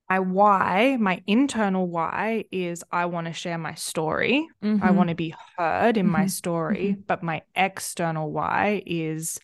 My 0.10 0.20
why, 0.20 0.96
my 0.98 1.22
internal 1.28 1.86
why 1.86 2.46
is 2.50 2.84
I 2.92 3.08
want 3.08 3.28
to 3.28 3.34
share 3.34 3.58
my 3.58 3.74
story. 3.74 4.48
I 4.62 4.66
Mhm. 4.66 4.96
want 4.96 5.10
to 5.10 5.16
be 5.16 5.36
heard 5.58 5.98
in 5.98 6.08
my 6.08 6.24
Mhm. 6.26 6.30
story. 6.32 6.96
But 7.06 7.24
my 7.24 7.42
external 7.56 8.32
why 8.32 8.82
is 8.86 9.38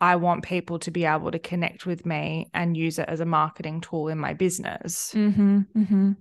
I 0.00 0.16
want 0.16 0.44
people 0.44 0.78
to 0.80 0.90
be 0.90 1.04
able 1.06 1.30
to 1.30 1.38
connect 1.38 1.86
with 1.86 2.04
me 2.04 2.48
and 2.52 2.76
use 2.76 2.98
it 2.98 3.08
as 3.08 3.20
a 3.20 3.24
marketing 3.24 3.80
tool 3.80 4.08
in 4.08 4.18
my 4.18 4.34
business 4.34 5.12
Mm-hmm. 5.14 5.60
Mm-hmm. 5.76 6.12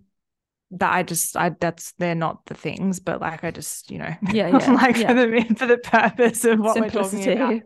that 0.71 0.93
I 0.93 1.03
just 1.03 1.35
I 1.35 1.49
that's 1.49 1.93
they're 1.97 2.15
not 2.15 2.45
the 2.45 2.53
things, 2.55 2.99
but 2.99 3.21
like 3.21 3.43
I 3.43 3.51
just 3.51 3.91
you 3.91 3.97
know 3.99 4.13
Yeah, 4.31 4.47
yeah, 4.59 4.71
like 4.71 4.97
yeah. 4.97 5.07
for 5.07 5.13
the 5.13 5.55
for 5.57 5.67
the 5.67 5.77
purpose 5.77 6.45
of 6.45 6.59
what 6.59 6.75
we're 6.79 6.89
talking 6.89 7.19
about. 7.33 7.61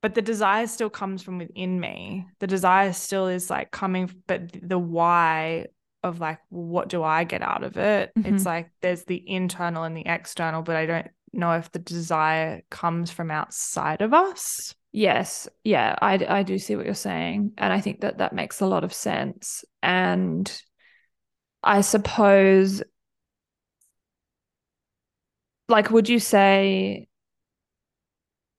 But 0.00 0.14
the 0.14 0.22
desire 0.22 0.68
still 0.68 0.90
comes 0.90 1.22
from 1.24 1.38
within 1.38 1.80
me. 1.80 2.28
The 2.38 2.46
desire 2.46 2.92
still 2.92 3.26
is 3.26 3.50
like 3.50 3.72
coming, 3.72 4.08
but 4.28 4.52
the 4.62 4.78
why 4.78 5.66
of 6.04 6.20
like 6.20 6.38
what 6.50 6.88
do 6.88 7.02
I 7.02 7.24
get 7.24 7.42
out 7.42 7.64
of 7.64 7.76
it? 7.76 8.12
Mhm. 8.16 8.34
It's 8.34 8.46
like 8.46 8.70
there's 8.80 9.04
the 9.04 9.20
internal 9.28 9.82
and 9.82 9.96
the 9.96 10.06
external, 10.06 10.62
but 10.62 10.76
I 10.76 10.86
don't 10.86 11.08
know 11.32 11.52
if 11.54 11.72
the 11.72 11.80
desire 11.80 12.62
comes 12.70 13.10
from 13.10 13.32
outside 13.32 14.00
of 14.00 14.14
us. 14.14 14.76
Yes, 14.90 15.48
yeah, 15.64 15.94
I 16.00 16.14
I 16.28 16.42
do 16.42 16.58
see 16.58 16.74
what 16.74 16.86
you're 16.86 16.94
saying, 16.94 17.52
and 17.58 17.72
I 17.72 17.80
think 17.80 18.00
that 18.00 18.18
that 18.18 18.32
makes 18.32 18.60
a 18.60 18.66
lot 18.66 18.84
of 18.84 18.92
sense. 18.94 19.64
And 19.82 20.50
I 21.62 21.82
suppose, 21.82 22.82
like, 25.68 25.90
would 25.90 26.08
you 26.08 26.18
say? 26.18 27.08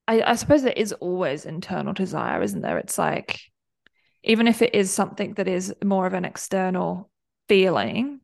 I 0.08 0.22
I 0.22 0.36
suppose 0.36 0.62
there 0.62 0.74
is 0.74 0.94
always 0.94 1.46
internal 1.46 1.94
desire, 1.94 2.42
isn't 2.44 2.62
there? 2.62 2.78
It's 2.78 2.98
like, 2.98 3.40
even 4.24 4.48
if 4.48 4.62
it 4.62 4.76
is 4.76 4.92
something 4.92 5.34
that 5.34 5.48
is 5.48 5.74
more 5.84 6.06
of 6.06 6.14
an 6.14 6.26
external 6.26 7.10
feeling, 7.48 8.20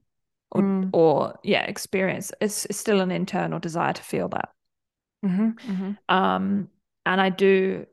or 0.52 0.62
Mm. 0.62 0.90
or 0.94 1.40
yeah, 1.44 1.64
experience, 1.64 2.32
it's, 2.40 2.66
it's 2.66 2.78
still 2.78 3.02
an 3.02 3.12
internal 3.12 3.60
desire 3.60 3.94
to 3.94 4.04
feel 4.04 4.30
that. 4.30 4.50
Mm-hmm. 5.26 5.92
Um, 6.08 6.70
and 7.06 7.22
I 7.22 7.30
do 7.30 7.88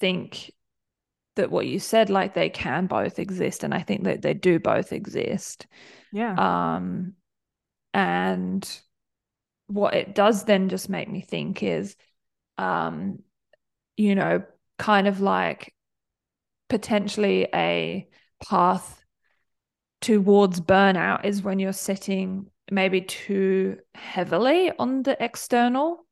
think 0.00 0.52
that 1.36 1.50
what 1.50 1.66
you 1.66 1.78
said, 1.78 2.10
like 2.10 2.34
they 2.34 2.50
can 2.50 2.86
both 2.86 3.18
exist, 3.18 3.64
and 3.64 3.72
I 3.74 3.82
think 3.82 4.04
that 4.04 4.22
they 4.22 4.34
do 4.34 4.58
both 4.58 4.92
exist. 4.92 5.66
Yeah. 6.12 6.36
Um, 6.36 7.14
and 7.94 8.68
what 9.66 9.94
it 9.94 10.14
does 10.14 10.44
then 10.44 10.68
just 10.68 10.88
make 10.88 11.08
me 11.08 11.20
think 11.20 11.62
is, 11.62 11.96
um, 12.58 13.20
you 13.96 14.14
know, 14.14 14.42
kind 14.78 15.06
of 15.06 15.20
like 15.20 15.74
potentially 16.68 17.46
a 17.54 18.08
path 18.48 19.04
towards 20.00 20.60
burnout 20.60 21.24
is 21.24 21.42
when 21.42 21.58
you're 21.58 21.72
sitting 21.72 22.46
maybe 22.70 23.02
too 23.02 23.78
heavily 23.94 24.72
on 24.78 25.02
the 25.02 25.22
external 25.22 26.06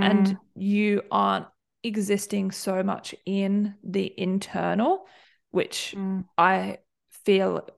and 0.00 0.26
Mm. 0.26 0.38
you 0.54 1.02
aren't 1.10 1.46
existing 1.88 2.52
so 2.52 2.82
much 2.84 3.14
in 3.26 3.74
the 3.84 4.12
internal, 4.18 5.06
which 5.50 5.96
Mm. 5.96 6.24
I 6.36 6.78
feel 7.24 7.68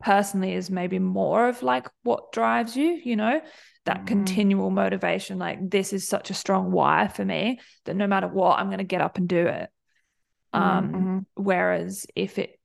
personally 0.00 0.54
is 0.54 0.70
maybe 0.70 0.98
more 0.98 1.48
of 1.48 1.62
like 1.62 1.86
what 2.02 2.32
drives 2.32 2.76
you, 2.76 3.00
you 3.04 3.16
know, 3.16 3.40
that 3.86 4.00
Mhm. 4.00 4.06
continual 4.06 4.70
motivation. 4.70 5.38
Like, 5.38 5.70
this 5.70 5.92
is 5.92 6.08
such 6.08 6.30
a 6.30 6.34
strong 6.34 6.72
why 6.72 7.08
for 7.08 7.24
me 7.24 7.60
that 7.84 7.96
no 7.96 8.06
matter 8.06 8.28
what, 8.28 8.58
I'm 8.58 8.68
going 8.68 8.78
to 8.78 8.84
get 8.84 9.02
up 9.02 9.18
and 9.18 9.28
do 9.28 9.46
it. 9.46 9.70
Um, 10.52 10.92
mhm. 10.94 11.26
whereas 11.34 12.06
if 12.16 12.38
it 12.38 12.58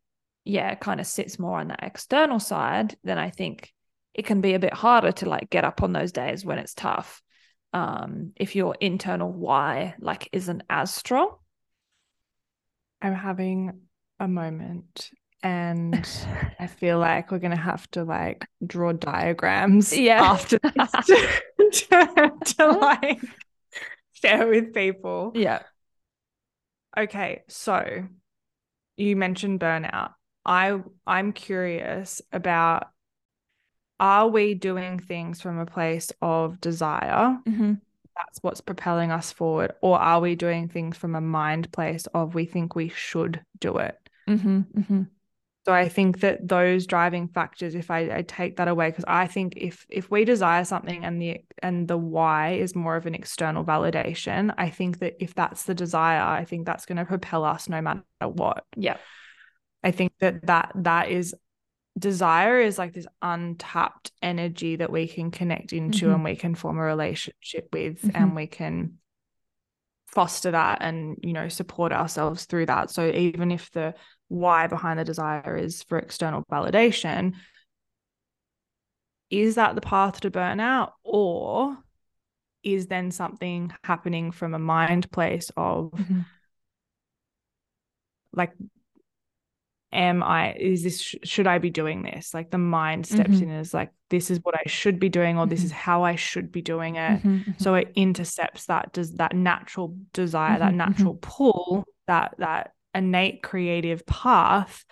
yeah, 0.47 0.75
kind 0.75 0.99
of 0.99 1.07
sits 1.07 1.39
more 1.39 1.59
on 1.59 1.69
that 1.69 1.79
external 1.83 2.39
side, 2.39 2.95
then 3.03 3.17
I 3.17 3.31
think 3.31 3.73
it 4.13 4.25
can 4.27 4.41
be 4.41 4.53
a 4.53 4.59
bit 4.59 4.73
harder 4.73 5.11
to 5.13 5.29
like 5.29 5.49
get 5.49 5.63
up 5.63 5.81
on 5.81 5.91
those 5.91 6.11
days 6.11 6.45
when 6.45 6.59
it's 6.59 6.75
tough. 6.75 7.21
Um, 7.75 8.33
if 8.37 8.55
your 8.55 8.75
internal 8.81 9.31
why 9.31 9.95
like 9.99 10.29
isn't 10.33 10.63
as 10.69 10.93
strong. 10.93 11.37
I'm 13.01 13.13
having 13.13 13.81
a 14.19 14.27
moment 14.27 15.11
and 15.43 16.07
I 16.59 16.67
feel 16.67 16.99
like 16.99 17.31
we're 17.31 17.39
gonna 17.39 17.55
have 17.55 17.89
to 17.91 18.03
like 18.03 18.47
draw 18.65 18.93
diagrams 18.93 19.95
Yeah. 19.95 20.23
after 20.23 20.57
this 20.75 20.91
to, 21.05 21.29
to, 21.71 22.31
to 22.57 22.67
like 22.71 23.21
share 24.13 24.47
with 24.47 24.73
people. 24.73 25.31
Yeah. 25.35 25.63
Okay, 26.97 27.43
so 27.49 28.07
you 28.97 29.15
mentioned 29.15 29.59
burnout. 29.59 30.13
I 30.45 30.81
I'm 31.05 31.33
curious 31.33 32.21
about 32.31 32.89
are 33.99 34.27
we 34.27 34.53
doing 34.53 34.99
things 34.99 35.41
from 35.41 35.59
a 35.59 35.65
place 35.65 36.11
of 36.21 36.59
desire? 36.61 37.37
Mm-hmm. 37.47 37.73
That's 38.15 38.39
what's 38.41 38.61
propelling 38.61 39.11
us 39.11 39.31
forward, 39.31 39.73
or 39.81 39.99
are 39.99 40.21
we 40.21 40.35
doing 40.35 40.69
things 40.69 40.97
from 40.97 41.15
a 41.15 41.21
mind 41.21 41.71
place 41.71 42.05
of 42.13 42.33
we 42.33 42.45
think 42.45 42.75
we 42.75 42.89
should 42.89 43.41
do 43.59 43.77
it? 43.77 43.97
Mm-hmm. 44.27 44.59
Mm-hmm. 44.59 45.01
So 45.65 45.73
I 45.73 45.89
think 45.89 46.19
that 46.19 46.47
those 46.47 46.85
driving 46.85 47.27
factors, 47.27 47.73
if 47.73 47.89
I, 47.89 48.17
I 48.17 48.21
take 48.21 48.57
that 48.57 48.67
away, 48.67 48.91
because 48.91 49.05
I 49.07 49.25
think 49.25 49.55
if 49.57 49.85
if 49.89 50.11
we 50.11 50.23
desire 50.23 50.63
something 50.63 51.03
and 51.03 51.19
the 51.19 51.39
and 51.59 51.87
the 51.87 51.97
why 51.97 52.51
is 52.51 52.75
more 52.75 52.95
of 52.95 53.07
an 53.07 53.15
external 53.15 53.65
validation, 53.65 54.53
I 54.59 54.69
think 54.69 54.99
that 54.99 55.15
if 55.19 55.33
that's 55.33 55.63
the 55.63 55.73
desire, 55.73 56.21
I 56.21 56.45
think 56.45 56.67
that's 56.67 56.85
going 56.85 56.97
to 56.97 57.05
propel 57.05 57.43
us 57.43 57.67
no 57.67 57.81
matter 57.81 58.03
what. 58.21 58.63
Yeah. 58.75 58.97
I 59.83 59.89
think 59.89 60.13
that 60.19 60.45
that 60.45 60.71
that 60.75 61.09
is 61.09 61.33
desire 61.97 62.59
is 62.59 62.77
like 62.77 62.93
this 62.93 63.07
untapped 63.21 64.11
energy 64.21 64.75
that 64.75 64.91
we 64.91 65.07
can 65.07 65.31
connect 65.31 65.71
into 65.73 66.07
Mhm. 66.07 66.15
and 66.15 66.23
we 66.23 66.35
can 66.35 66.53
form 66.55 66.77
a 66.77 66.81
relationship 66.81 67.69
with 67.71 68.01
Mhm. 68.01 68.11
and 68.15 68.35
we 68.35 68.47
can 68.47 68.99
foster 70.07 70.51
that 70.51 70.77
and 70.81 71.17
you 71.23 71.33
know 71.33 71.47
support 71.49 71.91
ourselves 71.91 72.45
through 72.45 72.65
that 72.65 72.89
so 72.89 73.07
even 73.09 73.51
if 73.51 73.69
the 73.71 73.93
why 74.29 74.65
behind 74.67 74.97
the 74.99 75.03
desire 75.03 75.57
is 75.57 75.83
for 75.83 75.97
external 75.97 76.43
validation 76.51 77.35
is 79.29 79.55
that 79.55 79.75
the 79.75 79.81
path 79.81 80.19
to 80.21 80.31
burnout 80.31 80.91
or 81.03 81.77
is 82.63 82.87
then 82.87 83.11
something 83.11 83.71
happening 83.83 84.31
from 84.31 84.53
a 84.53 84.59
mind 84.59 85.09
place 85.11 85.51
of 85.57 85.91
Mm-hmm. 85.91 86.21
like 88.33 88.53
am 89.91 90.21
i 90.23 90.53
is 90.53 90.83
this 90.83 90.99
should 91.23 91.47
i 91.47 91.57
be 91.57 91.69
doing 91.69 92.01
this 92.03 92.33
like 92.33 92.49
the 92.51 92.57
mind 92.57 93.05
steps 93.05 93.35
Mhm. 93.37 93.41
in 93.43 93.49
as 93.51 93.73
like 93.73 93.91
this 94.09 94.29
is 94.29 94.39
what 94.43 94.55
i 94.55 94.63
should 94.67 94.99
be 94.99 95.09
doing 95.09 95.37
or 95.37 95.47
this 95.47 95.61
Mhm. 95.61 95.65
is 95.65 95.71
how 95.71 96.03
i 96.03 96.15
should 96.15 96.51
be 96.51 96.61
doing 96.61 96.95
it 96.95 97.23
Mm-hmm. 97.23 97.51
so 97.57 97.75
it 97.75 97.91
intercepts 97.95 98.65
that 98.65 98.91
does 98.93 99.13
that 99.15 99.35
natural 99.35 99.95
desire 100.13 100.59
that 100.59 100.73
Mhm, 100.73 100.81
mhm. 100.81 100.89
natural 100.89 101.17
pull 101.21 101.85
that 102.07 102.35
that 102.39 102.71
innate 102.93 103.41
creative 103.43 104.05
path 104.05 104.83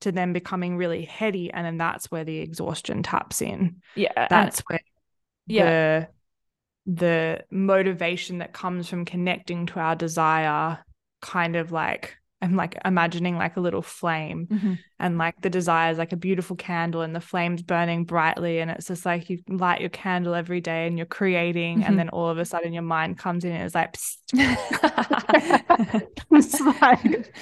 to 0.00 0.12
then 0.12 0.32
becoming 0.32 0.76
really 0.76 1.04
heady 1.04 1.50
and 1.52 1.64
then 1.66 1.76
that's 1.78 2.10
where 2.10 2.24
the 2.24 2.38
exhaustion 2.38 3.02
taps 3.02 3.40
in 3.42 3.76
yeah. 3.94 4.12
and- 4.16 4.28
that's 4.30 4.60
where 4.68 4.80
yeah. 5.46 5.64
the 6.00 6.08
the 6.86 7.44
motivation 7.50 8.38
that 8.38 8.52
comes 8.52 8.88
from 8.88 9.04
connecting 9.04 9.66
to 9.66 9.78
our 9.78 9.94
desire 9.94 10.78
kind 11.20 11.54
of 11.56 11.70
like 11.70 12.16
I'm 12.42 12.56
like 12.56 12.78
imagining 12.84 13.36
like 13.36 13.56
a 13.56 13.60
little 13.60 13.82
flame 13.82 14.46
Mhm. 14.50 14.78
and 14.98 15.18
like 15.18 15.40
the 15.42 15.50
desire 15.50 15.92
is 15.92 15.98
like 15.98 16.12
a 16.12 16.16
beautiful 16.16 16.56
candle 16.56 17.02
and 17.02 17.14
the 17.14 17.20
flame's 17.20 17.62
burning 17.62 18.04
brightly 18.04 18.60
and 18.60 18.70
it's 18.70 18.86
just 18.86 19.04
like 19.04 19.28
you 19.28 19.40
light 19.48 19.80
your 19.80 19.90
candle 19.90 20.34
every 20.34 20.60
day 20.60 20.86
and 20.86 20.96
you're 20.96 21.06
creating 21.06 21.80
Mhm. 21.80 21.88
and 21.88 21.98
then 21.98 22.08
all 22.08 22.28
of 22.30 22.38
a 22.38 22.44
sudden 22.44 22.72
your 22.72 22.82
mind 22.82 23.18
comes 23.18 23.44
in 23.44 23.52
and 23.52 23.64
it's 23.64 23.74
like 23.74 23.92
"Psst." 23.92 24.18
it's 26.32 26.60
like 26.60 27.32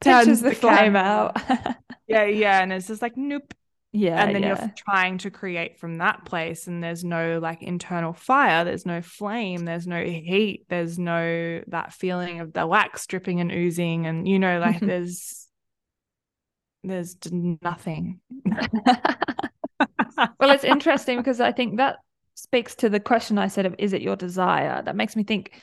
turns 0.00 0.40
the 0.40 0.50
the 0.50 0.54
flame 0.54 0.96
out. 0.96 1.36
yeah 2.08 2.24
yeah 2.24 2.62
and 2.62 2.72
it's 2.72 2.86
just 2.86 3.02
like 3.02 3.16
nope 3.16 3.52
yeah. 3.92 4.22
and 4.22 4.34
then 4.34 4.42
yeah. 4.42 4.60
you're 4.60 4.74
trying 4.76 5.18
to 5.18 5.30
create 5.30 5.78
from 5.78 5.98
that 5.98 6.24
place 6.24 6.66
and 6.66 6.82
there's 6.82 7.04
no 7.04 7.38
like 7.40 7.62
internal 7.62 8.12
fire 8.12 8.64
there's 8.64 8.86
no 8.86 9.00
flame 9.00 9.64
there's 9.64 9.86
no 9.86 10.02
heat 10.02 10.66
there's 10.68 10.98
no 10.98 11.60
that 11.68 11.92
feeling 11.92 12.40
of 12.40 12.52
the 12.52 12.66
wax 12.66 13.06
dripping 13.06 13.40
and 13.40 13.50
oozing 13.50 14.06
and 14.06 14.28
you 14.28 14.38
know 14.38 14.58
like 14.58 14.80
there's 14.80 15.46
there's 16.84 17.16
nothing 17.32 18.20
well, 20.40 20.50
it's 20.50 20.64
interesting 20.64 21.18
because 21.18 21.40
I 21.40 21.52
think 21.52 21.76
that 21.76 21.96
speaks 22.34 22.74
to 22.76 22.88
the 22.88 23.00
question 23.00 23.38
I 23.38 23.48
said 23.48 23.66
of 23.66 23.74
is 23.78 23.92
it 23.92 24.02
your 24.02 24.16
desire? 24.16 24.82
That 24.82 24.96
makes 24.96 25.16
me 25.16 25.24
think 25.24 25.60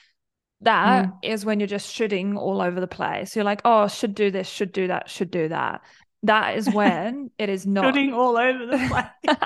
that 0.61 1.11
is 1.23 1.43
Mm. 1.43 1.45
when 1.45 1.59
you're 1.59 1.67
just 1.67 1.93
shooting 1.93 2.37
all 2.37 2.61
over 2.61 2.79
the 2.79 2.87
place. 2.87 3.35
You're 3.35 3.45
like, 3.45 3.61
oh, 3.65 3.87
should 3.87 4.15
do 4.15 4.31
this, 4.31 4.47
should 4.47 4.71
do 4.71 4.87
that, 4.87 5.09
should 5.09 5.31
do 5.31 5.49
that. 5.49 5.81
That 6.25 6.57
is 6.57 6.69
when 6.69 7.31
it 7.37 7.49
is 7.49 7.65
not. 7.65 7.97
all 7.97 8.37
over 8.37 8.65
the 8.65 8.77
place 8.87 9.35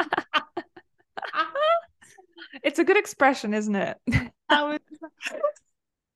it's 2.63 2.79
a 2.79 2.83
good 2.83 2.97
expression, 2.97 3.53
isn't 3.53 3.75
it? 3.75 3.97
Was 4.49 4.79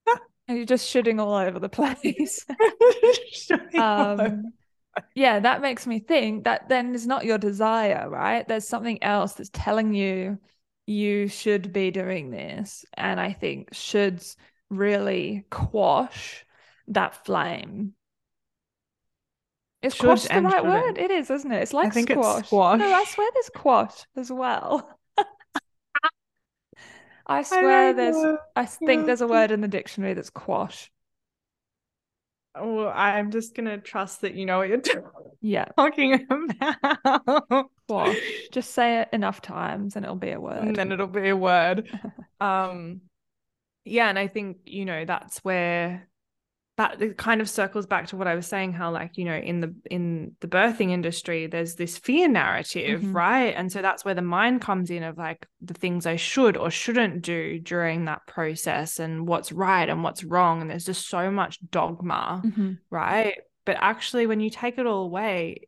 You're 0.48 0.66
just 0.66 0.88
shooting 0.88 1.20
all 1.20 1.36
over 1.36 1.60
the 1.60 1.70
place. 1.70 2.46
shooting 3.32 3.80
all 3.80 4.12
over- 4.12 4.26
um, 4.26 4.54
yeah, 5.16 5.40
that 5.40 5.62
makes 5.62 5.88
me 5.88 6.00
think 6.00 6.44
that 6.44 6.70
then 6.70 6.94
is 6.94 7.08
not 7.08 7.26
your 7.26 7.38
desire, 7.38 8.08
right? 8.10 8.48
There's 8.48 8.68
something 8.68 9.02
else 9.04 9.34
that's 9.34 9.50
telling 9.52 9.94
you 9.94 10.38
you 10.86 11.28
should 11.30 11.74
be 11.74 11.90
doing 11.90 12.30
this. 12.30 12.86
And 12.96 13.20
I 13.20 13.34
think 13.34 13.72
shoulds 13.72 14.36
really 14.70 15.46
quash 15.50 16.46
that 16.90 17.26
flame. 17.26 17.94
Is 19.84 19.94
Should 19.94 20.06
quash 20.06 20.24
the 20.24 20.42
right 20.42 20.64
word? 20.64 20.98
It 20.98 21.12
is, 21.12 21.30
isn't 21.30 21.52
it? 21.52 21.62
It's 21.62 21.74
like 21.74 21.88
I 21.88 21.90
think 21.92 22.10
it's 22.10 22.20
squash. 22.20 22.52
No, 22.80 22.92
I 22.94 23.04
swear 23.06 23.30
there's 23.34 23.50
quash 23.54 24.06
as 24.16 24.32
well. 24.32 24.98
I 27.28 27.44
swear 27.44 27.94
don't 27.94 27.98
there's 27.98 28.16
know. 28.16 28.38
I 28.56 28.66
think 28.66 29.06
there's 29.06 29.22
a 29.22 29.28
word 29.28 29.52
in 29.52 29.62
the 29.62 29.68
dictionary 29.68 30.14
that's 30.14 30.30
quash. 30.30 30.90
well 32.56 32.92
i'm 32.94 33.32
just 33.32 33.56
gonna 33.56 33.80
trust 33.80 34.22
that 34.22 34.36
you 34.36 34.46
know 34.46 34.60
what 34.60 34.70
you're 34.70 34.82
Yeah, 35.42 35.66
talking 35.78 36.26
about 36.30 37.70
quash. 37.90 38.18
Just 38.54 38.72
say 38.72 39.02
it 39.02 39.10
enough 39.12 39.42
times 39.42 39.98
and 39.98 40.06
it'll 40.06 40.16
be 40.16 40.32
a 40.32 40.40
word. 40.40 40.64
and 40.64 40.76
then 40.76 40.94
it'll 40.94 41.08
be 41.08 41.28
a 41.30 41.36
word 41.36 41.90
um 42.40 43.02
yeah 43.84 44.08
and 44.08 44.18
i 44.18 44.28
think 44.28 44.60
you 44.66 44.86
know 44.86 45.04
that's 45.04 45.40
where 45.40 46.08
that 46.78 47.00
it 47.02 47.18
kind 47.18 47.40
of 47.40 47.50
circles 47.50 47.86
back 47.86 48.08
to 48.08 48.18
what 48.18 48.28
i 48.28 48.34
was 48.36 48.48
saying 48.48 48.74
how 48.74 48.92
like 48.92 49.16
you 49.18 49.26
know 49.26 49.36
in 49.36 49.60
the 49.60 49.74
in 49.92 50.36
the 50.40 50.48
birthing 50.48 50.90
industry 50.92 51.46
there's 51.48 51.76
this 51.76 51.98
fear 51.98 52.28
narrative 52.28 53.02
Mhm. 53.02 53.14
right 53.14 53.54
and 53.56 53.72
so 53.72 53.82
that's 53.82 54.04
where 54.04 54.16
the 54.16 54.22
mind 54.24 54.62
comes 54.62 54.90
in 54.90 55.04
of 55.04 55.18
like 55.18 55.46
the 55.62 55.74
things 55.76 56.06
i 56.06 56.16
should 56.16 56.58
or 56.58 56.72
shouldn't 56.72 57.22
do 57.22 57.60
during 57.60 58.06
that 58.06 58.26
process 58.28 59.00
and 59.00 59.28
what's 59.28 59.52
right 59.52 59.88
and 59.90 60.04
what's 60.04 60.24
wrong 60.24 60.62
and 60.62 60.70
there's 60.70 60.86
just 60.86 61.08
so 61.08 61.30
much 61.30 61.60
dogma 61.70 62.42
Mhm. 62.44 62.80
right 62.90 63.36
but 63.66 63.78
actually 63.80 64.26
when 64.26 64.40
you 64.40 64.50
take 64.50 64.78
it 64.78 64.88
all 64.88 65.04
away 65.06 65.68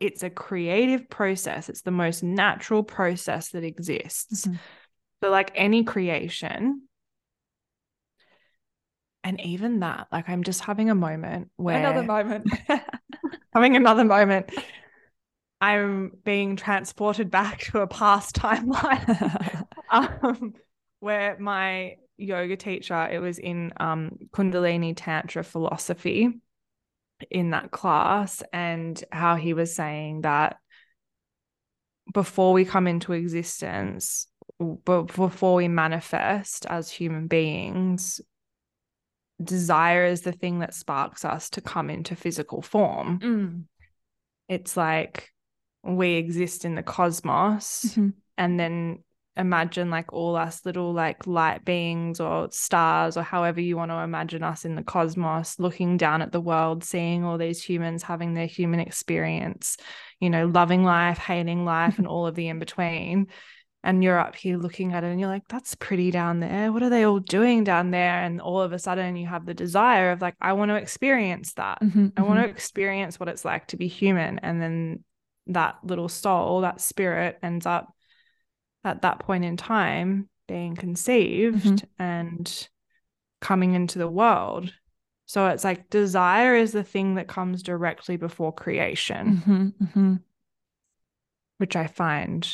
it's 0.00 0.22
a 0.22 0.30
creative 0.30 1.08
process 1.08 1.68
it's 1.68 1.82
the 1.82 1.90
most 1.90 2.22
natural 2.22 2.82
process 2.84 3.50
that 3.50 3.64
exists 3.64 4.46
Mhm. 4.46 4.58
so, 5.22 5.30
like 5.30 5.50
any 5.54 5.84
creation, 5.84 6.82
and 9.24 9.40
even 9.40 9.80
that, 9.80 10.06
like 10.12 10.28
I'm 10.28 10.44
just 10.44 10.60
having 10.60 10.90
a 10.90 10.94
moment 10.94 11.50
where 11.56 11.78
Another 11.78 12.02
moment. 12.02 12.46
having 13.54 13.74
another 13.74 14.04
moment. 14.04 14.50
I'm 15.62 16.12
being 16.24 16.56
transported 16.56 17.30
back 17.30 17.60
to 17.60 17.80
a 17.80 17.86
past 17.86 18.36
timeline 18.36 19.64
um, 19.90 20.52
where 21.00 21.38
my 21.38 21.96
yoga 22.18 22.56
teacher, 22.56 23.08
it 23.10 23.18
was 23.18 23.38
in 23.38 23.72
um, 23.78 24.18
Kundalini 24.30 24.92
Tantra 24.94 25.42
philosophy 25.42 26.28
in 27.30 27.50
that 27.50 27.70
class, 27.70 28.42
and 28.52 29.02
how 29.10 29.36
he 29.36 29.54
was 29.54 29.74
saying 29.74 30.20
that 30.22 30.58
before 32.12 32.52
we 32.52 32.66
come 32.66 32.86
into 32.86 33.14
existence, 33.14 34.26
but 34.58 35.14
before 35.14 35.54
we 35.54 35.68
manifest 35.68 36.66
as 36.66 36.90
human 36.90 37.26
beings, 37.26 38.20
desire 39.42 40.04
is 40.06 40.22
the 40.22 40.32
thing 40.32 40.60
that 40.60 40.74
sparks 40.74 41.24
us 41.24 41.50
to 41.50 41.60
come 41.60 41.90
into 41.90 42.16
physical 42.16 42.62
form. 42.62 43.18
Mm. 43.20 43.64
It's 44.48 44.76
like 44.76 45.30
we 45.82 46.14
exist 46.14 46.64
in 46.64 46.74
the 46.74 46.82
cosmos 46.82 47.94
Mhm. 47.96 48.14
and 48.38 48.58
then 48.60 49.04
imagine 49.36 49.90
like 49.90 50.12
all 50.12 50.36
us 50.36 50.64
little 50.64 50.92
like 50.92 51.26
light 51.26 51.64
beings 51.64 52.20
or 52.20 52.48
stars 52.52 53.16
or 53.16 53.22
however 53.22 53.60
you 53.60 53.76
want 53.76 53.90
to 53.90 53.96
imagine 53.98 54.44
us 54.44 54.64
in 54.64 54.76
the 54.76 54.82
cosmos 54.82 55.58
looking 55.58 55.96
down 55.96 56.22
at 56.22 56.30
the 56.30 56.40
world 56.40 56.84
seeing 56.84 57.24
all 57.24 57.36
these 57.36 57.60
humans 57.60 58.04
having 58.04 58.34
their 58.34 58.46
human 58.46 58.78
experience 58.78 59.76
you 60.20 60.30
know 60.30 60.46
loving 60.46 60.84
life 60.84 61.18
hating 61.18 61.64
life 61.64 61.98
and 61.98 62.06
all 62.06 62.28
of 62.28 62.36
the 62.36 62.46
in 62.46 62.60
between 62.60 63.26
and 63.84 64.02
you're 64.02 64.18
up 64.18 64.34
here 64.34 64.56
looking 64.56 64.92
at 64.94 65.04
it 65.04 65.08
and 65.08 65.20
you're 65.20 65.28
like 65.28 65.46
that's 65.48 65.74
pretty 65.76 66.10
down 66.10 66.40
there. 66.40 66.72
What 66.72 66.82
are 66.82 66.90
they 66.90 67.04
all 67.04 67.20
doing 67.20 67.62
down 67.62 67.90
there? 67.92 68.20
And 68.22 68.40
all 68.40 68.60
of 68.60 68.72
a 68.72 68.78
sudden 68.78 69.14
you 69.16 69.26
have 69.28 69.46
the 69.46 69.54
desire 69.54 70.10
of 70.10 70.20
like 70.20 70.34
i 70.40 70.54
want 70.54 70.70
to 70.70 70.76
experience 70.76 71.52
that. 71.54 71.80
Mm-hmm, 71.82 72.08
i 72.16 72.22
want 72.22 72.40
to 72.42 72.48
experience 72.50 73.20
what 73.20 73.28
it's 73.28 73.44
like 73.44 73.68
to 73.68 73.76
be 73.76 73.86
human. 73.86 74.38
And 74.40 74.60
then 74.60 75.04
that 75.48 75.76
little 75.84 76.08
soul 76.08 76.62
that 76.62 76.80
spirit 76.80 77.38
ends 77.42 77.66
up 77.66 77.94
at 78.82 79.02
that 79.02 79.18
point 79.20 79.44
in 79.44 79.56
time 79.56 80.28
being 80.48 80.74
conceived 80.74 81.64
Mhm. 81.64 81.84
and 81.98 82.68
coming 83.40 83.74
into 83.74 83.98
the 83.98 84.08
world. 84.08 84.72
So 85.26 85.46
it's 85.48 85.64
like 85.64 85.90
desire 85.90 86.54
is 86.54 86.72
the 86.72 86.84
thing 86.84 87.14
that 87.16 87.28
comes 87.28 87.62
directly 87.62 88.16
before 88.16 88.52
creation, 88.52 89.36
hmm 89.36 89.68
hmm 89.92 90.14
which 91.58 91.76
I 91.76 91.86
find 91.86 92.46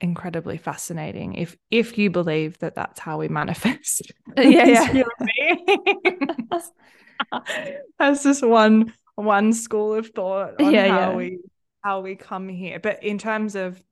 incredibly 0.00 0.58
fascinating. 0.58 1.34
If 1.34 1.56
if 1.70 1.98
you 1.98 2.10
believe 2.10 2.58
that 2.58 2.74
that's 2.74 3.00
how 3.00 3.18
we 3.18 3.28
manifest, 3.28 4.02
Yeah, 4.36 4.92
yeah. 4.92 5.54
that's 7.98 8.22
just 8.22 8.44
one 8.44 8.92
one 9.14 9.52
school 9.52 9.94
of 9.94 10.08
thought 10.08 10.60
on 10.60 10.72
Yeah, 10.72 10.88
how 10.88 11.10
yeah. 11.10 11.16
we 11.16 11.38
how 11.82 12.00
we 12.00 12.16
come 12.16 12.48
here. 12.48 12.80
But 12.80 13.02
in 13.02 13.18
terms 13.18 13.54
of 13.54 13.82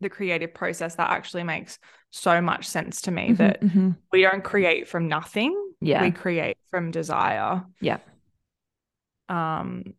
the 0.00 0.08
creative 0.08 0.54
process, 0.54 0.94
that 0.96 1.10
actually 1.10 1.44
makes 1.44 1.78
so 2.10 2.40
much 2.40 2.66
sense 2.66 3.02
to 3.02 3.10
me 3.10 3.32
that 3.34 3.60
Mhm. 3.62 3.96
we 4.12 4.22
don't 4.22 4.42
create 4.42 4.88
from 4.88 5.08
nothing. 5.08 5.54
Yeah. 5.80 6.02
We 6.02 6.10
create 6.10 6.56
from 6.70 6.90
desire. 6.90 7.64
Yeah. 7.80 7.98
Um 9.28 9.94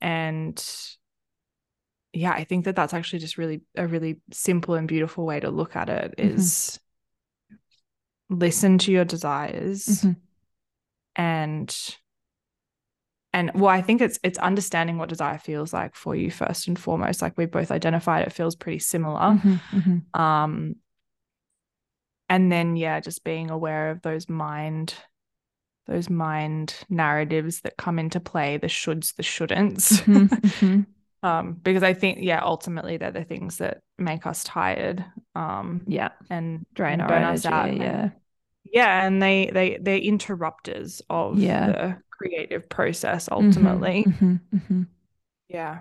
and 0.00 0.64
yeah, 2.12 2.32
I 2.32 2.44
think 2.44 2.64
that 2.66 2.76
that's 2.76 2.92
actually 2.94 3.20
just 3.20 3.38
really 3.38 3.62
a 3.76 3.86
really 3.86 4.20
simple 4.32 4.74
and 4.74 4.86
beautiful 4.88 5.24
way 5.24 5.40
to 5.40 5.50
look 5.50 5.74
at 5.76 5.88
it 5.88 6.14
Mhm. 6.18 6.78
listen 8.30 8.78
to 8.78 8.92
your 8.92 9.04
desires 9.04 9.86
Mhm. 9.86 10.16
and 11.16 11.96
and 13.34 13.50
well 13.54 13.68
i 13.68 13.82
think 13.82 14.00
it's 14.00 14.18
it's 14.22 14.38
understanding 14.38 14.96
what 14.98 15.08
desire 15.10 15.38
feels 15.38 15.72
like 15.72 15.94
for 15.94 16.14
you 16.16 16.30
first 16.30 16.66
and 16.68 16.78
foremost 16.78 17.20
like 17.20 17.36
we 17.36 17.44
both 17.46 17.70
identified 17.70 18.26
it 18.26 18.32
feels 18.32 18.56
pretty 18.56 18.78
similar 18.78 19.20
Mhm. 19.34 19.60
Mhm. 19.72 20.18
um 20.18 20.76
and 22.30 22.50
then 22.50 22.76
yeah 22.76 23.00
just 23.00 23.22
being 23.24 23.50
aware 23.50 23.90
of 23.90 24.00
those 24.02 24.28
mind 24.28 24.94
those 25.86 26.08
mind 26.08 26.74
narratives 26.88 27.60
that 27.62 27.76
come 27.76 27.98
into 27.98 28.20
play 28.20 28.56
the 28.56 28.66
shoulds 28.68 29.14
the 29.16 29.22
shouldn'ts 29.22 30.02
Mhm. 30.04 30.86
Um 31.22 31.54
because 31.62 31.82
i 31.84 31.94
think 31.94 32.18
yeah 32.20 32.40
ultimately 32.42 32.96
they're 32.96 33.12
the 33.12 33.24
things 33.24 33.58
that 33.58 33.80
make 33.98 34.26
us 34.26 34.42
tired 34.44 35.04
um 35.34 35.82
Yeah. 35.86 36.10
and 36.30 36.64
Drain 36.74 37.00
and 37.00 37.02
our 37.02 37.12
energy. 37.12 37.34
us 37.34 37.46
out 37.46 37.76
yeah. 37.76 38.10
yeah 38.64 39.06
and 39.06 39.22
they 39.22 39.50
they 39.52 39.78
they're 39.80 39.98
interrupters 39.98 41.00
of 41.08 41.38
Yeah. 41.38 41.66
the 41.66 41.96
creative 42.10 42.68
process 42.68 43.28
Mhm. 43.28 43.44
ultimately 43.46 44.04
Mhm. 44.04 44.40
Mhm. 44.54 44.86
yeah 45.48 45.80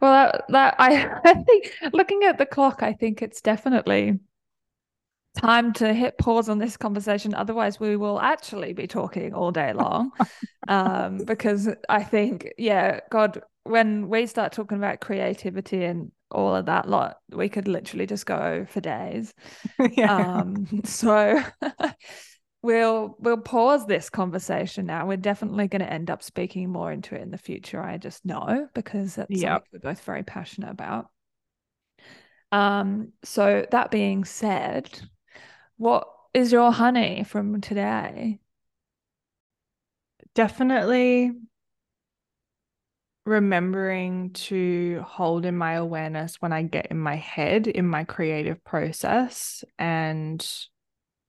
Well, 0.00 0.12
that, 0.12 0.44
that 0.48 0.74
I, 0.78 1.20
I 1.24 1.34
think 1.42 1.72
looking 1.92 2.22
at 2.24 2.38
the 2.38 2.46
clock, 2.46 2.82
I 2.82 2.92
think 2.92 3.20
it's 3.22 3.40
definitely 3.40 4.20
time 5.36 5.72
to 5.74 5.92
hit 5.92 6.18
pause 6.18 6.48
on 6.48 6.58
this 6.58 6.76
conversation. 6.76 7.34
Otherwise, 7.34 7.78
we 7.80 7.96
will 7.96 8.20
actually 8.20 8.72
be 8.72 8.86
talking 8.86 9.34
all 9.34 9.50
day 9.52 9.72
long. 9.72 10.10
um, 10.68 11.18
because 11.24 11.68
I 11.88 12.02
think, 12.02 12.48
yeah, 12.58 13.00
God, 13.10 13.42
when 13.68 14.08
we 14.08 14.26
start 14.26 14.52
talking 14.52 14.78
about 14.78 15.00
creativity 15.00 15.84
and 15.84 16.12
all 16.30 16.54
of 16.54 16.66
that 16.66 16.88
lot, 16.88 17.18
we 17.30 17.48
could 17.48 17.68
literally 17.68 18.06
just 18.06 18.26
go 18.26 18.66
for 18.68 18.80
days. 18.80 19.34
yeah 19.96 20.08
Um, 20.08 20.66
so 20.84 21.42
we'll 22.62 23.16
we'll 23.20 23.36
pause 23.38 23.86
this 23.86 24.10
conversation 24.10 24.86
now. 24.86 25.06
We're 25.06 25.16
definitely 25.16 25.68
going 25.68 25.82
to 25.82 25.92
end 25.92 26.10
up 26.10 26.22
speaking 26.22 26.70
more 26.70 26.92
into 26.92 27.14
it 27.14 27.22
in 27.22 27.30
the 27.30 27.38
future. 27.38 27.82
I 27.82 27.98
just 27.98 28.24
know 28.24 28.68
because 28.74 29.14
that's 29.16 29.40
Yep. 29.40 29.62
something 29.62 29.64
we're 29.72 29.78
both 29.80 30.02
very 30.02 30.22
passionate 30.24 30.70
about. 30.70 31.08
Um, 32.52 33.12
so 33.24 33.66
that 33.70 33.90
being 33.90 34.24
said, 34.24 35.00
what 35.78 36.08
is 36.34 36.52
your 36.52 36.72
honey 36.72 37.24
from 37.24 37.60
today? 37.62 38.40
definitely 40.34 41.32
remembering 43.28 44.30
to 44.32 45.04
hold 45.06 45.44
in 45.44 45.56
my 45.56 45.74
awareness 45.74 46.36
when 46.40 46.52
I 46.52 46.62
get 46.62 46.86
in 46.86 46.98
my 46.98 47.16
head 47.16 47.66
in 47.66 47.86
my 47.86 48.04
creative 48.04 48.64
process 48.64 49.62
and 49.78 50.44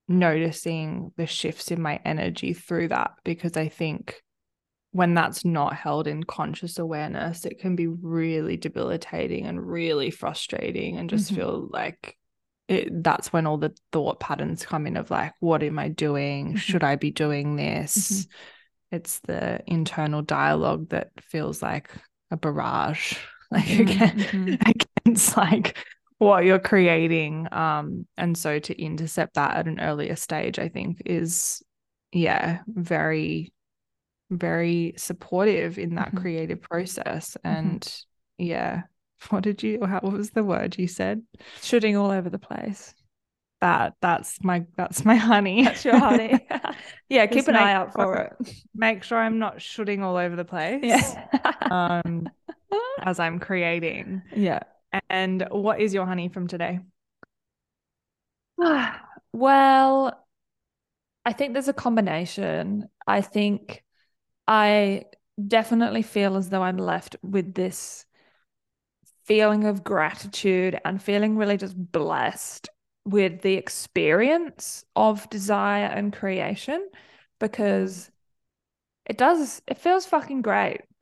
noticing 0.07 1.11
the 1.17 1.27
shifts 1.27 1.71
in 1.71 1.81
my 1.81 1.99
energy 2.05 2.53
through 2.53 2.87
that 2.87 3.11
because 3.23 3.57
I 3.57 3.67
think 3.67 4.21
when 4.91 5.13
that's 5.13 5.45
not 5.45 5.75
held 5.75 6.07
in 6.07 6.23
conscious 6.23 6.79
awareness 6.79 7.45
it 7.45 7.59
can 7.59 7.75
be 7.75 7.85
really 7.87 8.57
debilitating 8.57 9.45
and 9.45 9.61
really 9.61 10.09
frustrating 10.09 10.97
and 10.97 11.09
just 11.09 11.31
Mhm. 11.31 11.35
feel 11.35 11.67
like 11.71 12.17
it, 12.67 13.03
that's 13.03 13.33
when 13.33 13.45
all 13.45 13.57
the 13.57 13.75
thought 13.91 14.19
patterns 14.19 14.65
come 14.65 14.87
in 14.87 14.95
of 14.97 15.11
like 15.11 15.33
what 15.39 15.61
am 15.63 15.77
I 15.77 15.89
doing 15.89 16.53
Mhm. 16.53 16.57
should 16.57 16.83
I 16.83 16.95
be 16.95 17.11
doing 17.11 17.55
this 17.55 18.27
it's 18.91 19.19
the 19.21 19.61
internal 19.67 20.21
dialogue 20.21 20.89
that 20.89 21.09
feels 21.21 21.61
like 21.61 21.89
a 22.31 22.37
barrage 22.37 23.17
like 23.51 23.67
Mhm, 23.67 23.79
again 23.79 24.25
mhm. 24.33 24.75
against 25.05 25.37
like 25.37 25.77
what 26.17 26.43
you're 26.45 26.59
creating 26.59 27.47
um 27.53 28.05
and 28.17 28.37
so 28.37 28.59
to 28.59 28.79
intercept 28.81 29.35
that 29.35 29.55
at 29.55 29.67
an 29.67 29.79
earlier 29.79 30.15
stage 30.15 30.59
i 30.59 30.67
think 30.67 31.01
is 31.05 31.63
yeah 32.11 32.59
very 32.67 33.53
very 34.31 34.93
supportive 34.97 35.79
in 35.79 35.95
that 35.95 36.13
Mhm. 36.13 36.21
creative 36.21 36.61
process 36.61 37.37
and 37.43 37.91
yeah 38.37 38.83
what 39.29 39.43
did 39.43 39.63
you 39.63 39.83
how, 39.85 39.99
what 40.01 40.13
was 40.13 40.31
the 40.31 40.43
word 40.43 40.77
you 40.77 40.87
said 40.87 41.21
Shooting 41.61 41.97
all 41.97 42.11
over 42.11 42.29
the 42.29 42.39
place. 42.39 42.93
That 43.61 43.93
that's 44.01 44.43
my 44.43 44.65
that's 44.77 45.03
my 45.03 45.15
honey 45.15 45.63
That's 45.65 45.83
your 45.83 45.97
honey. 45.97 46.39
yeah, 47.09 47.25
keep 47.25 47.47
an 47.47 47.55
eye 47.55 47.73
out 47.73 47.93
for 47.93 48.15
it. 48.15 48.51
make 48.73 49.03
sure 49.03 49.17
i'm 49.17 49.39
not 49.39 49.61
shooting 49.61 50.01
all 50.03 50.15
over 50.15 50.35
the 50.35 50.45
place 50.45 50.81
Yeah. 50.83 51.27
um 51.69 52.29
as 53.01 53.19
i'm 53.19 53.39
creating 53.39 54.21
yeah. 54.35 54.59
and 55.09 55.45
what 55.51 55.79
is 55.81 55.93
your 55.93 56.05
honey 56.05 56.29
from 56.29 56.47
today 56.47 56.79
well, 59.33 60.25
I 61.25 61.33
think 61.33 61.53
there's 61.53 61.67
a 61.67 61.73
combination. 61.73 62.89
I 63.07 63.21
think 63.21 63.83
I 64.47 65.05
definitely 65.47 66.01
feel 66.01 66.35
as 66.37 66.49
though 66.49 66.63
I'm 66.63 66.77
left 66.77 67.15
with 67.21 67.53
this 67.53 68.05
feeling 69.25 69.65
of 69.65 69.83
gratitude 69.83 70.79
and 70.83 71.01
feeling 71.01 71.37
really 71.37 71.57
just 71.57 71.75
blessed 71.91 72.69
with 73.05 73.41
the 73.41 73.55
experience 73.55 74.85
of 74.95 75.29
desire 75.29 75.85
and 75.85 76.13
creation 76.13 76.87
because 77.39 78.11
it 79.05 79.17
does, 79.17 79.61
it 79.67 79.77
feels 79.77 80.05
fucking 80.05 80.41
great. 80.41 80.81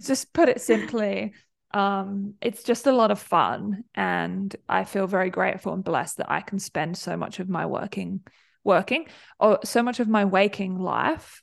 just 0.00 0.32
put 0.32 0.48
it 0.48 0.60
simply 0.60 1.32
um 1.72 2.34
it's 2.40 2.62
just 2.62 2.86
a 2.86 2.92
lot 2.92 3.10
of 3.10 3.18
fun 3.18 3.82
and 3.94 4.54
i 4.68 4.84
feel 4.84 5.06
very 5.06 5.30
grateful 5.30 5.72
and 5.72 5.82
blessed 5.82 6.18
that 6.18 6.30
i 6.30 6.40
can 6.40 6.58
spend 6.58 6.96
so 6.96 7.16
much 7.16 7.40
of 7.40 7.48
my 7.48 7.66
working 7.66 8.20
working 8.62 9.06
or 9.40 9.58
so 9.64 9.82
much 9.82 10.00
of 10.00 10.08
my 10.08 10.24
waking 10.24 10.78
life 10.78 11.42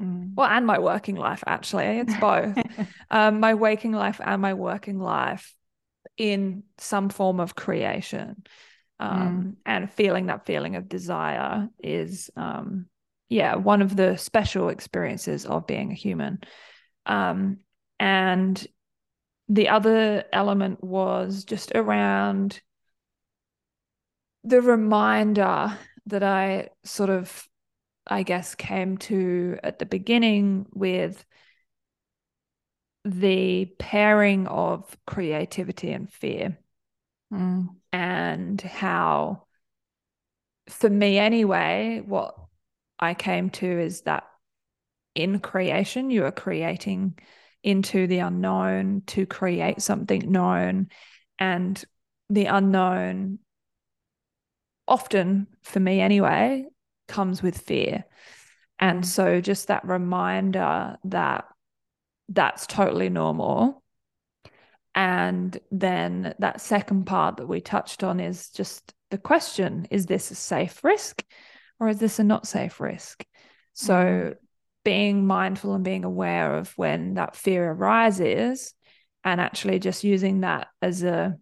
Mm. 0.00 0.32
well 0.34 0.48
and 0.48 0.66
my 0.66 0.78
working 0.78 1.16
life 1.16 1.44
actually 1.46 1.84
it's 1.98 2.16
both 2.16 2.56
um 3.10 3.38
my 3.38 3.52
waking 3.52 3.92
life 3.92 4.18
and 4.24 4.40
my 4.40 4.54
working 4.54 4.98
life 4.98 5.54
in 6.20 6.64
some 6.76 7.08
form 7.08 7.40
of 7.40 7.54
creation. 7.54 8.44
Um 8.98 9.56
and 9.64 9.90
feeling 9.90 10.26
that 10.26 10.44
feeling 10.44 10.76
of 10.76 10.86
desire 10.86 11.70
is 11.82 12.30
um 12.36 12.86
yeah 13.30 13.54
one 13.54 13.80
of 13.80 13.96
the 13.96 14.18
special 14.18 14.68
experiences 14.68 15.46
of 15.46 15.66
being 15.66 15.90
a 15.90 15.94
human. 15.94 16.40
Um 17.06 17.60
and 17.98 18.66
the 19.48 19.70
other 19.70 20.24
element 20.30 20.84
was 20.84 21.44
just 21.44 21.72
around 21.74 22.60
the 24.44 24.60
reminder 24.60 25.78
that 26.06 26.22
I 26.22 26.68
sort 26.84 27.08
of, 27.10 27.48
I 28.06 28.22
guess, 28.22 28.54
came 28.54 28.98
to 28.98 29.58
at 29.62 29.78
the 29.78 29.86
beginning 29.86 30.66
with 30.74 31.24
the 33.04 33.66
pairing 33.78 34.46
of 34.46 34.96
creativity 35.06 35.92
and 35.92 36.10
fear. 36.10 36.58
mm. 37.32 37.68
and 37.92 38.60
how 38.60 39.44
for 40.68 40.90
me 40.90 41.18
anyway 41.18 42.02
what 42.04 42.34
i 42.98 43.14
came 43.14 43.50
to 43.50 43.66
is 43.66 44.02
that 44.02 44.24
in 45.14 45.40
creation 45.40 46.10
you 46.10 46.24
are 46.24 46.32
creating 46.32 47.18
into 47.62 48.06
the 48.06 48.18
unknown 48.18 49.02
to 49.06 49.26
create 49.26 49.82
something 49.82 50.30
known 50.30 50.88
and 51.38 51.84
the 52.28 52.46
unknown 52.46 53.38
often 54.86 55.46
for 55.62 55.80
me 55.80 56.00
anyway 56.00 56.64
comes 57.08 57.42
with 57.42 57.58
fear 57.58 58.04
and 58.78 59.02
mm. 59.02 59.06
so 59.06 59.40
just 59.40 59.68
that 59.68 59.84
reminder 59.84 60.96
that 61.04 61.44
that's 62.30 62.66
totally 62.66 63.08
normal 63.10 63.82
and 64.94 65.58
then 65.70 66.34
that 66.40 66.60
second 66.60 67.04
part 67.06 67.36
that 67.36 67.46
we 67.46 67.60
touched 67.60 68.02
on 68.02 68.20
is 68.20 68.50
just 68.50 68.92
the 69.10 69.18
question 69.18 69.86
is 69.90 70.06
this 70.06 70.30
a 70.30 70.34
safe 70.34 70.82
risk 70.82 71.24
or 71.78 71.88
is 71.88 71.98
this 71.98 72.18
a 72.18 72.24
not 72.24 72.46
safe 72.46 72.80
risk? 72.80 73.24
So 73.72 73.94
mm-hmm. 73.94 74.32
being 74.84 75.26
mindful 75.26 75.74
and 75.74 75.84
being 75.84 76.04
aware 76.04 76.56
of 76.56 76.72
when 76.76 77.14
that 77.14 77.36
fear 77.36 77.70
arises 77.70 78.74
and 79.24 79.40
actually 79.40 79.78
just 79.78 80.04
using 80.04 80.40
that 80.40 80.68
as 80.82 81.02
a 81.02 81.36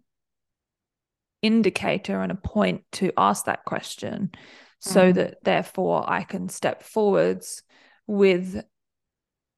indicator 1.41 2.21
and 2.21 2.31
a 2.31 2.35
point 2.35 2.83
to 2.91 3.11
ask 3.17 3.45
that 3.45 3.63
question 3.65 4.31
so 4.79 5.05
mm-hmm. 5.05 5.13
that 5.13 5.43
therefore 5.43 6.03
I 6.07 6.23
can 6.23 6.49
step 6.49 6.83
forwards 6.83 7.63
with 8.07 8.63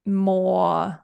more 0.06 1.04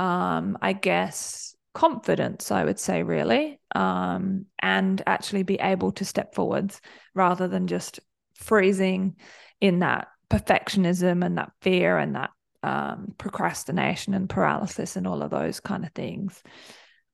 um, 0.00 0.56
I 0.62 0.72
guess, 0.72 1.54
confidence, 1.74 2.50
I 2.50 2.64
would 2.64 2.80
say, 2.80 3.02
really, 3.02 3.60
um, 3.74 4.46
and 4.58 5.02
actually 5.06 5.42
be 5.42 5.56
able 5.60 5.92
to 5.92 6.06
step 6.06 6.34
forwards 6.34 6.80
rather 7.14 7.46
than 7.46 7.66
just 7.66 8.00
freezing 8.34 9.16
in 9.60 9.80
that 9.80 10.08
perfectionism 10.30 11.24
and 11.24 11.36
that 11.36 11.52
fear 11.60 11.98
and 11.98 12.16
that 12.16 12.30
um, 12.62 13.14
procrastination 13.18 14.14
and 14.14 14.28
paralysis 14.28 14.96
and 14.96 15.06
all 15.06 15.22
of 15.22 15.30
those 15.30 15.60
kind 15.60 15.84
of 15.84 15.92
things. 15.92 16.42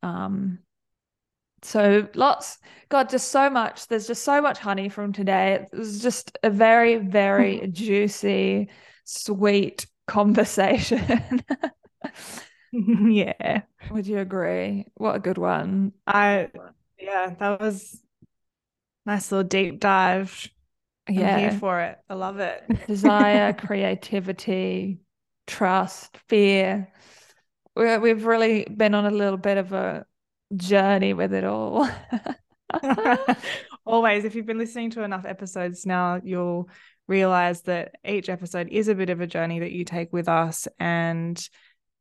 Um, 0.04 0.60
so 1.62 2.06
lots, 2.14 2.58
God, 2.88 3.08
just 3.08 3.32
so 3.32 3.50
much. 3.50 3.88
There's 3.88 4.06
just 4.06 4.22
so 4.22 4.40
much 4.40 4.58
honey 4.58 4.88
from 4.90 5.12
today. 5.12 5.54
It 5.72 5.76
was 5.76 6.00
just 6.00 6.38
a 6.44 6.50
very, 6.50 6.98
very 6.98 7.66
juicy, 7.72 8.68
sweet 9.04 9.86
conversation. 10.06 11.42
yeah. 13.10 13.62
Would 13.90 14.06
you 14.06 14.18
agree? 14.18 14.86
What 14.94 15.16
a 15.16 15.20
good 15.20 15.38
one. 15.38 15.92
I 16.06 16.50
yeah, 16.98 17.34
that 17.38 17.60
was 17.60 18.00
nice 19.04 19.30
little 19.30 19.48
deep 19.48 19.80
dive. 19.80 20.48
Yeah. 21.08 21.34
I'm 21.34 21.38
here 21.38 21.52
for 21.52 21.80
it. 21.80 21.98
I 22.08 22.14
love 22.14 22.38
it. 22.40 22.64
Desire, 22.86 23.52
creativity, 23.58 25.00
trust, 25.46 26.16
fear. 26.28 26.92
we 27.76 27.98
we've 27.98 28.26
really 28.26 28.64
been 28.64 28.94
on 28.94 29.06
a 29.06 29.10
little 29.10 29.38
bit 29.38 29.56
of 29.56 29.72
a 29.72 30.04
journey 30.54 31.14
with 31.14 31.32
it 31.32 31.44
all. 31.44 31.88
Always, 33.86 34.24
if 34.24 34.34
you've 34.34 34.46
been 34.46 34.58
listening 34.58 34.90
to 34.90 35.02
enough 35.02 35.24
episodes 35.24 35.86
now, 35.86 36.20
you'll 36.22 36.68
realize 37.06 37.62
that 37.62 37.94
each 38.04 38.28
episode 38.28 38.68
is 38.68 38.88
a 38.88 38.94
bit 38.96 39.10
of 39.10 39.20
a 39.20 39.26
journey 39.28 39.60
that 39.60 39.70
you 39.70 39.84
take 39.84 40.12
with 40.12 40.28
us. 40.28 40.66
And 40.80 41.48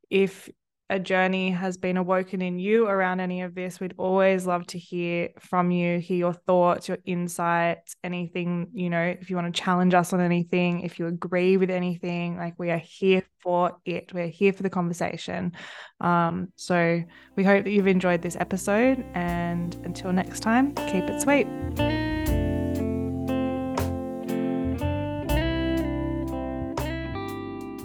if 0.09 0.49
a 0.89 0.99
journey 0.99 1.49
has 1.49 1.77
been 1.77 1.97
awoken 1.97 2.41
in 2.43 2.59
you 2.59 2.87
around 2.87 3.19
any 3.19 3.41
of 3.41 3.55
this, 3.55 3.79
we'd 3.79 3.95
always 3.97 4.45
love 4.45 4.67
to 4.67 4.77
hear 4.77 5.29
from 5.39 5.71
you, 5.71 5.99
hear 5.99 6.17
your 6.17 6.33
thoughts, 6.33 6.87
your 6.87 6.99
insights, 7.05 7.95
anything, 8.03 8.67
you 8.73 8.91
know, 8.91 9.01
if 9.01 9.29
you 9.29 9.35
want 9.35 9.53
to 9.53 9.61
challenge 9.61 9.95
us 9.95 10.13
on 10.13 10.21
anything, 10.21 10.81
if 10.81 10.99
you 10.99 11.07
agree 11.07 11.57
with 11.57 11.71
anything, 11.71 12.37
like 12.37 12.53
we 12.59 12.69
are 12.69 12.77
here 12.77 13.23
for 13.41 13.77
it. 13.85 14.13
We're 14.13 14.27
here 14.27 14.53
for 14.53 14.61
the 14.61 14.69
conversation. 14.69 15.53
Um, 16.01 16.49
so 16.55 17.01
we 17.35 17.43
hope 17.43 17.63
that 17.63 17.71
you've 17.71 17.87
enjoyed 17.87 18.21
this 18.21 18.37
episode. 18.39 19.03
And 19.15 19.73
until 19.85 20.13
next 20.13 20.41
time, 20.41 20.75
keep 20.75 21.05
it 21.05 21.19
sweet. 21.19 21.47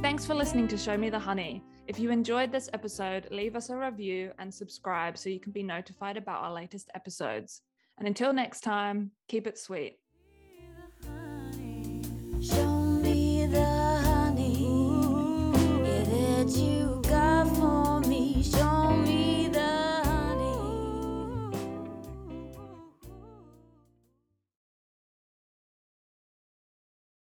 Thanks 0.02 0.26
for 0.26 0.34
listening 0.34 0.68
to 0.68 0.76
Show 0.76 0.98
Me 0.98 1.08
the 1.08 1.18
Honey. 1.18 1.62
If 1.90 1.98
you 1.98 2.12
enjoyed 2.12 2.52
this 2.52 2.70
episode, 2.72 3.26
leave 3.32 3.56
us 3.56 3.68
a 3.68 3.76
review 3.76 4.30
and 4.38 4.54
subscribe 4.54 5.18
so 5.18 5.28
you 5.28 5.40
can 5.40 5.50
be 5.50 5.64
notified 5.64 6.16
about 6.16 6.40
our 6.40 6.52
latest 6.52 6.88
episodes. 6.94 7.62
And 7.98 8.06
until 8.06 8.32
next 8.32 8.60
time, 8.60 9.10
keep 9.26 9.48
it 9.48 9.58
sweet. 9.58 9.98
Show 12.40 12.76
me 13.02 13.46
the 13.46 13.64
honey, 14.04 15.50
yeah, 15.82 16.04
that 16.04 16.56
you 16.56 17.02
got 17.08 17.48
for 17.56 17.98
me. 17.98 17.99